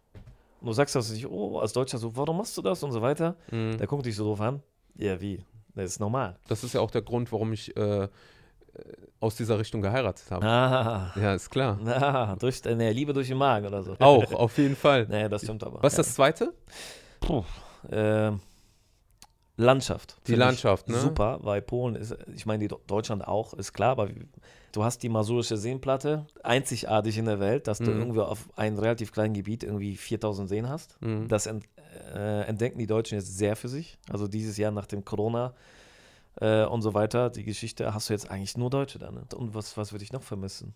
[0.61, 3.01] Und du sagst das nicht, oh, als Deutscher so, warum machst du das und so
[3.01, 3.35] weiter.
[3.51, 3.77] Mhm.
[3.77, 4.61] Der guckt dich so doof an.
[4.95, 5.43] Ja, wie?
[5.75, 6.37] Das ist normal.
[6.47, 8.09] Das ist ja auch der Grund, warum ich äh, äh,
[9.19, 10.45] aus dieser Richtung geheiratet habe.
[10.45, 11.79] Ah, Ja, ist klar.
[11.81, 13.95] na, durch, äh, nee, Liebe durch den Magen oder so.
[13.99, 15.07] Auch, auf jeden Fall.
[15.09, 15.81] Nee, das stimmt aber.
[15.81, 16.53] Was ist das zweite?
[17.21, 17.43] Puh,
[17.91, 18.39] ähm,
[19.57, 20.17] Landschaft.
[20.27, 20.97] Die Landschaft, ne?
[20.99, 24.27] Super, weil Polen ist, ich meine, Deutschland auch, ist klar, aber wie-
[24.71, 27.99] du hast die Masurische Seenplatte, einzigartig in der Welt, dass du Mhm.
[27.99, 31.01] irgendwie auf einem relativ kleinen Gebiet irgendwie 4000 Seen hast.
[31.01, 31.27] Mhm.
[31.27, 31.65] Das ent,
[32.13, 33.97] äh, entdecken die Deutschen jetzt sehr für sich.
[34.09, 35.53] Also dieses Jahr nach dem Corona
[36.39, 39.11] äh, und so weiter, die Geschichte, hast du jetzt eigentlich nur Deutsche da.
[39.11, 39.23] Ne?
[39.35, 40.73] Und was, was würde ich noch vermissen?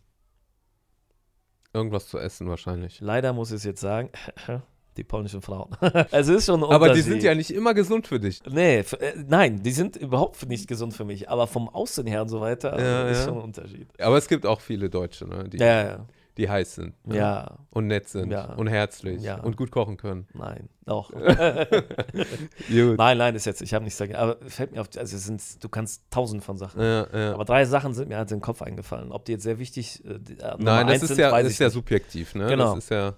[1.74, 3.02] Irgendwas zu essen wahrscheinlich.
[3.02, 4.10] Leider muss ich es jetzt sagen,
[4.98, 5.70] die polnischen Frauen.
[6.12, 7.04] es ist schon ein Aber die Unterschied.
[7.06, 8.42] sind ja nicht immer gesund für dich.
[8.50, 8.84] Nee, äh,
[9.28, 11.30] nein, die sind überhaupt nicht gesund für mich.
[11.30, 13.26] Aber vom Aussehen her und so weiter Ja, ist ja.
[13.26, 13.88] schon ein Unterschied.
[14.00, 16.06] Aber es gibt auch viele Deutsche, ne, die, Ja, ja,
[16.38, 16.94] die heiß sind.
[17.08, 17.18] Ne?
[17.18, 18.34] ja, Und nett sind.
[18.34, 19.22] Und herzlich.
[19.44, 20.28] Und gut kochen können.
[20.34, 21.12] nein, auch.
[22.70, 24.18] Nein, nein, ist jetzt, ich habe nichts dagegen.
[24.18, 26.82] Aber fällt mir auf, also sind, du kannst tausend von Sachen.
[26.82, 29.12] Aber drei Sachen sind mir halt in den Kopf eingefallen.
[29.12, 31.70] Ob die jetzt sehr wichtig äh, äh, Nein, das ist sind, ja, das ist ja
[31.70, 32.48] subjektiv, ne?
[32.48, 32.76] Genau.
[32.76, 33.14] Das ist ja.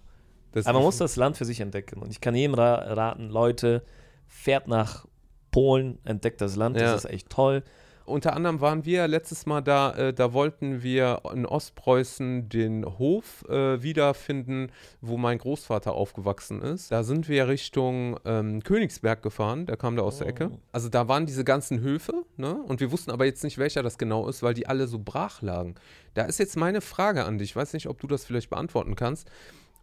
[0.52, 2.02] Das Aber man muss das Land für sich entdecken.
[2.02, 3.84] Und ich kann jedem ra raten, Leute,
[4.28, 5.06] fährt nach
[5.52, 6.92] Polen, entdeckt das Land, Ja.
[6.94, 7.64] das ist echt toll.
[8.06, 13.44] Unter anderem waren wir letztes Mal da, äh, da wollten wir in Ostpreußen den Hof
[13.50, 14.72] äh, wiederfinden,
[15.02, 16.90] wo mein Großvater aufgewachsen ist.
[16.90, 20.52] Da sind wir Richtung ähm, Königsberg gefahren, der kam da aus der Ecke.
[20.54, 20.60] Oh.
[20.72, 22.54] Also da waren diese ganzen Höfe, ne?
[22.54, 25.42] Und wir wussten aber jetzt nicht, welcher das genau ist, weil die alle so brach
[25.42, 25.76] lagen.
[26.14, 28.96] Da ist jetzt meine Frage an dich, ich weiß nicht, ob du das vielleicht beantworten
[28.96, 29.30] kannst.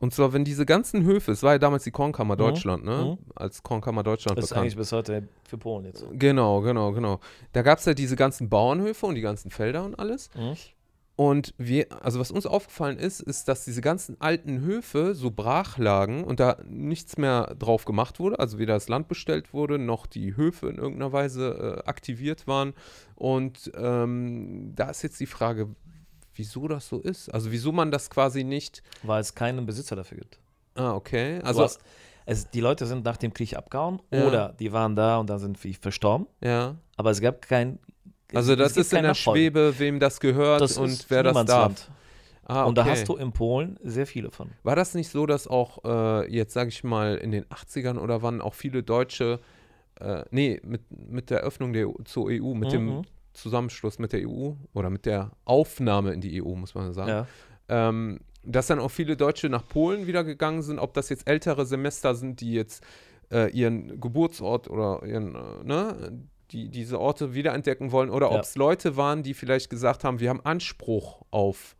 [0.04, 3.16] Und zwar, wenn diese ganzen Höfe, es war ja damals die Kornkammer Deutschland, ne?
[3.34, 4.64] Als Kornkammer Deutschland Das ist bekannt.
[4.64, 6.04] eigentlich bis heute für Polen jetzt.
[6.12, 7.20] Genau, genau, genau.
[7.54, 10.28] Da gab es ja diese ganzen Bauernhöfe und die ganzen Felder und alles.
[10.36, 10.56] Mhm.
[11.16, 15.78] Und wir, also was uns aufgefallen ist, ist, dass diese ganzen alten Höfe so brach
[15.78, 18.38] lagen und da nichts mehr drauf gemacht wurde.
[18.40, 22.74] Also weder das Land bestellt wurde, noch die Höfe in irgendeiner Weise äh, aktiviert waren.
[23.14, 25.68] Und ähm, da ist jetzt die Frage,
[26.36, 27.28] wieso das so ist.
[27.32, 28.82] Also wieso man das quasi nicht.
[29.02, 30.38] Weil es keinen Besitzer dafür gibt.
[30.74, 31.40] Ah, okay.
[31.42, 31.80] Also hast,
[32.26, 34.26] es, die Leute sind nach dem Krieg abgehauen Ja.
[34.26, 36.26] oder die waren da und dann sind sie verstorben.
[36.40, 36.74] ja.
[36.96, 37.80] Aber es gab kein.
[38.32, 39.38] Also das ist in der Nachfolger.
[39.40, 41.46] Schwebe, wem das gehört Das und wer das darf.
[41.46, 41.90] Niemandsland.
[42.46, 42.90] Ah, Und da okay.
[42.90, 44.50] hast du in Polen sehr viele von.
[44.62, 48.22] War das nicht so, dass auch äh, jetzt, sage ich mal, in den 80ern oder
[48.22, 49.40] wann auch viele Deutsche,
[49.98, 53.02] äh, nee, mit, mit der Öffnung der, zur EU, mit dem Mhm.
[53.34, 57.26] Zusammenschluss mit der EU oder mit der Aufnahme in die EU, muss man sagen, Ja.
[57.68, 61.64] ähm, dass dann auch viele Deutsche nach Polen wieder gegangen sind, ob das jetzt ältere
[61.66, 62.84] Semester sind, die jetzt
[63.32, 66.12] äh, ihren Geburtsort oder ihren, äh, ne,
[66.50, 68.36] die diese Orte wiederentdecken wollen oder Ja.
[68.36, 71.74] ob es Leute waren, die vielleicht gesagt haben, wir haben Anspruch auf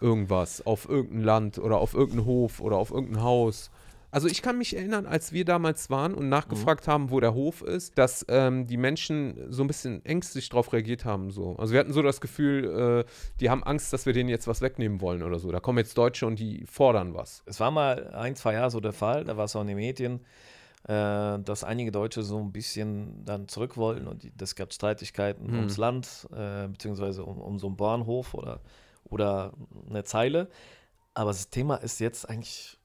[0.00, 3.70] irgendwas, auf irgendein Land oder auf irgendeinen Hof oder auf irgendein Haus.
[4.12, 7.62] Also ich kann mich erinnern, als wir damals waren und nachgefragt haben, wo der Hof
[7.62, 11.30] ist, dass ähm, die Menschen so ein bisschen ängstlich darauf reagiert haben.
[11.30, 11.54] So.
[11.56, 14.62] Also wir hatten so das Gefühl, äh, die haben Angst, dass wir denen jetzt was
[14.62, 15.52] wegnehmen wollen oder so.
[15.52, 17.42] Da kommen jetzt Deutsche und die fordern was.
[17.46, 19.76] Es war mal ein, zwei Jahre so der Fall, da war es auch in den
[19.76, 20.20] Medien,
[20.88, 25.46] äh, dass einige Deutsche so ein bisschen dann zurück wollten und die, das gab Streitigkeiten
[25.48, 25.56] Hm.
[25.58, 28.60] ums Land, äh, beziehungsweise um, um so einen Bahnhof oder,
[29.04, 29.52] oder
[29.88, 30.48] eine Zeile.
[31.14, 32.78] Aber das Thema ist jetzt eigentlich,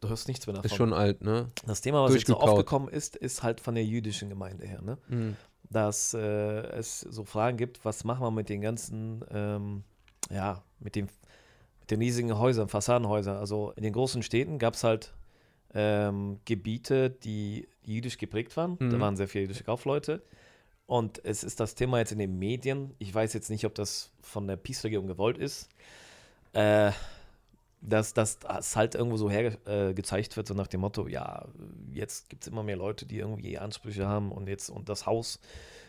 [0.00, 0.70] du hörst nichts mehr davon.
[0.70, 1.48] Ist schon alt, ne?
[1.66, 4.98] das Thema, was jetzt so aufgekommen ist, ist halt von der jüdischen Gemeinde her, ne?
[5.08, 5.36] Mhm.
[5.70, 9.84] dass äh, es so Fragen gibt, was machen wir mit den ganzen, ähm,
[10.30, 11.08] ja, mit, dem,
[11.80, 13.36] mit den riesigen Häusern, Fassadenhäusern.
[13.36, 15.12] Also in den großen Städten gab es halt
[15.74, 18.76] ähm, Gebiete, die jüdisch geprägt waren.
[18.78, 19.00] Da Mhm.
[19.00, 20.22] waren sehr viele jüdische Kaufleute.
[20.86, 22.94] Und es ist das Thema jetzt in den Medien.
[22.98, 25.70] Ich weiß jetzt nicht, ob das von der Peace-Regierung gewollt ist.
[26.52, 26.90] Äh,
[27.82, 31.46] dass, dass das halt irgendwo so hergezeigt äh, wird, so nach dem Motto, ja,
[31.92, 35.40] jetzt gibt es immer mehr Leute, die irgendwie Ansprüche haben und jetzt und das Haus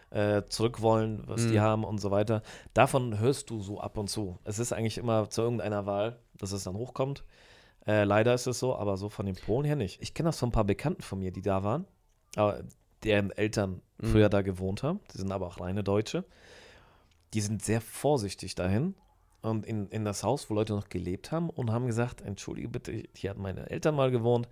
[0.10, 1.62] äh, zurück wollen, was die Mhm.
[1.62, 2.41] haben und so weiter.
[2.74, 4.38] Davon hörst du so ab und zu.
[4.44, 7.24] Es ist eigentlich immer zu irgendeiner Wahl, dass es dann hochkommt.
[7.86, 10.02] Äh, leider ist es so, aber so von den Polen her nicht.
[10.02, 11.86] Ich kenne das von ein paar Bekannten von mir, die da waren,
[12.36, 12.64] aber
[13.04, 14.08] deren Eltern Mhm.
[14.08, 15.00] früher da gewohnt haben.
[15.14, 16.26] Die sind aber auch reine Deutsche.
[17.34, 18.96] Die sind sehr vorsichtig dahin
[19.44, 23.04] und in, in das Haus, wo Leute noch gelebt haben und haben gesagt, entschuldige bitte,
[23.14, 24.48] hier hatten meine Eltern mal gewohnt.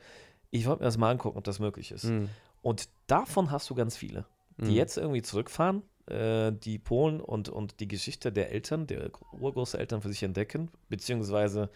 [0.52, 2.04] Ich wollte mir das mal angucken, ob das möglich ist.
[2.06, 2.30] Mhm.
[2.62, 4.26] Und davon hast du ganz viele,
[4.58, 4.76] die Mhm.
[4.76, 10.10] jetzt irgendwie zurückfahren, äh, die Polen und, und die Geschichte der Eltern, der Urgroßeltern für
[10.10, 11.70] sich entdecken, beziehungsweise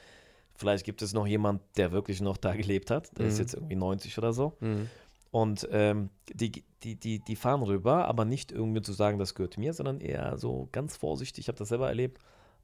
[0.56, 3.40] vielleicht gibt es noch jemand, der wirklich noch da gelebt hat, der ist Mhm.
[3.42, 4.54] jetzt irgendwie 90 oder so.
[4.60, 4.90] Mhm.
[5.32, 9.58] Und ähm, die, die, die, die fahren rüber, aber nicht irgendwie zu sagen, das gehört
[9.58, 11.44] mir, sondern eher so ganz vorsichtig.
[11.44, 12.20] Ich habe das selber erlebt.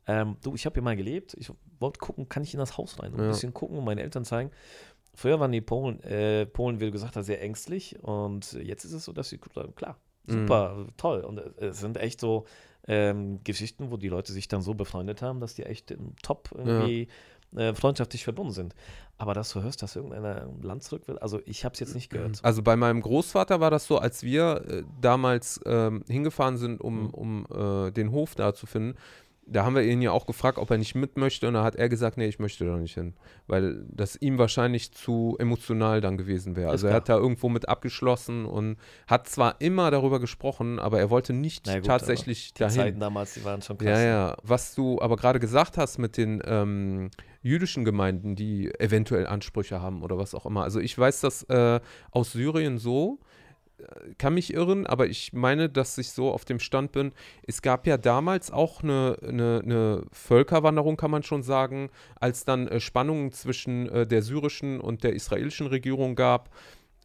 [0.08, 1.36] Ähm, du, ich habe hier mal gelebt.
[1.38, 3.30] Ich wollte gucken, kann ich in das Haus rein und ein Ja.
[3.30, 4.52] bisschen gucken und meine Eltern zeigen.
[5.14, 8.02] Früher waren die Polen, äh, Polen, wie du gesagt hast, sehr ängstlich.
[8.02, 9.98] Und jetzt ist es so, dass sie sagen, klar,
[10.28, 10.32] Mhm.
[10.34, 11.22] super, toll.
[11.22, 12.46] Und äh, es sind echt so
[12.88, 16.50] ähm, Geschichten, wo die Leute sich dann so befreundet haben, dass die echt im top
[16.56, 17.08] irgendwie
[17.56, 18.74] äh, freundschaftlich verbunden sind.
[19.18, 21.94] Aber dass du hörst, dass irgendeiner im Land zurück will, also ich habe es jetzt
[21.94, 22.40] nicht gehört.
[22.44, 27.04] Also bei meinem Großvater war das so, als wir äh, damals ähm, hingefahren sind, um,
[27.04, 27.10] Mhm.
[27.10, 27.46] um
[27.88, 28.98] äh, den Hof da zu finden,
[29.46, 31.76] da haben wir ihn ja auch gefragt, ob er nicht mit möchte und da hat
[31.76, 33.14] er gesagt, nee, ich möchte da nicht hin,
[33.48, 36.70] weil das ihm wahrscheinlich zu emotional dann gewesen wäre.
[36.70, 38.78] Also er hat da irgendwo mit abgeschlossen und
[39.08, 42.76] hat zwar immer darüber gesprochen, aber er wollte nicht gut, tatsächlich Die dahin.
[42.76, 43.90] Zeiten damals, die waren schon krass.
[43.90, 44.38] Ja, ja.
[44.44, 47.10] Was du aber gerade gesagt hast mit den ähm,
[47.42, 50.64] jüdischen Gemeinden, die eventuell Ansprüche haben oder was auch immer.
[50.64, 51.80] Also ich weiß das äh,
[52.12, 53.20] aus Syrien so,
[54.18, 57.12] kann mich irren, aber ich meine, dass ich so auf dem Stand bin.
[57.46, 62.68] Es gab ja damals auch eine, eine, eine Völkerwanderung, kann man schon sagen, als dann
[62.68, 66.50] äh, Spannungen zwischen äh, der syrischen und der israelischen Regierung gab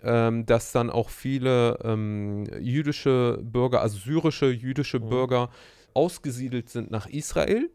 [0.02, 5.08] ähm, dass dann auch viele ähm, jüdische Bürger, also syrische jüdische Mhm.
[5.08, 5.50] Bürger,
[5.94, 7.70] ausgesiedelt sind nach Israel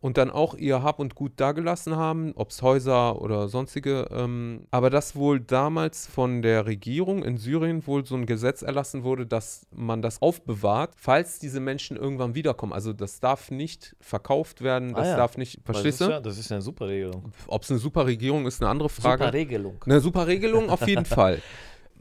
[0.00, 4.06] und dann auch ihr Hab und Gut dagelassen haben, ob es Häuser oder sonstige.
[4.10, 9.02] Ähm, aber dass wohl damals von der Regierung in Syrien wohl so ein Gesetz erlassen
[9.02, 12.72] wurde, dass man das aufbewahrt, falls diese Menschen irgendwann wiederkommen.
[12.72, 15.16] Also das darf nicht verkauft werden, Ah das ja.
[15.16, 16.12] darf nicht, verstehst ist du?
[16.12, 17.32] Ja, das ist eine super Regelung.
[17.48, 19.24] Ob es eine super Regierung ist, eine andere Frage.
[19.24, 19.84] Super Regelung.
[19.84, 21.42] Eine super Regelung auf jeden Fall.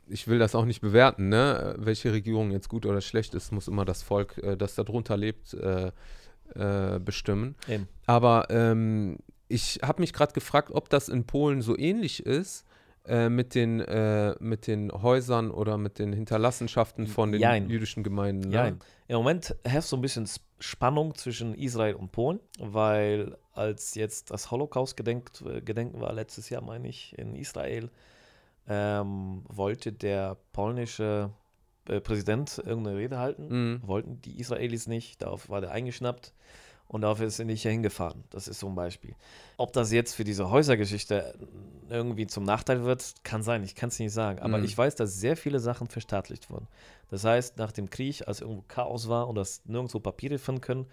[0.10, 1.76] Ich will das auch nicht bewerten, ne?
[1.80, 5.54] Welche Regierung jetzt gut oder schlecht ist, muss immer das Volk, äh, das darunter lebt,
[6.56, 7.56] äh, äh, bestimmen.
[7.68, 7.88] Eben.
[8.06, 9.18] Aber ähm,
[9.48, 12.66] ich habe mich gerade gefragt, ob das in Polen so ähnlich ist
[13.06, 17.70] äh, mit, den, äh, mit den Häusern oder mit den Hinterlassenschaften von den Jein.
[17.70, 18.50] jüdischen Gemeinden.
[18.50, 18.78] Ne?
[19.08, 20.28] Im Moment herrscht so ein bisschen
[20.60, 26.88] Spannung zwischen Israel und Polen, weil als jetzt das Holocaust-Gedenken Gedenken war, letztes Jahr meine
[26.88, 27.90] ich, in Israel,
[28.68, 31.30] ähm, wollte der polnische
[31.90, 33.48] äh, Präsident irgendeine Rede halten.
[33.50, 33.82] Mhm.
[33.88, 36.34] Wollten die Israelis nicht, darauf war der eingeschnappt
[36.88, 38.24] und darauf ist er nicht hier hingefahren.
[38.30, 39.14] Das ist so ein Beispiel.
[39.58, 41.36] Ob das jetzt für diese Häusergeschichte
[41.90, 44.40] irgendwie zum Nachteil wird, kann sein, ich kann es nicht sagen.
[44.40, 44.64] Aber Mhm.
[44.66, 46.68] ich weiß, dass sehr viele Sachen verstaatlicht wurden.
[47.10, 50.86] Das heißt, nach dem Krieg, als irgendwo Chaos war und das nirgendwo Papiere finden können,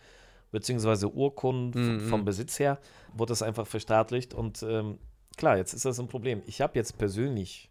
[0.53, 2.01] beziehungsweise Urkunden Mhm.
[2.09, 2.79] vom Besitz her,
[3.13, 4.35] wurde das einfach verstaatlicht.
[4.35, 4.99] Und ähm,
[5.37, 6.43] klar, jetzt ist das ein Problem.
[6.47, 7.71] Ich habe jetzt persönlich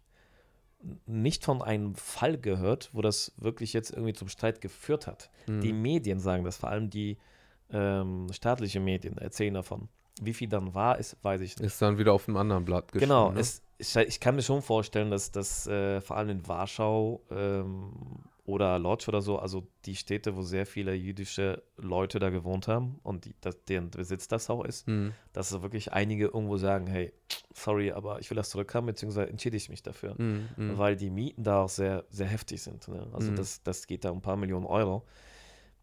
[1.06, 5.30] nicht von einem Fall gehört, wo das wirklich jetzt irgendwie zum Streit geführt hat.
[5.46, 5.60] Mhm.
[5.60, 7.18] Die Medien sagen das, vor allem die
[7.70, 9.88] ähm, staatlichen Medien erzählen davon.
[10.20, 11.66] Wie viel dann war, ist, weiß ich nicht.
[11.66, 13.10] Ist dann wieder auf einem anderen Blatt geschrieben.
[13.10, 13.40] Genau, ne?
[13.40, 17.92] es, ich, ich kann mir schon vorstellen, dass das äh, vor allem in Warschau ähm,
[18.46, 23.00] oder Lodz oder so, also die Städte, wo sehr viele jüdische Leute da gewohnt haben
[23.02, 25.12] und die, das, deren Besitz das auch ist, Hm.
[25.32, 27.12] dass so wirklich einige irgendwo sagen, hey,
[27.54, 30.16] sorry, aber ich will das zurückhaben, beziehungsweise entschädige ich mich dafür.
[30.18, 30.78] Hm, hm.
[30.78, 32.86] Weil die Mieten da auch sehr, sehr heftig sind.
[32.88, 33.06] Ne?
[33.12, 33.36] Also Mhm.
[33.36, 35.04] das, das geht da um ein paar Millionen Euro.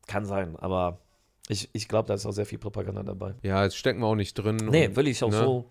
[0.07, 0.99] Kann sein, aber
[1.47, 3.33] ich, ich glaube, da ist auch sehr viel Propaganda dabei.
[3.41, 4.57] Ja, jetzt stecken wir auch nicht drin.
[4.57, 5.38] Nee, und, will ich auch ne?
[5.38, 5.65] so.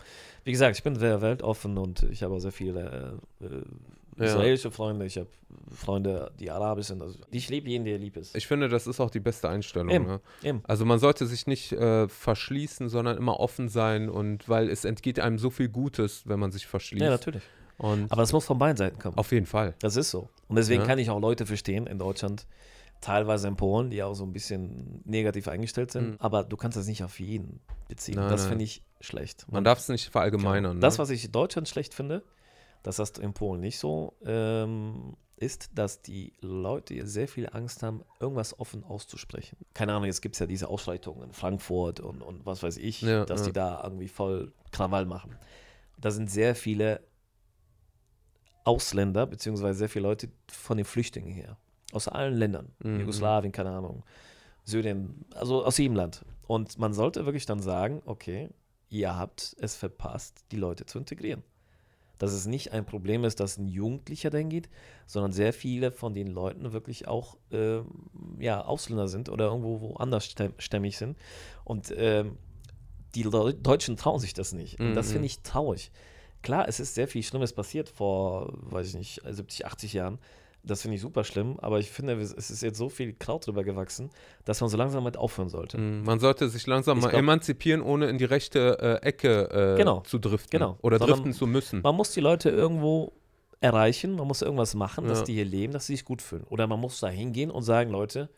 [0.45, 3.63] Wie gesagt, ich bin sehr weltoffen und ich habe auch sehr viele äh, äh.
[4.27, 5.07] Israelische Freunde.
[5.07, 5.29] Ich habe
[5.75, 7.03] Freunde, die arabisch sind.
[7.03, 8.37] Also ich liebe jeden, der lieb ist.
[8.37, 9.91] Ich finde, das ist auch die beste Einstellung.
[9.91, 10.07] Eben.
[10.07, 10.21] Ne?
[10.43, 10.63] Eben.
[10.67, 15.21] Also man sollte sich nicht äh, verschließen, sondern immer offen sein und weil es entgeht
[15.21, 17.03] einem so viel Gutes, wenn man sich verschließt.
[17.03, 17.43] Ja, natürlich.
[17.79, 19.17] Und Aber es muss von beiden Seiten kommen.
[19.17, 19.75] auf jeden Fall.
[19.81, 20.29] Das ist so.
[20.49, 20.87] Und deswegen Ja.
[20.87, 22.47] kann ich auch Leute verstehen in Deutschland,
[23.01, 26.11] teilweise in Polen, die auch so ein bisschen negativ eingestellt sind.
[26.11, 26.17] Mhm.
[26.19, 28.17] Aber du kannst das nicht auf jeden beziehen.
[28.17, 29.47] Nein, das finde ich schlecht.
[29.51, 30.73] Man darf es nicht verallgemeinern.
[30.73, 30.81] Genau.
[30.83, 31.03] Das, ne?
[31.03, 32.23] was ich in Deutschland schlecht finde,
[32.83, 37.83] das hast du in Polen nicht so, ähm, ist, dass die Leute sehr viel Angst
[37.83, 39.57] haben, irgendwas offen auszusprechen.
[39.73, 43.03] Keine Ahnung, jetzt gibt es ja diese Ausschreitungen in Frankfurt und, und was weiß ich,
[43.03, 43.47] Ja, dass ja.
[43.47, 45.37] die da irgendwie voll Krawall machen.
[45.97, 47.01] Da sind sehr viele
[48.65, 51.57] Ausländer, beziehungsweise sehr viele Leute von den Flüchtlingen her.
[51.93, 52.73] Aus allen Ländern.
[52.83, 53.01] Mhm.
[53.01, 54.05] Jugoslawien, keine Ahnung.
[54.65, 56.25] Syrien, also aus jedem Land.
[56.47, 58.51] Und man sollte wirklich dann sagen, okay,
[58.91, 61.43] ihr habt es verpasst, die Leute zu integrieren.
[62.21, 64.69] Dass es nicht ein Problem ist, dass ein Jugendlicher dahin geht,
[65.07, 67.87] sondern sehr viele von den Leuten wirklich auch ähm,
[68.39, 71.17] ja, Ausländer sind oder irgendwo woanders stäm- stämmig sind.
[71.65, 72.37] Und ähm,
[73.17, 74.79] die Leu- Deutschen trauen sich das nicht.
[74.79, 75.13] Und das Mhm.
[75.15, 75.91] finde ich traurig.
[76.43, 80.19] Klar, es ist sehr viel Schlimmes passiert vor, weiß ich nicht, 70, 80 Jahren.
[80.63, 83.65] Das finde ich super schlimm, aber ich finde, es ist jetzt so viel Kraut drüber
[83.65, 84.11] gewachsen,
[84.45, 85.79] dass man so langsam mit aufhören sollte.
[85.79, 89.49] Mm, Man sollte sich langsam Ich mal glaub- emanzipieren, ohne in die rechte äh, Ecke
[89.75, 90.01] äh, Genau.
[90.01, 90.51] zu driften.
[90.51, 90.77] Genau.
[90.83, 91.81] Oder Sondern driften zu müssen.
[91.83, 93.13] Man muss die Leute irgendwo
[93.61, 95.25] erreichen, man muss irgendwas machen, dass Ja.
[95.25, 96.45] die hier leben, dass sie sich gut fühlen.
[96.51, 98.29] Oder man muss da hingehen und sagen, Leute,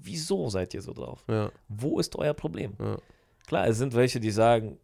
[0.00, 1.24] wieso seid ihr so drauf?
[1.28, 2.74] Ja, Wo ist euer Problem?
[2.80, 2.96] ja.
[3.46, 4.78] Klar, es sind welche, die sagen,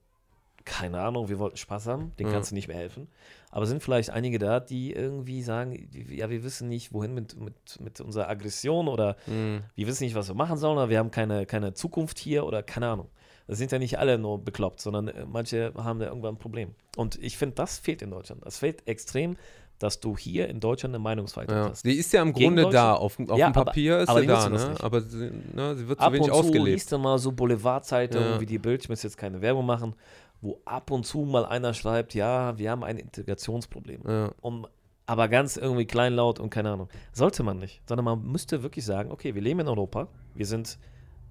[0.65, 2.29] keine Ahnung, wir wollten Spaß haben, Ja.
[2.31, 3.09] kannst du nicht mehr helfen.
[3.51, 7.39] Aber es sind vielleicht einige da, die irgendwie sagen, ja, wir wissen nicht, wohin mit,
[7.39, 10.99] mit, mit unserer Aggression oder Mm, wir wissen nicht, was wir machen sollen, oder wir
[10.99, 13.09] haben keine, keine Zukunft hier oder keine Ahnung.
[13.47, 16.75] Das sind ja nicht alle nur bekloppt, sondern äh, manche haben da irgendwann ein Problem.
[16.97, 18.45] Und ich finde, das fehlt in Deutschland.
[18.45, 19.37] Das fehlt extrem,
[19.79, 21.69] dass du hier in Deutschland eine Meinungsfreiheit ja.
[21.69, 21.85] hast.
[21.85, 22.95] Die ist ja im Grunde da.
[22.95, 24.75] Auf, auf Ja, dem Papier ist aber sie da, ne?
[24.81, 26.67] aber sie, ne, sie wird zu Ab wenig und zu ausgelebt.
[26.69, 28.41] liest du mal so Boulevardzeitungen Ja.
[28.41, 29.95] wie die Bild, ich muss jetzt keine Werbung machen,
[30.45, 34.03] wo ab und zu mal einer schreibt, ja, wir haben ein Integrationsproblem.
[34.07, 34.31] Ja.
[34.43, 34.67] Um,
[35.07, 36.89] aber ganz irgendwie kleinlaut und keine Ahnung.
[37.13, 40.79] Sollte man nicht, sondern man müsste wirklich sagen, okay, wir leben in Europa, wir sind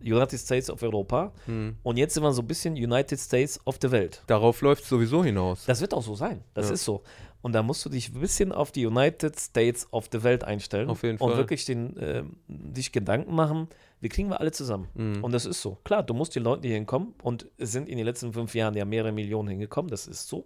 [0.01, 1.77] United States of Europa Hm.
[1.81, 4.21] und jetzt sind wir so ein bisschen United States of the Welt.
[4.27, 5.65] Darauf läuft es sowieso hinaus.
[5.65, 6.43] Das wird auch so sein.
[6.53, 6.73] Das Ja.
[6.73, 7.03] ist so.
[7.41, 10.89] Und da musst du dich ein bisschen auf die United States of the Welt einstellen.
[10.89, 11.37] Auf jeden Und Fall.
[11.37, 13.67] wirklich den, ähm, dich Gedanken machen,
[14.03, 14.89] wie kriegen wir alle zusammen?
[14.93, 15.23] Mhm.
[15.23, 15.77] Und das ist so.
[15.83, 18.53] Klar, du musst die Leute, die hier hinkommen, und es sind in den letzten fünf
[18.53, 20.45] Jahren ja mehrere Millionen hingekommen, das ist so.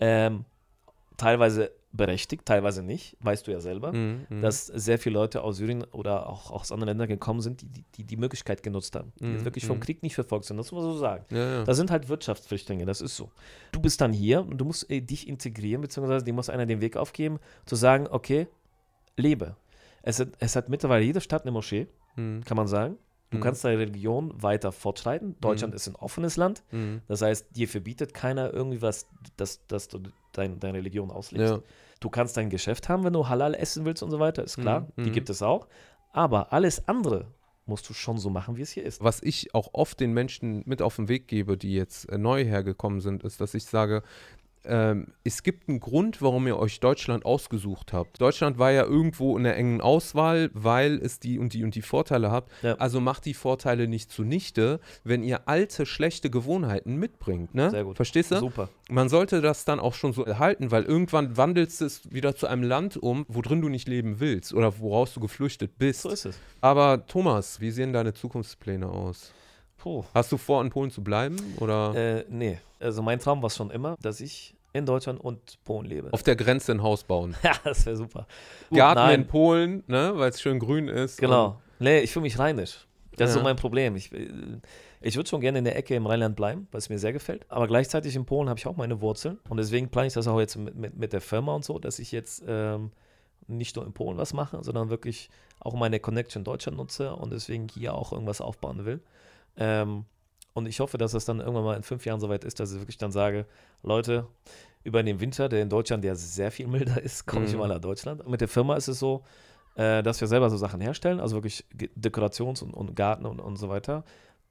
[0.00, 0.44] Ähm,
[1.16, 4.42] teilweise berechtigt, teilweise nicht, weißt du ja selber, Mhm, mhm.
[4.42, 7.84] dass sehr viele Leute aus Syrien oder auch aus anderen Ländern gekommen sind, die die,
[7.96, 9.82] die, die Möglichkeit genutzt haben, die Mhm, wirklich vom mhm.
[9.82, 11.24] Krieg nicht verfolgt sind, das muss man so sagen.
[11.30, 11.64] ja, ja.
[11.64, 13.30] Das sind halt Wirtschaftsflüchtlinge, das ist so.
[13.72, 16.80] Du bist dann hier und du musst äh, dich integrieren, beziehungsweise dir muss einer den
[16.80, 18.46] Weg aufgeben, zu sagen, okay,
[19.16, 19.56] lebe.
[20.02, 21.88] Es hat, es hat mittlerweile jede Stadt eine Moschee,
[22.18, 22.44] Mhm.
[22.44, 22.96] kann man sagen.
[23.30, 23.42] Du Mhm.
[23.42, 25.36] kannst deine Religion weiter fortschreiten.
[25.40, 26.62] Deutschland ist ein offenes Land.
[26.70, 27.02] Mhm.
[27.08, 30.00] Das heißt, dir verbietet keiner irgendwie was, dass, dass du
[30.32, 31.52] dein, deine Religion auslebst.
[31.54, 31.60] Ja.
[32.00, 34.88] Du kannst dein Geschäft haben, wenn du Halal essen willst und so weiter, ist klar.
[34.96, 35.14] Mhm, Die mhm.
[35.14, 35.66] gibt es auch.
[36.12, 37.26] Aber alles andere
[37.66, 39.02] musst du schon so machen, wie es hier ist.
[39.04, 42.42] Was ich auch oft den Menschen mit auf den Weg gebe, die jetzt äh, neu
[42.46, 44.02] hergekommen sind, ist, dass ich sage,
[44.68, 48.20] ähm, es gibt einen Grund, warum ihr euch Deutschland ausgesucht habt.
[48.20, 51.82] Deutschland war ja irgendwo in der engen Auswahl, weil es die und die und die
[51.82, 52.52] Vorteile habt.
[52.62, 52.74] Ja.
[52.74, 57.54] Also macht die Vorteile nicht zunichte, wenn ihr alte, schlechte Gewohnheiten mitbringt.
[57.54, 57.70] Ne?
[57.70, 57.96] Sehr gut.
[57.96, 58.36] Verstehst du?
[58.38, 58.68] Super.
[58.90, 62.46] Man sollte das dann auch schon so erhalten, weil irgendwann wandelst du es wieder zu
[62.46, 66.02] einem Land um, wo drin du nicht leben willst oder woraus du geflüchtet bist.
[66.02, 66.38] So ist es.
[66.60, 69.32] Aber Thomas, wie sehen deine Zukunftspläne aus?
[69.78, 70.04] Puh.
[70.12, 71.36] Hast du vor, in Polen zu bleiben?
[71.58, 72.58] Oder Äh, nee.
[72.80, 76.12] Also mein Traum war schon immer, dass ich in Deutschland und Polen lebe.
[76.12, 77.34] auf der Grenze ein Haus bauen?
[77.42, 78.26] Ja, das wäre super.
[78.72, 81.18] Garten nein, in Polen, ne, weil es schön grün ist.
[81.18, 81.60] Genau.
[81.78, 82.86] Nee, ich fühle mich rheinisch.
[83.16, 83.40] Das ist Ja.
[83.40, 83.96] so mein Problem.
[83.96, 84.28] Ich, äh,
[85.00, 87.44] ich würde schon gerne in der Ecke im Rheinland bleiben, weil es mir sehr gefällt.
[87.48, 89.38] Aber gleichzeitig in Polen habe ich auch meine Wurzeln.
[89.48, 91.98] Und deswegen plane ich das auch jetzt mit, mit, mit der Firma und so, dass
[91.98, 92.90] ich jetzt ähm,
[93.46, 95.30] nicht nur in Polen was mache, sondern wirklich
[95.60, 99.00] auch meine Connection Deutschland nutze und deswegen hier auch irgendwas aufbauen will.
[99.56, 100.04] Ähm,
[100.54, 102.78] Und ich hoffe, dass es dann irgendwann mal in fünf Jahren soweit ist, dass ich
[102.80, 103.46] wirklich dann sage,
[103.82, 104.26] Leute,
[104.84, 107.58] über den Winter, der in Deutschland ja sehr viel milder ist, komme ich Mhm.
[107.58, 108.26] mal nach Deutschland.
[108.28, 109.24] Mit der Firma ist es so,
[109.74, 111.64] äh, dass wir selber so Sachen herstellen, also wirklich
[111.96, 114.04] Dekorations- und, und Garten und, und so weiter.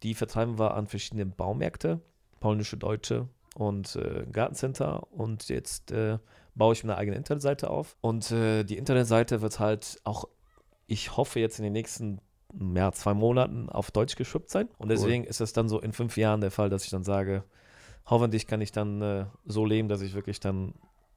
[0.04, 2.02] Die vertreiben wir an verschiedene Baumärkte,
[2.40, 5.12] polnische, deutsche und äh, Gartencenter.
[5.12, 6.20] Und jetzt äh,
[6.54, 7.96] baue ich mir eine eigene Internetseite auf.
[8.02, 10.26] Und äh, die Internetseite wird halt auch,
[10.86, 12.20] ich hoffe jetzt in den nächsten
[12.76, 14.70] ja, zwei Monaten auf Deutsch geschippt sein.
[14.78, 17.44] Und deswegen ist es dann so in fünf Jahren der Fall, dass ich dann sage,
[18.08, 20.74] hoffentlich kann ich dann äh, so leben, dass ich wirklich dann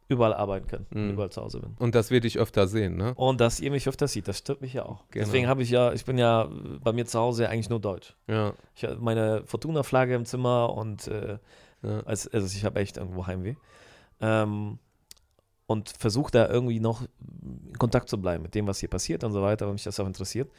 [0.08, 1.10] überall arbeiten kann, und Mhm.
[1.12, 1.76] überall zu Hause bin.
[1.78, 3.14] Und das werde ich öfter sehen, ne?
[3.14, 5.04] Und dass ihr mich öfter sieht, das stört mich ja auch.
[5.10, 5.24] Genau.
[5.24, 6.48] Deswegen habe ich ja, ich bin ja äh,
[6.82, 8.16] bei mir zu Hause eigentlich nur Deutsch.
[8.26, 8.52] Ja.
[8.74, 11.38] Ich habe meine Fortuna-Flagge im Zimmer und äh,
[11.82, 12.00] ja.
[12.00, 13.54] als, also ich habe echt irgendwo Heimweh.
[14.20, 14.78] Ähm,
[15.66, 17.02] und versuche da irgendwie noch
[17.70, 20.00] in Kontakt zu bleiben mit dem, was hier passiert und so weiter, weil mich das
[20.00, 20.50] auch interessiert.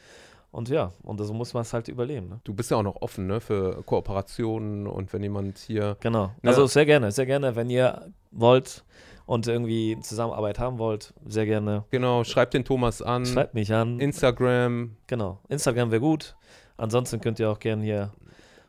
[0.52, 2.28] Und ja, und so muss man es halt überleben.
[2.28, 2.40] Ne?
[2.44, 3.40] Du bist ja auch noch offen, ne?
[3.40, 5.96] Für Kooperationen und wenn jemand hier.
[6.00, 6.24] Genau.
[6.42, 6.50] Ja.
[6.50, 8.84] Also sehr gerne, sehr gerne, wenn ihr wollt
[9.24, 11.84] und irgendwie Zusammenarbeit haben wollt, sehr gerne.
[11.90, 13.24] Genau, schreibt den Thomas an.
[13.24, 13.98] Schreibt mich an.
[13.98, 14.96] Instagram.
[15.06, 15.38] genau.
[15.48, 16.36] Instagram wäre gut.
[16.76, 18.12] Ansonsten könnt ihr auch gerne hier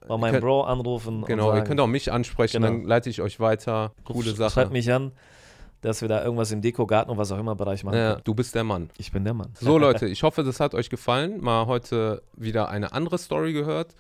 [0.08, 1.24] bei meinem Bro anrufen.
[1.26, 2.74] Genau, sagen, ihr könnt auch mich ansprechen, Genau.
[2.74, 3.92] dann leite ich euch weiter.
[4.06, 4.52] Coole Sache.
[4.52, 5.12] Schreibt mich an,
[5.84, 7.98] dass wir da irgendwas im Deko, Garten und was auch immer Bereich machen.
[7.98, 8.90] Ja, du bist der Mann.
[8.98, 9.50] Ich bin der Mann.
[9.60, 11.42] So Leute, ich hoffe, das hat euch gefallen.
[11.42, 13.96] Mal heute wieder eine andere Story gehört.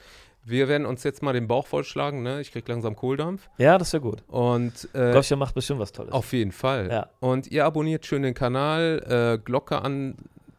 [0.45, 2.41] Wir werden uns jetzt mal den Bauch vollschlagen, ne?
[2.41, 3.49] Ich krieg langsam Kohldampf.
[3.57, 4.23] Ja, das wäre gut.
[4.27, 6.11] Und äh, Gottchen macht bestimmt was Tolles.
[6.11, 6.89] auf jeden Fall.
[6.91, 7.07] Ja.
[7.21, 9.81] Und ihr abonniert schön den Kanal, äh, Glocke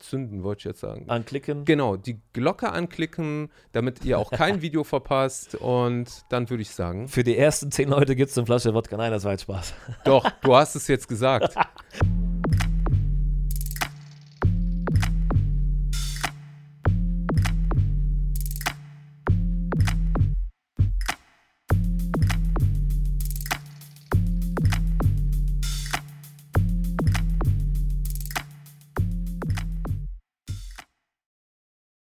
[0.04, 1.08] anzünden, wollte ich jetzt sagen.
[1.08, 1.64] Anklicken.
[1.64, 5.54] Genau, die Glocke anklicken, damit ihr auch kein Video verpasst.
[5.54, 8.96] Und dann würde ich sagen, Für die ersten zehn Leute gibt es eine Flasche Wodka.
[8.96, 9.74] Nein, das war jetzt Spaß.
[10.04, 11.54] doch, du hast es jetzt gesagt.